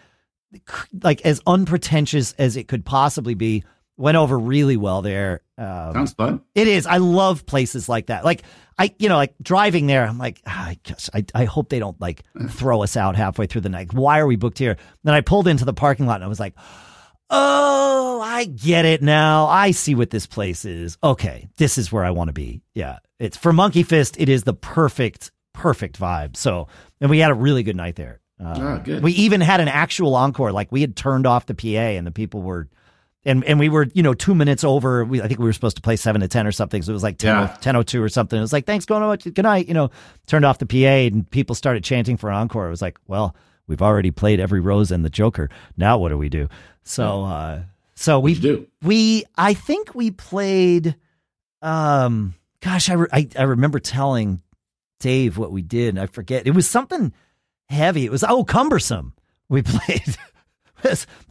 like 1.02 1.22
as 1.22 1.42
unpretentious 1.48 2.34
as 2.34 2.56
it 2.56 2.68
could 2.68 2.86
possibly 2.86 3.34
be, 3.34 3.64
went 3.96 4.18
over 4.18 4.38
really 4.38 4.78
well 4.78 5.02
there. 5.02 5.42
Um, 5.58 5.94
Sounds 5.94 6.14
fun. 6.14 6.42
It 6.54 6.68
is. 6.68 6.86
I 6.86 6.98
love 6.98 7.46
places 7.46 7.90
like 7.90 8.08
that. 8.08 8.24
Like 8.24 8.44
I, 8.78 8.94
you 9.00 9.10
know, 9.10 9.16
like 9.16 9.34
driving 9.42 9.88
there, 9.88 10.06
I'm 10.06 10.18
like, 10.18 10.42
ah, 10.46 10.68
I 10.68 10.80
guess 10.84 11.10
I, 11.14 11.26
I 11.34 11.46
hope 11.46 11.70
they 11.70 11.80
don't 11.80 12.00
like 12.00 12.24
throw 12.50 12.84
us 12.84 12.96
out 12.96 13.16
halfway 13.16 13.48
through 13.48 13.62
the 13.62 13.70
night. 13.70 13.92
Why 13.94 14.20
are 14.20 14.28
we 14.28 14.36
booked 14.36 14.60
here? 14.60 14.78
Then 15.04 15.16
I 15.16 15.22
pulled 15.22 15.48
into 15.48 15.66
the 15.66 15.74
parking 15.74 16.06
lot 16.06 16.16
and 16.16 16.24
I 16.24 16.28
was 16.28 16.40
like, 16.40 16.54
oh, 17.30 18.22
I 18.24 18.46
get 18.46 18.86
it 18.86 19.02
now. 19.02 19.48
I 19.48 19.72
see 19.72 19.96
what 19.96 20.12
this 20.12 20.28
place 20.28 20.64
is. 20.64 20.98
Okay, 21.04 21.48
this 21.58 21.78
is 21.78 21.92
where 21.92 22.06
I 22.06 22.12
want 22.12 22.28
to 22.30 22.34
be. 22.34 22.62
Yeah, 22.76 23.00
it's 23.20 23.38
for 23.38 23.52
Monkey 23.52 23.84
Fist. 23.84 24.16
It 24.20 24.30
is 24.30 24.44
the 24.44 24.54
perfect, 24.54 25.32
perfect 25.54 26.00
vibe. 26.00 26.38
So, 26.38 26.68
and 27.02 27.10
we 27.10 27.20
had 27.20 27.32
a 27.32 27.36
really 27.36 27.64
good 27.64 27.76
night 27.76 27.96
there. 27.96 28.22
Uh, 28.40 28.56
oh, 28.58 28.82
good. 28.84 29.02
We 29.02 29.14
even 29.14 29.42
had 29.42 29.60
an 29.60 29.68
actual 29.68 30.14
encore. 30.16 30.52
Like 30.52 30.72
we 30.72 30.82
had 30.82 30.96
turned 30.96 31.26
off 31.26 31.48
the 31.48 31.56
PA 31.56 31.68
and 31.98 32.06
the 32.06 32.12
people 32.12 32.44
were 32.44 32.70
and 33.28 33.44
and 33.44 33.60
we 33.60 33.70
were 33.70 33.88
you 33.94 34.02
know 34.02 34.14
two 34.14 34.34
minutes 34.34 34.64
over. 34.64 35.04
We, 35.06 35.22
I 35.22 35.28
think 35.28 35.40
we 35.40 35.46
were 35.46 35.54
supposed 35.54 35.76
to 35.76 35.82
play 35.82 35.98
seven 35.98 36.22
to 36.22 36.28
ten 36.28 36.48
or 36.48 36.52
something. 36.52 36.82
So 36.82 36.92
it 36.92 36.94
was 36.94 37.04
like 37.04 37.18
10, 37.18 37.36
yeah. 37.36 37.58
10 37.62 37.84
02 37.84 38.02
or 38.02 38.10
something. 38.10 38.38
It 38.38 38.42
was 38.42 38.54
like 38.54 38.66
thanks, 38.66 38.86
going 38.86 39.04
on, 39.04 39.18
good 39.18 39.44
night. 39.44 39.68
You 39.68 39.74
know, 39.74 39.92
turned 40.26 40.46
off 40.46 40.58
the 40.58 40.66
PA 40.66 40.76
and 41.14 41.30
people 41.30 41.54
started 41.54 41.84
chanting 41.84 42.18
for 42.18 42.32
encore. 42.32 42.68
It 42.68 42.72
was 42.72 42.82
like, 42.82 42.98
well, 43.06 43.36
we've 43.68 43.82
already 43.82 44.12
played 44.12 44.40
every 44.40 44.62
rose 44.62 44.92
and 44.92 45.04
the 45.04 45.10
Joker. 45.10 45.50
Now 45.76 45.98
what 45.98 46.10
do 46.10 46.18
we 46.18 46.30
do? 46.30 46.48
So 46.84 47.26
uh, 47.26 47.64
so 47.96 48.20
we 48.20 48.34
do 48.34 48.66
we 48.82 49.26
I 49.38 49.54
think 49.54 49.94
we 49.94 50.12
played. 50.12 50.96
Um, 51.62 52.36
gosh, 52.62 52.90
I, 52.90 52.94
re- 52.94 53.10
I 53.12 53.28
I 53.38 53.44
remember 53.44 53.80
telling 53.80 54.42
Dave 55.00 55.38
what 55.38 55.52
we 55.52 55.62
did. 55.62 55.98
I 55.98 56.06
forget. 56.06 56.48
It 56.48 56.52
was 56.52 56.68
something 56.68 57.14
heavy. 57.68 58.06
It 58.06 58.12
was 58.12 58.24
oh 58.24 58.44
cumbersome. 58.46 59.14
We 59.50 59.62
played. 59.64 60.18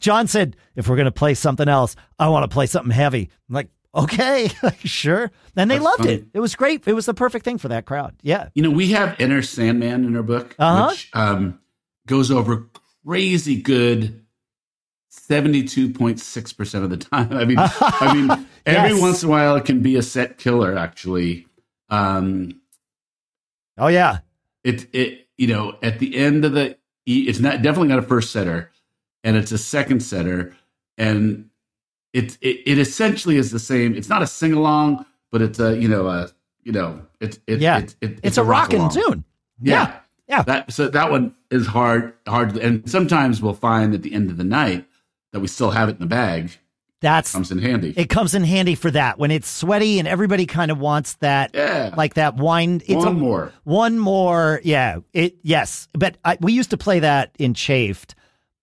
John 0.00 0.26
said, 0.26 0.56
if 0.74 0.88
we're 0.88 0.96
going 0.96 1.06
to 1.06 1.12
play 1.12 1.34
something 1.34 1.68
else, 1.68 1.96
I 2.18 2.28
want 2.28 2.48
to 2.48 2.52
play 2.52 2.66
something 2.66 2.90
heavy. 2.92 3.30
I'm 3.48 3.54
like, 3.54 3.68
okay, 3.94 4.50
sure. 4.84 5.30
And 5.56 5.70
they 5.70 5.76
That's 5.76 5.84
loved 5.84 5.98
funny. 6.00 6.12
it. 6.14 6.26
It 6.34 6.40
was 6.40 6.54
great. 6.54 6.86
It 6.86 6.92
was 6.92 7.06
the 7.06 7.14
perfect 7.14 7.44
thing 7.44 7.58
for 7.58 7.68
that 7.68 7.86
crowd. 7.86 8.14
Yeah. 8.22 8.48
You 8.54 8.62
know, 8.62 8.70
we 8.70 8.88
have 8.92 9.18
Enter 9.18 9.42
Sandman 9.42 10.04
in 10.04 10.16
our 10.16 10.22
book, 10.22 10.54
uh-huh. 10.58 10.88
which 10.90 11.10
um, 11.14 11.60
goes 12.06 12.30
over 12.30 12.68
crazy 13.04 13.60
good 13.60 14.24
72.6% 15.28 16.82
of 16.84 16.90
the 16.90 16.96
time. 16.96 17.32
I 17.32 17.44
mean, 17.44 17.56
I 17.58 18.14
mean, 18.14 18.46
every 18.66 18.90
yes. 18.90 19.00
once 19.00 19.22
in 19.22 19.28
a 19.28 19.32
while 19.32 19.56
it 19.56 19.64
can 19.64 19.80
be 19.80 19.96
a 19.96 20.02
set 20.02 20.38
killer, 20.38 20.76
actually. 20.76 21.46
Um, 21.88 22.60
oh, 23.78 23.88
yeah. 23.88 24.18
It, 24.62 24.94
it, 24.94 25.28
you 25.36 25.46
know, 25.46 25.76
at 25.82 25.98
the 25.98 26.16
end 26.16 26.44
of 26.44 26.52
the, 26.52 26.76
it's 27.06 27.38
not 27.38 27.62
definitely 27.62 27.88
not 27.88 28.00
a 28.00 28.02
first 28.02 28.32
setter 28.32 28.72
and 29.26 29.36
it's 29.36 29.50
a 29.50 29.58
second 29.58 30.00
setter, 30.00 30.54
and 30.96 31.50
it, 32.14 32.38
it 32.40 32.62
it, 32.64 32.78
essentially 32.78 33.36
is 33.36 33.50
the 33.50 33.58
same. 33.58 33.94
It's 33.94 34.08
not 34.08 34.22
a 34.22 34.26
sing 34.26 34.52
along, 34.52 35.04
but 35.32 35.42
it's 35.42 35.58
a 35.58 35.76
you 35.76 35.88
know 35.88 36.06
a 36.06 36.30
you 36.62 36.72
know 36.72 37.02
it's 37.20 37.40
it, 37.48 37.58
yeah 37.58 37.78
it, 37.78 37.96
it, 38.00 38.10
it's, 38.12 38.20
it's, 38.22 38.38
a, 38.38 38.42
a 38.42 38.44
rocking 38.44 38.88
tune. 38.88 39.24
Yeah. 39.60 39.72
yeah. 39.72 40.00
yeah, 40.28 40.42
That 40.42 40.72
so 40.72 40.88
that 40.88 41.10
one 41.10 41.34
is 41.50 41.66
hard 41.66 42.14
hard, 42.26 42.56
and 42.56 42.88
sometimes 42.88 43.42
we'll 43.42 43.52
find 43.52 43.94
at 43.94 44.02
the 44.02 44.14
end 44.14 44.30
of 44.30 44.36
the 44.36 44.44
night 44.44 44.86
that 45.32 45.40
we 45.40 45.48
still 45.48 45.72
have 45.72 45.88
it 45.88 45.96
in 45.96 46.00
the 46.00 46.06
bag. 46.06 46.56
That's 47.00 47.32
comes 47.32 47.50
in 47.50 47.58
handy. 47.58 47.94
It 47.96 48.08
comes 48.08 48.34
in 48.34 48.44
handy 48.44 48.76
for 48.76 48.90
that 48.92 49.18
when 49.18 49.30
it's 49.30 49.48
sweaty 49.48 49.98
and 49.98 50.08
everybody 50.08 50.46
kind 50.46 50.70
of 50.70 50.78
wants 50.78 51.14
that, 51.14 51.50
yeah, 51.52 51.92
like 51.96 52.14
that 52.14 52.36
wine. 52.36 52.80
It's 52.86 52.94
one 52.94 53.08
a, 53.08 53.12
more, 53.12 53.52
one 53.64 53.98
more, 53.98 54.60
yeah. 54.62 55.00
It 55.12 55.36
yes, 55.42 55.88
but 55.92 56.16
I, 56.24 56.38
we 56.40 56.52
used 56.52 56.70
to 56.70 56.76
play 56.76 57.00
that 57.00 57.32
in 57.38 57.52
Chafed 57.52 58.14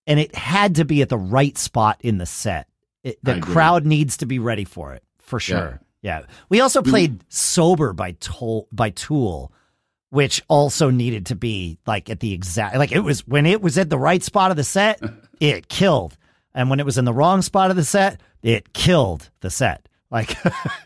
and 0.08 0.20
it 0.20 0.36
had 0.36 0.76
to 0.76 0.86
be 0.86 1.02
at 1.02 1.10
the 1.10 1.18
right 1.18 1.58
spot 1.58 2.00
in 2.02 2.18
the 2.18 2.26
set. 2.26 2.68
It, 3.04 3.20
the 3.24 3.42
crowd 3.42 3.86
needs 3.86 4.18
to 4.18 4.26
be 4.26 4.40
ready 4.40 4.64
for 4.64 4.94
it 4.94 5.04
for 5.20 5.40
sure. 5.40 5.82
Yeah. 6.02 6.20
yeah. 6.20 6.26
We 6.50 6.62
also 6.62 6.82
played 6.82 7.24
"Sober" 7.30 7.92
by 7.94 8.14
Tool 8.14 8.68
by 8.72 8.92
Tool, 8.92 9.52
which 10.10 10.42
also 10.48 10.90
needed 10.90 11.26
to 11.28 11.36
be 11.36 11.80
like 11.86 12.10
at 12.10 12.22
the 12.22 12.34
exact 12.34 12.78
like 12.78 12.92
it 12.92 13.02
was 13.02 13.28
when 13.28 13.46
it 13.46 13.62
was 13.62 13.78
at 13.78 13.90
the 13.90 13.98
right 13.98 14.24
spot 14.24 14.52
of 14.52 14.58
the 14.58 14.64
set, 14.64 15.02
it 15.40 15.68
killed, 15.68 16.18
and 16.54 16.70
when 16.70 16.80
it 16.80 16.86
was 16.86 16.98
in 16.98 17.06
the 17.06 17.14
wrong 17.14 17.42
spot 17.42 17.72
of 17.72 17.76
the 17.76 17.84
set, 17.84 18.22
it 18.42 18.74
killed 18.74 19.30
the 19.42 19.50
set. 19.50 19.88
Like, 20.10 20.38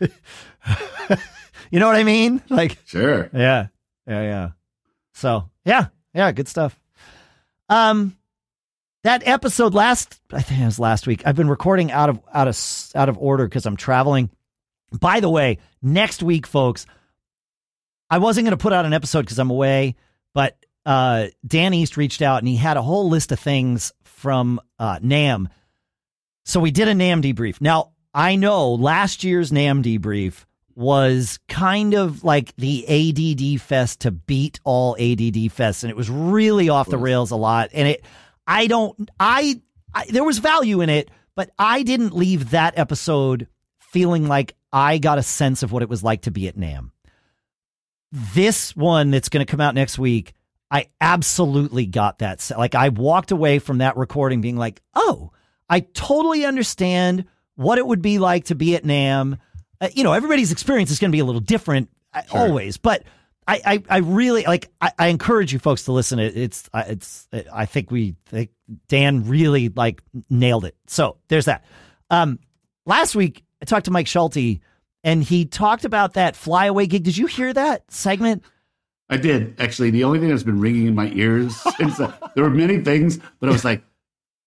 you 1.70 1.78
know 1.78 1.86
what 1.86 1.96
I 1.96 2.04
mean? 2.04 2.42
Like, 2.48 2.78
sure. 2.86 3.28
Yeah. 3.32 3.66
Yeah. 4.06 4.22
Yeah. 4.22 4.48
So 5.12 5.50
yeah. 5.64 5.86
Yeah. 6.14 6.32
Good 6.32 6.48
stuff. 6.48 6.80
Um, 7.68 8.16
that 9.08 9.26
episode 9.26 9.72
last 9.72 10.20
I 10.34 10.42
think 10.42 10.60
it 10.60 10.66
was 10.66 10.78
last 10.78 11.06
week. 11.06 11.22
I've 11.24 11.34
been 11.34 11.48
recording 11.48 11.90
out 11.90 12.10
of 12.10 12.20
out 12.32 12.46
of 12.46 12.58
out 12.94 13.08
of 13.08 13.16
order 13.16 13.46
because 13.46 13.64
I'm 13.64 13.76
traveling. 13.76 14.28
By 14.92 15.20
the 15.20 15.30
way, 15.30 15.58
next 15.80 16.22
week, 16.22 16.46
folks, 16.46 16.84
I 18.10 18.18
wasn't 18.18 18.44
going 18.44 18.56
to 18.56 18.62
put 18.62 18.74
out 18.74 18.84
an 18.84 18.92
episode 18.92 19.22
because 19.22 19.38
I'm 19.38 19.50
away, 19.50 19.96
but 20.34 20.62
uh, 20.84 21.28
Dan 21.46 21.72
East 21.72 21.96
reached 21.96 22.20
out 22.20 22.40
and 22.40 22.48
he 22.48 22.56
had 22.56 22.76
a 22.76 22.82
whole 22.82 23.08
list 23.08 23.32
of 23.32 23.40
things 23.40 23.92
from 24.04 24.60
uh, 24.78 24.98
NAMM. 24.98 25.46
So 26.44 26.60
we 26.60 26.70
did 26.70 26.88
a 26.88 26.92
NAMM 26.92 27.22
debrief. 27.22 27.62
Now 27.62 27.92
I 28.12 28.36
know 28.36 28.74
last 28.74 29.24
year's 29.24 29.50
NAMM 29.50 29.82
debrief 29.82 30.44
was 30.74 31.38
kind 31.48 31.94
of 31.94 32.24
like 32.24 32.54
the 32.56 32.84
ADD 32.86 33.62
fest 33.62 34.00
to 34.00 34.10
beat 34.10 34.60
all 34.64 34.96
ADD 34.96 35.48
fests, 35.56 35.82
and 35.82 35.90
it 35.90 35.96
was 35.96 36.10
really 36.10 36.68
off 36.68 36.90
the 36.90 36.98
rails 36.98 37.30
a 37.30 37.36
lot, 37.36 37.70
and 37.72 37.88
it 37.88 38.04
I 38.48 38.66
don't, 38.66 39.10
I, 39.20 39.60
I, 39.94 40.06
there 40.06 40.24
was 40.24 40.38
value 40.38 40.80
in 40.80 40.88
it, 40.88 41.10
but 41.36 41.50
I 41.58 41.82
didn't 41.82 42.16
leave 42.16 42.50
that 42.50 42.78
episode 42.78 43.46
feeling 43.78 44.26
like 44.26 44.56
I 44.72 44.98
got 44.98 45.18
a 45.18 45.22
sense 45.22 45.62
of 45.62 45.70
what 45.70 45.82
it 45.82 45.88
was 45.88 46.02
like 46.02 46.22
to 46.22 46.30
be 46.30 46.48
at 46.48 46.56
NAMM. 46.56 46.90
This 48.10 48.74
one 48.74 49.10
that's 49.10 49.28
going 49.28 49.44
to 49.44 49.50
come 49.50 49.60
out 49.60 49.74
next 49.74 49.98
week, 49.98 50.32
I 50.70 50.88
absolutely 51.00 51.86
got 51.86 52.20
that. 52.20 52.50
Like 52.56 52.74
I 52.74 52.88
walked 52.88 53.32
away 53.32 53.58
from 53.58 53.78
that 53.78 53.98
recording 53.98 54.40
being 54.40 54.56
like, 54.56 54.80
oh, 54.94 55.30
I 55.68 55.80
totally 55.80 56.46
understand 56.46 57.26
what 57.54 57.76
it 57.76 57.86
would 57.86 58.00
be 58.02 58.18
like 58.18 58.46
to 58.46 58.54
be 58.54 58.76
at 58.76 58.84
NAMM. 58.84 59.38
Uh, 59.80 59.88
you 59.92 60.04
know, 60.04 60.14
everybody's 60.14 60.52
experience 60.52 60.90
is 60.90 60.98
going 60.98 61.10
to 61.10 61.16
be 61.16 61.20
a 61.20 61.24
little 61.24 61.40
different 61.40 61.90
uh, 62.14 62.22
sure. 62.22 62.40
always, 62.40 62.78
but 62.78 63.04
I, 63.48 63.60
I, 63.64 63.82
I 63.88 63.96
really 63.98 64.44
like. 64.44 64.70
I, 64.78 64.92
I, 64.98 65.06
encourage 65.06 65.54
you 65.54 65.58
folks 65.58 65.84
to 65.84 65.92
listen. 65.92 66.18
It, 66.18 66.36
it's 66.36 66.68
it's. 66.74 67.26
I 67.50 67.64
think 67.64 67.90
we 67.90 68.14
think 68.26 68.50
Dan 68.88 69.26
really 69.26 69.70
like 69.70 70.02
nailed 70.28 70.66
it. 70.66 70.76
So 70.86 71.16
there's 71.28 71.46
that. 71.46 71.64
Um, 72.10 72.40
last 72.84 73.14
week 73.16 73.44
I 73.62 73.64
talked 73.64 73.86
to 73.86 73.90
Mike 73.90 74.06
Schulte, 74.06 74.60
and 75.02 75.24
he 75.24 75.46
talked 75.46 75.86
about 75.86 76.12
that 76.12 76.36
flyaway 76.36 76.86
gig. 76.86 77.04
Did 77.04 77.16
you 77.16 77.24
hear 77.24 77.50
that 77.54 77.90
segment? 77.90 78.44
I 79.08 79.16
did 79.16 79.58
actually. 79.58 79.90
The 79.90 80.04
only 80.04 80.18
thing 80.18 80.28
that's 80.28 80.42
been 80.42 80.60
ringing 80.60 80.86
in 80.86 80.94
my 80.94 81.10
ears 81.14 81.56
since 81.78 81.96
there 81.96 82.44
were 82.44 82.50
many 82.50 82.84
things, 82.84 83.18
but 83.40 83.48
I 83.48 83.52
was 83.52 83.64
like, 83.64 83.82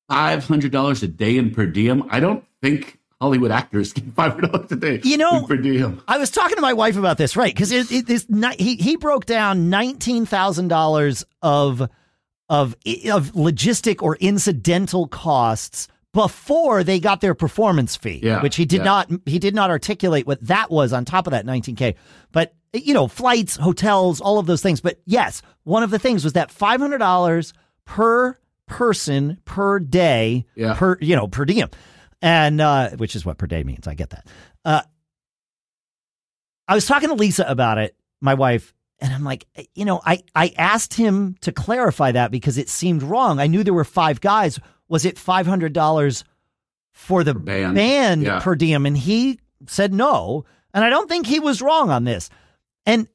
five 0.09 0.45
hundred 0.45 0.71
dollars 0.71 1.01
a 1.01 1.07
day 1.07 1.37
in 1.37 1.49
per 1.49 1.65
diem. 1.65 2.03
I 2.11 2.19
don't 2.19 2.43
think 2.61 2.99
Hollywood 3.21 3.51
actors 3.51 3.93
get 3.93 4.03
five 4.15 4.33
hundred 4.33 4.51
dollars 4.51 4.71
a 4.71 4.75
day. 4.75 4.99
You 5.03 5.17
know, 5.17 5.45
per 5.45 5.57
diem. 5.57 6.01
I 6.07 6.17
was 6.17 6.31
talking 6.31 6.55
to 6.55 6.61
my 6.61 6.73
wife 6.73 6.97
about 6.97 7.17
this, 7.17 7.35
right? 7.35 7.53
Because 7.53 7.71
it, 7.71 7.91
it, 7.91 8.07
this 8.07 8.25
he 8.57 8.75
he 8.75 8.97
broke 8.97 9.25
down 9.25 9.69
nineteen 9.69 10.25
thousand 10.25 10.67
dollars 10.67 11.23
of 11.41 11.87
of 12.49 12.75
of 13.09 13.31
logistic 13.33 14.01
or 14.01 14.17
incidental 14.17 15.07
costs 15.07 15.87
before 16.13 16.83
they 16.83 16.99
got 16.99 17.21
their 17.21 17.35
performance 17.35 17.95
fee, 17.95 18.19
yeah, 18.21 18.41
which 18.41 18.55
he 18.55 18.65
did 18.65 18.77
yeah. 18.79 18.83
not 18.83 19.11
he 19.25 19.39
did 19.39 19.55
not 19.55 19.69
articulate 19.69 20.25
what 20.25 20.41
that 20.47 20.71
was 20.71 20.91
on 20.91 21.05
top 21.05 21.27
of 21.27 21.31
that 21.31 21.45
19k. 21.45 21.95
But 22.31 22.53
you 22.73 22.93
know, 22.93 23.07
flights, 23.07 23.55
hotels, 23.55 24.19
all 24.19 24.39
of 24.39 24.47
those 24.47 24.61
things. 24.61 24.81
But 24.81 24.99
yes, 25.05 25.41
one 25.63 25.83
of 25.83 25.91
the 25.91 25.99
things 25.99 26.23
was 26.23 26.33
that 26.33 26.49
$500 26.49 27.53
per 27.85 28.37
person 28.71 29.37
per 29.43 29.79
day 29.79 30.45
yeah. 30.55 30.73
per 30.75 30.97
you 31.01 31.13
know 31.13 31.27
per 31.27 31.43
diem 31.43 31.69
and 32.21 32.61
uh, 32.61 32.91
which 32.91 33.15
is 33.15 33.25
what 33.25 33.37
per 33.37 33.47
day 33.47 33.63
means. 33.63 33.87
I 33.87 33.93
get 33.93 34.11
that. 34.11 34.27
Uh, 34.63 34.81
I 36.67 36.75
was 36.75 36.85
talking 36.85 37.09
to 37.09 37.15
Lisa 37.15 37.45
about 37.47 37.77
it, 37.77 37.95
my 38.21 38.33
wife, 38.33 38.73
and 38.99 39.13
I'm 39.13 39.23
like, 39.23 39.47
you 39.73 39.85
know, 39.85 40.01
I 40.05 40.23
I 40.35 40.53
asked 40.57 40.93
him 40.93 41.35
to 41.41 41.51
clarify 41.51 42.11
that 42.13 42.31
because 42.31 42.57
it 42.57 42.69
seemed 42.69 43.03
wrong. 43.03 43.39
I 43.39 43.47
knew 43.47 43.63
there 43.63 43.73
were 43.73 43.83
five 43.83 44.21
guys. 44.21 44.59
Was 44.87 45.05
it 45.05 45.17
five 45.17 45.47
hundred 45.47 45.73
dollars 45.73 46.23
for 46.91 47.23
the 47.23 47.33
band, 47.33 47.75
band 47.75 48.23
yeah. 48.23 48.39
per 48.39 48.55
diem? 48.55 48.85
And 48.85 48.97
he 48.97 49.39
said 49.67 49.93
no. 49.93 50.45
And 50.73 50.83
I 50.83 50.89
don't 50.89 51.09
think 51.09 51.27
he 51.27 51.39
was 51.39 51.61
wrong 51.61 51.89
on 51.89 52.03
this. 52.03 52.29
And 52.85 53.07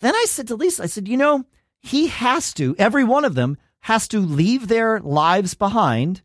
then 0.00 0.14
I 0.14 0.24
said 0.28 0.48
to 0.48 0.56
Lisa, 0.56 0.84
I 0.84 0.86
said, 0.86 1.08
you 1.08 1.16
know, 1.16 1.44
he 1.80 2.08
has 2.08 2.54
to. 2.54 2.74
Every 2.78 3.04
one 3.04 3.24
of 3.24 3.34
them 3.34 3.58
has 3.80 4.08
to 4.08 4.20
leave 4.20 4.68
their 4.68 5.00
lives 5.00 5.54
behind 5.54 6.22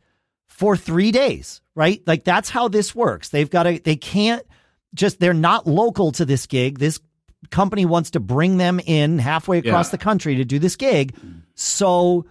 for 0.47 0.75
three 0.75 1.11
days, 1.11 1.60
right? 1.75 2.01
Like 2.05 2.23
that's 2.23 2.49
how 2.49 2.67
this 2.67 2.93
works. 2.95 3.29
They've 3.29 3.49
got 3.49 3.63
to, 3.63 3.79
they 3.79 3.95
can't 3.95 4.43
just, 4.93 5.19
they're 5.19 5.33
not 5.33 5.67
local 5.67 6.11
to 6.13 6.25
this 6.25 6.45
gig. 6.47 6.79
This 6.79 6.99
company 7.49 7.85
wants 7.85 8.11
to 8.11 8.19
bring 8.19 8.57
them 8.57 8.79
in 8.85 9.19
halfway 9.19 9.57
across 9.59 9.87
Yeah. 9.87 9.91
the 9.91 9.97
country 10.03 10.35
to 10.35 10.45
do 10.45 10.59
this 10.59 10.75
gig. 10.75 11.15
So 11.55 12.25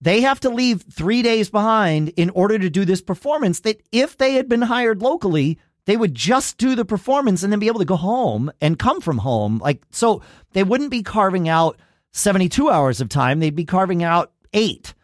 they 0.00 0.22
have 0.22 0.40
to 0.40 0.50
leave 0.50 0.84
three 0.92 1.22
days 1.22 1.50
behind 1.50 2.10
in 2.16 2.30
order 2.30 2.58
to 2.58 2.68
do 2.70 2.84
this 2.84 3.00
performance 3.02 3.60
that 3.60 3.80
if 3.92 4.16
they 4.18 4.34
had 4.34 4.48
been 4.48 4.62
hired 4.62 5.02
locally, 5.02 5.58
they 5.84 5.96
would 5.96 6.14
just 6.14 6.58
do 6.58 6.74
the 6.74 6.84
performance 6.84 7.42
and 7.42 7.52
then 7.52 7.60
be 7.60 7.68
able 7.68 7.78
to 7.78 7.84
go 7.84 7.96
home 7.96 8.50
and 8.60 8.78
come 8.78 9.00
from 9.00 9.18
home. 9.18 9.58
Like, 9.58 9.82
so 9.90 10.20
they 10.52 10.64
wouldn't 10.64 10.90
be 10.90 11.02
carving 11.02 11.48
out 11.48 11.78
72 12.12 12.68
hours 12.68 13.00
of 13.00 13.08
time. 13.08 13.38
They'd 13.40 13.54
be 13.54 13.64
carving 13.64 14.02
out 14.02 14.32
eight. 14.52 14.94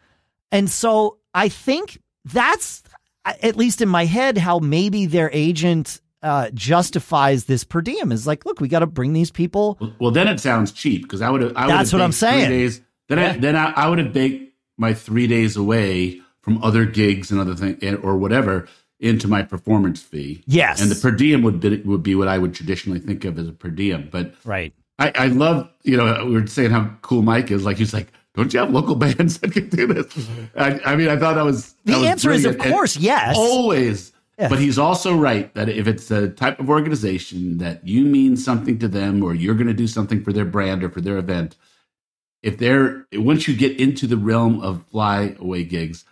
And 0.51 0.69
so 0.69 1.19
I 1.33 1.47
think 1.49 1.99
that's, 2.25 2.83
at 3.25 3.55
least 3.55 3.81
in 3.81 3.89
my 3.89 4.05
head, 4.05 4.37
how 4.37 4.59
maybe 4.59 5.05
their 5.05 5.29
agent 5.33 6.01
uh, 6.21 6.49
justifies 6.53 7.45
this 7.45 7.63
per 7.63 7.81
diem 7.81 8.11
is 8.11 8.25
like, 8.25 8.45
look, 8.45 8.61
we 8.61 8.67
got 8.67 8.79
to 8.79 8.87
bring 8.87 9.13
these 9.13 9.31
people. 9.31 9.77
Well, 9.99 10.11
then 10.11 10.27
it 10.27 10.39
sounds 10.39 10.71
cheap 10.71 11.03
because 11.03 11.21
I 11.21 11.29
would 11.29 11.41
have. 11.41 11.53
I 11.55 11.65
would 11.65 11.71
That's 11.73 11.91
have 11.91 11.99
what 11.99 12.05
I'm 12.05 12.11
saying. 12.11 12.49
Days, 12.49 12.81
then 13.09 13.19
I, 13.19 13.37
then 13.37 13.55
I, 13.55 13.71
I 13.71 13.89
would 13.89 13.99
have 13.99 14.13
baked 14.13 14.53
my 14.77 14.93
three 14.93 15.27
days 15.27 15.55
away 15.55 16.21
from 16.41 16.63
other 16.63 16.85
gigs 16.85 17.31
and 17.31 17.39
other 17.39 17.55
things 17.55 17.81
or 18.03 18.17
whatever 18.17 18.67
into 18.99 19.27
my 19.27 19.43
performance 19.43 20.01
fee. 20.01 20.43
Yes. 20.47 20.81
and 20.81 20.89
the 20.89 20.95
per 20.95 21.11
diem 21.11 21.41
would 21.43 21.59
be 21.59 21.81
would 21.81 22.03
be 22.03 22.15
what 22.15 22.27
I 22.27 22.37
would 22.37 22.53
traditionally 22.53 22.99
think 22.99 23.25
of 23.25 23.37
as 23.37 23.47
a 23.47 23.51
per 23.51 23.69
diem. 23.69 24.09
But 24.11 24.33
Right. 24.45 24.73
I, 24.99 25.11
I 25.15 25.27
love 25.27 25.69
you 25.83 25.97
know 25.97 26.25
we 26.25 26.33
were 26.33 26.47
saying 26.47 26.71
how 26.71 26.95
cool 27.01 27.21
Mike 27.21 27.51
is. 27.51 27.65
Like 27.65 27.77
he's 27.77 27.93
like, 27.93 28.11
don't 28.35 28.53
you 28.53 28.59
have 28.59 28.71
local 28.71 28.95
bands 29.05 29.39
that 29.39 29.51
can 29.51 29.69
do 29.69 29.87
this? 29.87 30.29
I, 30.55 30.79
I 30.85 30.95
mean, 30.95 31.09
I 31.09 31.17
thought 31.17 31.35
that 31.35 31.45
was 31.45 31.73
The 31.85 31.93
was 31.93 32.03
answer 32.03 32.31
is, 32.31 32.45
of 32.45 32.53
brilliant. 32.53 32.65
And 32.65 32.73
course, 32.73 32.97
yes. 32.97 33.35
always. 33.37 34.11
Yeah. 34.39 34.49
But 34.49 34.59
he's 34.59 34.79
also 34.79 35.15
right 35.15 35.53
that 35.53 35.69
if 35.69 35.87
it's 35.87 36.09
a 36.09 36.29
type 36.29 36.59
of 36.59 36.67
organization 36.69 37.59
that 37.59 37.87
you 37.87 38.03
mean 38.03 38.35
something 38.35 38.79
to 38.79 38.87
them 38.87 39.21
or 39.23 39.35
you're 39.35 39.53
going 39.53 39.67
to 39.67 39.73
do 39.73 39.87
something 39.87 40.23
for 40.23 40.33
their 40.33 40.45
brand 40.45 40.83
or 40.83 40.89
for 40.89 41.01
their 41.01 41.17
event, 41.17 41.55
if 42.41 42.57
they're 42.57 43.05
once 43.13 43.47
you 43.47 43.55
get 43.55 43.79
into 43.79 44.07
the 44.07 44.17
realm 44.17 44.59
of 44.61 44.85
fly 44.87 45.35
away 45.39 45.63
gigs, 45.63 46.03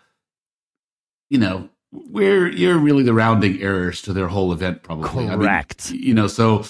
you 1.32 1.40
know, 1.40 1.70
we're 1.92 2.48
you're 2.48 2.78
really 2.78 3.04
the 3.04 3.14
rounding 3.14 3.60
errors 3.62 4.04
to 4.04 4.14
their 4.14 4.28
whole 4.28 4.54
event 4.54 4.84
probably. 4.84 5.26
I 5.26 5.32
mean, 5.32 5.40
Correct. 5.40 5.90
you 5.90 6.14
know, 6.14 6.28
so 6.28 6.66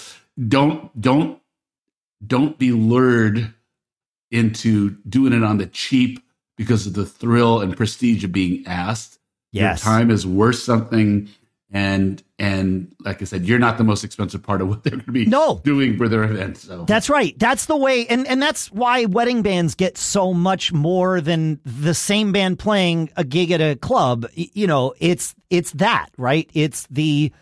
don't 0.48 0.98
don't 0.98 1.38
don't 2.26 2.58
be 2.58 2.72
lured 2.72 3.52
into 4.32 4.90
doing 5.08 5.32
it 5.32 5.44
on 5.44 5.58
the 5.58 5.66
cheap 5.66 6.18
because 6.56 6.86
of 6.86 6.94
the 6.94 7.06
thrill 7.06 7.60
and 7.60 7.76
prestige 7.76 8.24
of 8.24 8.32
being 8.32 8.64
asked. 8.66 9.18
Yes. 9.52 9.84
Your 9.84 9.92
time 9.92 10.10
is 10.10 10.26
worth 10.26 10.56
something. 10.56 11.28
And 11.74 12.22
and 12.38 12.94
like 13.00 13.22
I 13.22 13.24
said, 13.24 13.46
you're 13.46 13.58
not 13.58 13.78
the 13.78 13.84
most 13.84 14.04
expensive 14.04 14.42
part 14.42 14.60
of 14.60 14.68
what 14.68 14.82
they're 14.84 14.90
going 14.90 15.06
to 15.06 15.12
be 15.12 15.24
No. 15.24 15.60
doing 15.64 15.96
for 15.96 16.06
their 16.06 16.22
event. 16.24 16.58
So 16.58 16.84
That's 16.84 17.08
right. 17.08 17.34
That's 17.38 17.64
the 17.64 17.76
way, 17.78 18.06
and 18.08 18.26
and 18.26 18.42
that's 18.42 18.70
why 18.70 19.06
wedding 19.06 19.40
bands 19.40 19.74
get 19.74 19.96
so 19.96 20.34
much 20.34 20.70
more 20.72 21.22
than 21.22 21.60
the 21.64 21.94
same 21.94 22.30
band 22.30 22.58
playing 22.58 23.08
a 23.16 23.24
gig 23.24 23.52
at 23.52 23.62
a 23.62 23.74
club. 23.76 24.26
You 24.34 24.66
know, 24.66 24.92
it's 24.98 25.34
it's 25.48 25.72
that 25.72 26.10
right. 26.18 26.50
It's 26.52 26.86
the 26.90 27.32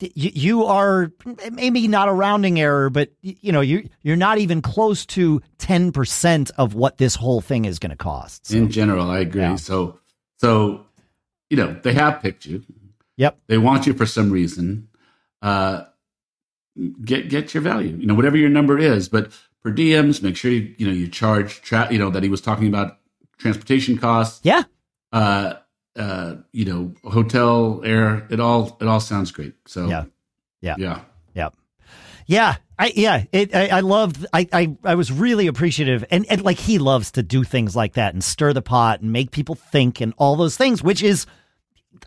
y- 0.00 0.10
you 0.14 0.64
are 0.64 1.12
maybe 1.52 1.86
not 1.88 2.08
a 2.08 2.12
rounding 2.12 2.60
error, 2.60 2.90
but 2.90 3.10
you 3.22 3.52
know 3.52 3.60
you 3.60 3.88
you're 4.02 4.16
not 4.16 4.38
even 4.38 4.62
close 4.62 5.04
to 5.06 5.40
ten 5.58 5.92
percent 5.92 6.50
of 6.56 6.74
what 6.74 6.98
this 6.98 7.14
whole 7.14 7.40
thing 7.40 7.64
is 7.64 7.78
going 7.78 7.90
to 7.90 7.96
cost. 7.96 8.46
So, 8.46 8.56
in 8.56 8.70
general, 8.70 9.10
I 9.10 9.20
agree. 9.20 9.42
Yeah. 9.42 9.56
So 9.56 9.98
so 10.38 10.86
you 11.48 11.56
know 11.56 11.76
they 11.82 11.92
have 11.94 12.20
picked 12.22 12.46
you. 12.46 12.64
yep. 13.16 13.38
They 13.46 13.58
want 13.58 13.86
you 13.86 13.92
for 13.94 14.06
some 14.06 14.30
reason. 14.30 14.88
Uh, 15.42 15.84
get 17.04 17.28
get 17.28 17.54
your 17.54 17.62
value. 17.62 17.96
You 17.96 18.06
know 18.06 18.14
whatever 18.14 18.36
your 18.36 18.50
number 18.50 18.78
is, 18.78 19.08
but 19.08 19.30
per 19.62 19.72
diems, 19.72 20.22
make 20.22 20.36
sure 20.36 20.50
you 20.50 20.74
you 20.78 20.86
know 20.86 20.92
you 20.92 21.08
charge. 21.08 21.60
Tra- 21.62 21.88
you 21.90 21.98
know 21.98 22.10
that 22.10 22.22
he 22.22 22.28
was 22.28 22.40
talking 22.40 22.68
about 22.68 22.98
transportation 23.38 23.98
costs. 23.98 24.40
Yeah. 24.42 24.62
Uh, 25.12 25.54
uh, 26.00 26.36
you 26.52 26.64
know 26.64 26.92
hotel 27.04 27.80
air. 27.84 28.26
It 28.30 28.40
all 28.40 28.76
it 28.80 28.88
all 28.88 29.00
sounds 29.00 29.30
great. 29.30 29.54
So 29.66 29.88
Yeah. 29.88 30.04
Yeah. 30.62 30.74
yeah. 30.78 31.00
yeah, 31.34 31.48
Yeah. 32.26 32.56
I 32.78 32.92
yeah, 32.96 33.24
it, 33.32 33.54
I 33.54 33.68
I 33.68 33.80
loved 33.80 34.24
I, 34.32 34.48
I 34.52 34.76
I 34.84 34.94
was 34.94 35.12
really 35.12 35.46
appreciative 35.46 36.04
and, 36.10 36.24
and 36.30 36.42
like 36.42 36.58
he 36.58 36.78
loves 36.78 37.10
to 37.12 37.22
do 37.22 37.44
things 37.44 37.76
like 37.76 37.92
that 37.94 38.14
and 38.14 38.24
stir 38.24 38.52
the 38.54 38.62
pot 38.62 39.00
and 39.02 39.12
make 39.12 39.30
people 39.32 39.54
think 39.54 40.00
and 40.00 40.14
all 40.16 40.34
those 40.36 40.56
things, 40.56 40.82
which 40.82 41.02
is 41.02 41.26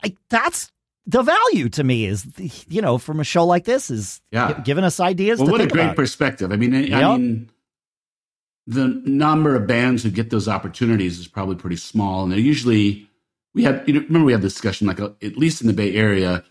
like 0.01 0.17
that's 0.29 0.71
the 1.05 1.21
value 1.21 1.69
to 1.69 1.83
me 1.83 2.05
is 2.05 2.25
you 2.69 2.81
know 2.81 2.97
from 2.97 3.19
a 3.19 3.23
show 3.23 3.45
like 3.45 3.65
this 3.65 3.91
is 3.91 4.21
Yeah. 4.31 4.53
gi- 4.53 4.61
giving 4.63 4.83
us 4.83 4.99
ideas 4.99 5.39
Well, 5.39 5.51
what 5.51 5.61
a 5.61 5.67
great 5.67 5.83
about. 5.83 5.95
perspective. 5.97 6.51
I 6.51 6.55
mean, 6.55 6.73
I, 6.73 6.79
Yep. 6.85 7.03
I 7.03 7.17
mean, 7.17 7.49
the 8.65 8.87
number 9.05 9.55
of 9.55 9.67
bands 9.67 10.03
who 10.03 10.09
get 10.09 10.29
those 10.29 10.47
opportunities 10.47 11.19
is 11.19 11.27
probably 11.27 11.55
pretty 11.57 11.75
small, 11.75 12.23
and 12.23 12.31
they're 12.31 12.39
usually 12.39 13.07
we 13.53 13.63
had. 13.63 13.83
You 13.87 13.93
know, 13.93 13.99
remember 14.01 14.25
we 14.25 14.31
had 14.31 14.41
this 14.41 14.53
discussion, 14.53 14.87
like 14.87 14.99
uh, 14.99 15.11
at 15.21 15.37
least 15.37 15.61
in 15.61 15.67
the 15.67 15.73
Bay 15.73 15.95
Area, 15.95 16.43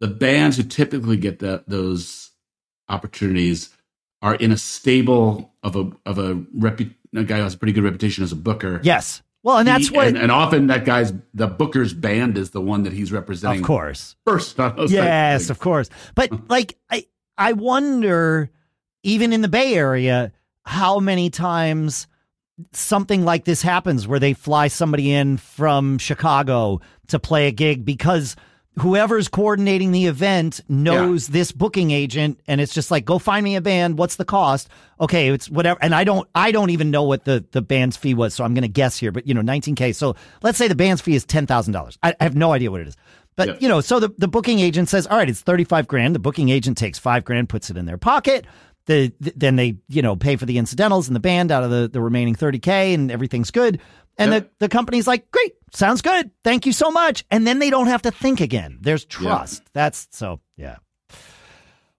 the 0.00 0.08
bands 0.08 0.56
who 0.56 0.62
typically 0.62 1.16
get 1.16 1.38
the, 1.38 1.62
those 1.66 2.30
opportunities 2.88 3.70
are 4.22 4.34
in 4.34 4.52
a 4.52 4.56
stable 4.56 5.52
of 5.62 5.76
a 5.76 5.90
of 6.04 6.18
a 6.18 6.34
repu- 6.56 6.94
a 7.14 7.24
guy 7.24 7.36
who 7.38 7.42
has 7.42 7.54
a 7.54 7.58
pretty 7.58 7.72
good 7.72 7.84
reputation 7.84 8.22
as 8.24 8.32
a 8.32 8.36
booker. 8.36 8.80
Yes. 8.82 9.22
Well, 9.42 9.56
and 9.58 9.66
that's 9.66 9.88
He- 9.88 9.96
what 9.96 10.08
and, 10.08 10.18
and 10.18 10.30
often 10.30 10.66
that 10.66 10.84
guy's 10.84 11.12
the 11.32 11.46
booker's 11.46 11.94
band 11.94 12.36
is 12.36 12.50
the 12.50 12.60
one 12.60 12.82
that 12.82 12.92
he's 12.92 13.10
representing 13.12 13.60
of 13.60 13.66
course. 13.66 14.16
first 14.26 14.60
on 14.60 14.76
those 14.76 14.90
types 14.90 15.04
Yes, 15.04 15.50
of 15.50 15.58
course. 15.58 15.88
But 16.14 16.48
like 16.50 16.76
I 16.90 17.06
I 17.38 17.54
wonder 17.54 18.50
even 19.02 19.32
in 19.32 19.40
the 19.40 19.48
Bay 19.48 19.74
Area 19.74 20.32
how 20.66 20.98
many 21.00 21.30
times 21.30 22.06
something 22.72 23.24
like 23.24 23.44
this 23.44 23.62
happens 23.62 24.06
where 24.08 24.18
they 24.20 24.32
fly 24.32 24.68
somebody 24.68 25.12
in 25.12 25.36
from 25.36 25.98
Chicago 25.98 26.80
to 27.08 27.18
play 27.18 27.46
a 27.46 27.52
gig 27.52 27.84
because 27.84 28.36
whoever's 28.78 29.28
coordinating 29.28 29.90
the 29.92 30.06
event 30.06 30.60
knows 30.68 31.26
this 31.28 31.50
booking 31.52 31.90
agent 31.90 32.40
and 32.46 32.60
it's 32.60 32.72
just 32.72 32.90
like 32.90 33.04
go 33.04 33.18
find 33.18 33.42
me 33.44 33.56
a 33.56 33.60
band. 33.60 33.98
What's 33.98 34.16
the 34.16 34.24
cost? 34.24 34.68
Okay 35.00 35.28
it's 35.28 35.50
whatever. 35.50 35.78
And 35.82 35.94
i 35.94 36.04
don't 36.04 36.28
i 36.34 36.52
don't 36.52 36.70
even 36.70 36.90
know 36.90 37.02
what 37.02 37.24
the 37.24 37.44
the 37.50 37.60
band's 37.62 37.96
fee 37.96 38.14
was 38.14 38.32
so 38.32 38.44
i'm 38.44 38.54
going 38.54 38.62
to 38.62 38.68
guess 38.68 38.96
here 38.96 39.10
but 39.10 39.26
you 39.26 39.34
know 39.34 39.40
19k 39.42 39.94
so 39.94 40.14
let's 40.42 40.56
say 40.56 40.68
the 40.68 40.76
band's 40.76 41.02
fee 41.02 41.14
is 41.16 41.26
$10000 41.26 41.98
I, 42.02 42.14
I 42.20 42.22
have 42.22 42.36
no 42.36 42.52
idea 42.52 42.70
what 42.70 42.80
it 42.80 42.88
is. 42.88 42.96
But 43.36 43.48
Yeah. 43.48 43.54
you 43.60 43.68
know 43.68 43.80
so 43.80 43.98
the, 43.98 44.10
the 44.18 44.28
booking 44.28 44.60
agent 44.60 44.88
says 44.88 45.06
all 45.08 45.16
right 45.18 45.28
it's 45.28 45.40
35 45.40 45.88
grand. 45.88 46.14
The 46.14 46.18
booking 46.20 46.48
agent 46.48 46.78
takes 46.78 46.98
five 46.98 47.24
grand 47.24 47.48
puts 47.48 47.70
it 47.70 47.76
in 47.76 47.86
their 47.86 47.98
pocket 47.98 48.46
the, 48.90 49.08
th- 49.22 49.34
then 49.36 49.56
they 49.56 49.76
you 49.88 50.02
know 50.02 50.16
pay 50.16 50.36
for 50.36 50.46
the 50.46 50.58
incidentals 50.58 51.08
and 51.08 51.14
the 51.16 51.20
band 51.20 51.50
out 51.52 51.62
of 51.62 51.70
the, 51.70 51.88
the 51.88 52.00
remaining 52.00 52.34
30k 52.34 52.92
and 52.94 53.10
everything's 53.10 53.50
good. 53.50 53.80
And 54.18 54.32
Yeah. 54.32 54.40
the, 54.40 54.48
the 54.58 54.68
company's 54.68 55.06
like 55.06 55.30
great 55.30 55.54
sounds 55.72 56.02
good. 56.02 56.30
Thank 56.44 56.66
you 56.66 56.72
so 56.72 56.90
much. 56.90 57.24
And 57.30 57.46
then 57.46 57.58
they 57.60 57.70
don't 57.70 57.86
have 57.86 58.02
to 58.02 58.10
think 58.10 58.40
again. 58.40 58.78
There's 58.80 59.04
trust. 59.04 59.62
That's 59.72 60.08
so 60.10 60.40
yeah. 60.56 60.76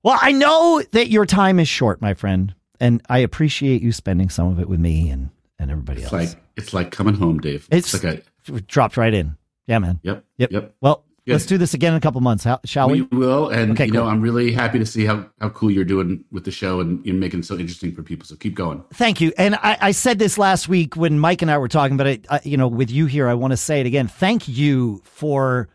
Well 0.03 0.17
i 0.21 0.31
know 0.31 0.81
that 0.91 1.09
your 1.09 1.25
time 1.25 1.59
is 1.59 1.67
short 1.67 2.01
my 2.01 2.13
friend 2.15 2.53
and 2.79 3.01
i 3.09 3.19
appreciate 3.19 3.81
you 3.83 3.91
spending 3.91 4.29
some 4.29 4.47
of 4.47 4.59
it 4.59 4.67
with 4.67 4.79
me 4.79 5.09
and 5.09 5.29
and 5.59 5.69
everybody 5.69 6.01
It's 6.01 6.11
else. 6.11 6.33
like 6.33 6.43
it's 6.57 6.73
like 6.73 6.91
coming 6.91 7.13
home, 7.15 7.39
Dave. 7.39 7.67
It's- 7.71 7.93
like 7.93 8.03
a 8.03 8.53
It 8.55 8.67
dropped 8.67 8.97
right 8.97 9.13
in. 9.13 9.37
Yeah 9.67 9.79
man. 9.79 9.99
Yep, 10.03 10.25
yep. 10.37 10.51
Yep. 10.51 10.75
well 10.81 11.05
Good. 11.25 11.33
let's 11.33 11.45
do 11.45 11.59
this 11.59 11.75
again 11.75 11.93
in 11.93 11.97
a 11.97 12.01
couple 12.01 12.19
months 12.19 12.43
how, 12.43 12.59
shall 12.65 12.89
we, 12.89 13.03
We 13.03 13.17
will, 13.17 13.49
and 13.49 13.73
Okay, 13.73 13.85
you 13.85 13.91
know. 13.91 14.07
I'm 14.07 14.21
really 14.21 14.51
happy 14.51 14.79
to 14.79 14.87
see 14.87 15.05
how, 15.05 15.29
how 15.39 15.49
cool 15.49 15.69
you're 15.69 15.85
doing 15.85 16.23
with 16.31 16.45
the 16.45 16.51
show, 16.51 16.79
and 16.79 17.05
you're 17.05 17.13
making 17.13 17.41
it 17.41 17.45
so 17.45 17.59
interesting 17.59 17.93
for 17.93 18.01
people. 18.01 18.25
So 18.25 18.35
keep 18.35 18.55
going. 18.55 18.83
Thank 18.93 19.21
you. 19.21 19.31
And 19.37 19.53
I, 19.55 19.77
I 19.79 19.91
said 19.91 20.17
this 20.17 20.39
last 20.39 20.67
week 20.67 20.95
when 20.95 21.19
Mike 21.19 21.43
and 21.43 21.51
I 21.51 21.59
were 21.59 21.67
talking, 21.67 21.95
but 21.95 22.07
I, 22.07 22.19
I, 22.29 22.41
you 22.43 22.57
know, 22.57 22.67
with 22.67 22.89
you 22.89 23.05
here, 23.05 23.27
I 23.27 23.35
want 23.35 23.51
to 23.51 23.57
say 23.57 23.79
it 23.79 23.85
again. 23.85 24.07
Thank 24.07 24.47
you 24.47 25.03
for 25.03 25.69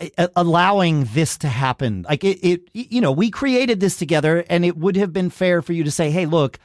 uh, 0.00 0.26
allowing 0.34 1.04
this 1.04 1.38
to 1.38 1.48
happen. 1.48 2.04
Like 2.08 2.24
it, 2.24 2.44
it, 2.44 2.62
you 2.74 3.00
know, 3.00 3.12
we 3.12 3.30
created 3.30 3.78
this 3.78 3.96
together, 3.96 4.44
and 4.50 4.64
it 4.64 4.76
would 4.76 4.96
have 4.96 5.12
been 5.12 5.30
fair 5.30 5.62
for 5.62 5.72
you 5.72 5.84
to 5.84 5.90
say, 5.92 6.10
"Hey, 6.10 6.26
look, 6.26 6.58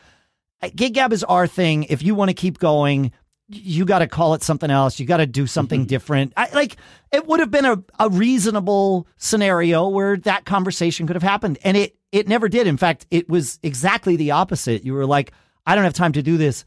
Gig 0.76 0.95
Gab 0.95 1.13
is 1.13 1.23
our 1.23 1.45
thing. 1.45 1.84
If 1.84 2.01
you 2.01 2.15
want 2.15 2.30
to 2.30 2.36
keep 2.36 2.57
going." 2.57 3.11
You 3.47 3.85
got 3.85 3.99
to 3.99 4.07
call 4.07 4.33
it 4.33 4.41
something 4.41 4.71
else. 4.71 4.99
You 4.99 5.05
got 5.05 5.17
to 5.17 5.27
do 5.27 5.45
something 5.45 5.81
mm-hmm. 5.81 5.87
different. 5.87 6.33
I, 6.35 6.49
like 6.53 6.77
it 7.11 7.27
would 7.27 7.39
have 7.39 7.51
been 7.51 7.65
a, 7.65 7.83
a 7.99 8.09
reasonable 8.09 9.07
scenario 9.17 9.87
where 9.87 10.17
that 10.17 10.45
conversation 10.45 11.05
could 11.05 11.15
have 11.15 11.23
happened, 11.23 11.59
and 11.63 11.77
it 11.77 11.95
it 12.11 12.27
never 12.27 12.49
did. 12.49 12.65
In 12.65 12.77
fact, 12.77 13.05
it 13.11 13.29
was 13.29 13.59
exactly 13.61 14.15
the 14.15 14.31
opposite. 14.31 14.83
You 14.83 14.93
were 14.93 15.05
like, 15.05 15.31
I 15.65 15.75
don't 15.75 15.83
have 15.83 15.93
time 15.93 16.13
to 16.13 16.23
do 16.23 16.37
this. 16.37 16.65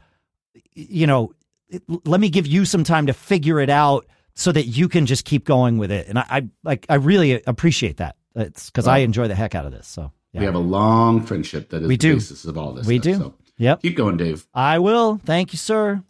You 0.73 1.07
know, 1.07 1.33
it- 1.69 1.83
let 2.05 2.21
me 2.21 2.29
give 2.29 2.47
you 2.47 2.65
some 2.65 2.83
time 2.83 3.07
to 3.07 3.13
figure 3.13 3.59
it 3.59 3.69
out 3.69 4.05
so 4.35 4.51
that 4.51 4.65
you 4.65 4.87
can 4.87 5.05
just 5.05 5.25
keep 5.25 5.45
going 5.45 5.77
with 5.77 5.91
it. 5.91 6.07
And 6.07 6.17
I, 6.19 6.25
I 6.29 6.47
like, 6.63 6.85
I 6.87 6.95
really 6.95 7.43
appreciate 7.45 7.97
that. 7.97 8.15
It's 8.35 8.69
because 8.69 8.87
I 8.87 8.99
enjoy 8.99 9.27
the 9.27 9.35
heck 9.35 9.53
out 9.53 9.65
of 9.65 9.71
this. 9.71 9.87
So 9.87 10.11
yeah. 10.33 10.39
We 10.41 10.45
have 10.45 10.55
a 10.55 10.59
long 10.59 11.25
friendship 11.25 11.69
that 11.69 11.81
is 11.81 11.87
We 11.87 11.95
the 11.95 12.07
do. 12.07 12.13
basis 12.15 12.45
of 12.45 12.57
all 12.57 12.73
this. 12.73 12.85
We 12.85 12.99
stuff, 12.99 13.03
do. 13.03 13.17
So 13.17 13.33
Yep. 13.57 13.81
keep 13.81 13.97
going, 13.97 14.15
Dave. 14.15 14.47
I 14.53 14.79
will. 14.79 15.19
Thank 15.25 15.51
you, 15.51 15.57
sir. 15.57 16.01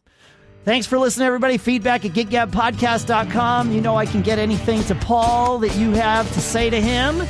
Thanks 0.70 0.86
for 0.86 1.00
listening, 1.00 1.26
everybody. 1.26 1.58
Feedback 1.58 2.06
at 2.06 2.12
giggabpodcast.com. 2.12 3.72
You 3.72 3.82
know 3.82 3.96
I 3.96 4.06
can 4.06 4.22
get 4.22 4.38
anything 4.38 4.84
to 4.84 4.94
Paul 4.94 5.58
that 5.58 5.76
you 5.76 5.94
have 5.94 6.32
to 6.34 6.40
say 6.40 6.70
to 6.70 6.80
him. 6.80 7.24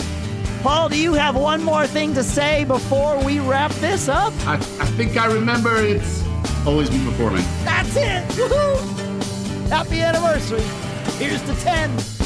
Paul, 0.61 0.89
do 0.89 1.01
you 1.01 1.13
have 1.13 1.37
one 1.37 1.63
more 1.63 1.87
thing 1.87 2.13
to 2.15 2.21
say 2.21 2.65
before 2.65 3.17
we 3.23 3.39
wrap 3.39 3.71
this 3.75 4.09
up? 4.09 4.33
I, 4.45 4.55
I 4.55 4.57
think 4.57 5.15
I 5.15 5.27
remember 5.27 5.77
it's 5.77 6.21
always 6.65 6.89
be 6.89 7.01
performing. 7.05 7.45
That's 7.63 7.95
it. 7.95 8.27
Woo-hoo. 8.37 9.69
Happy 9.69 10.01
anniversary. 10.01 10.59
Here's 11.17 11.41
to 11.43 11.55
10. 11.63 12.18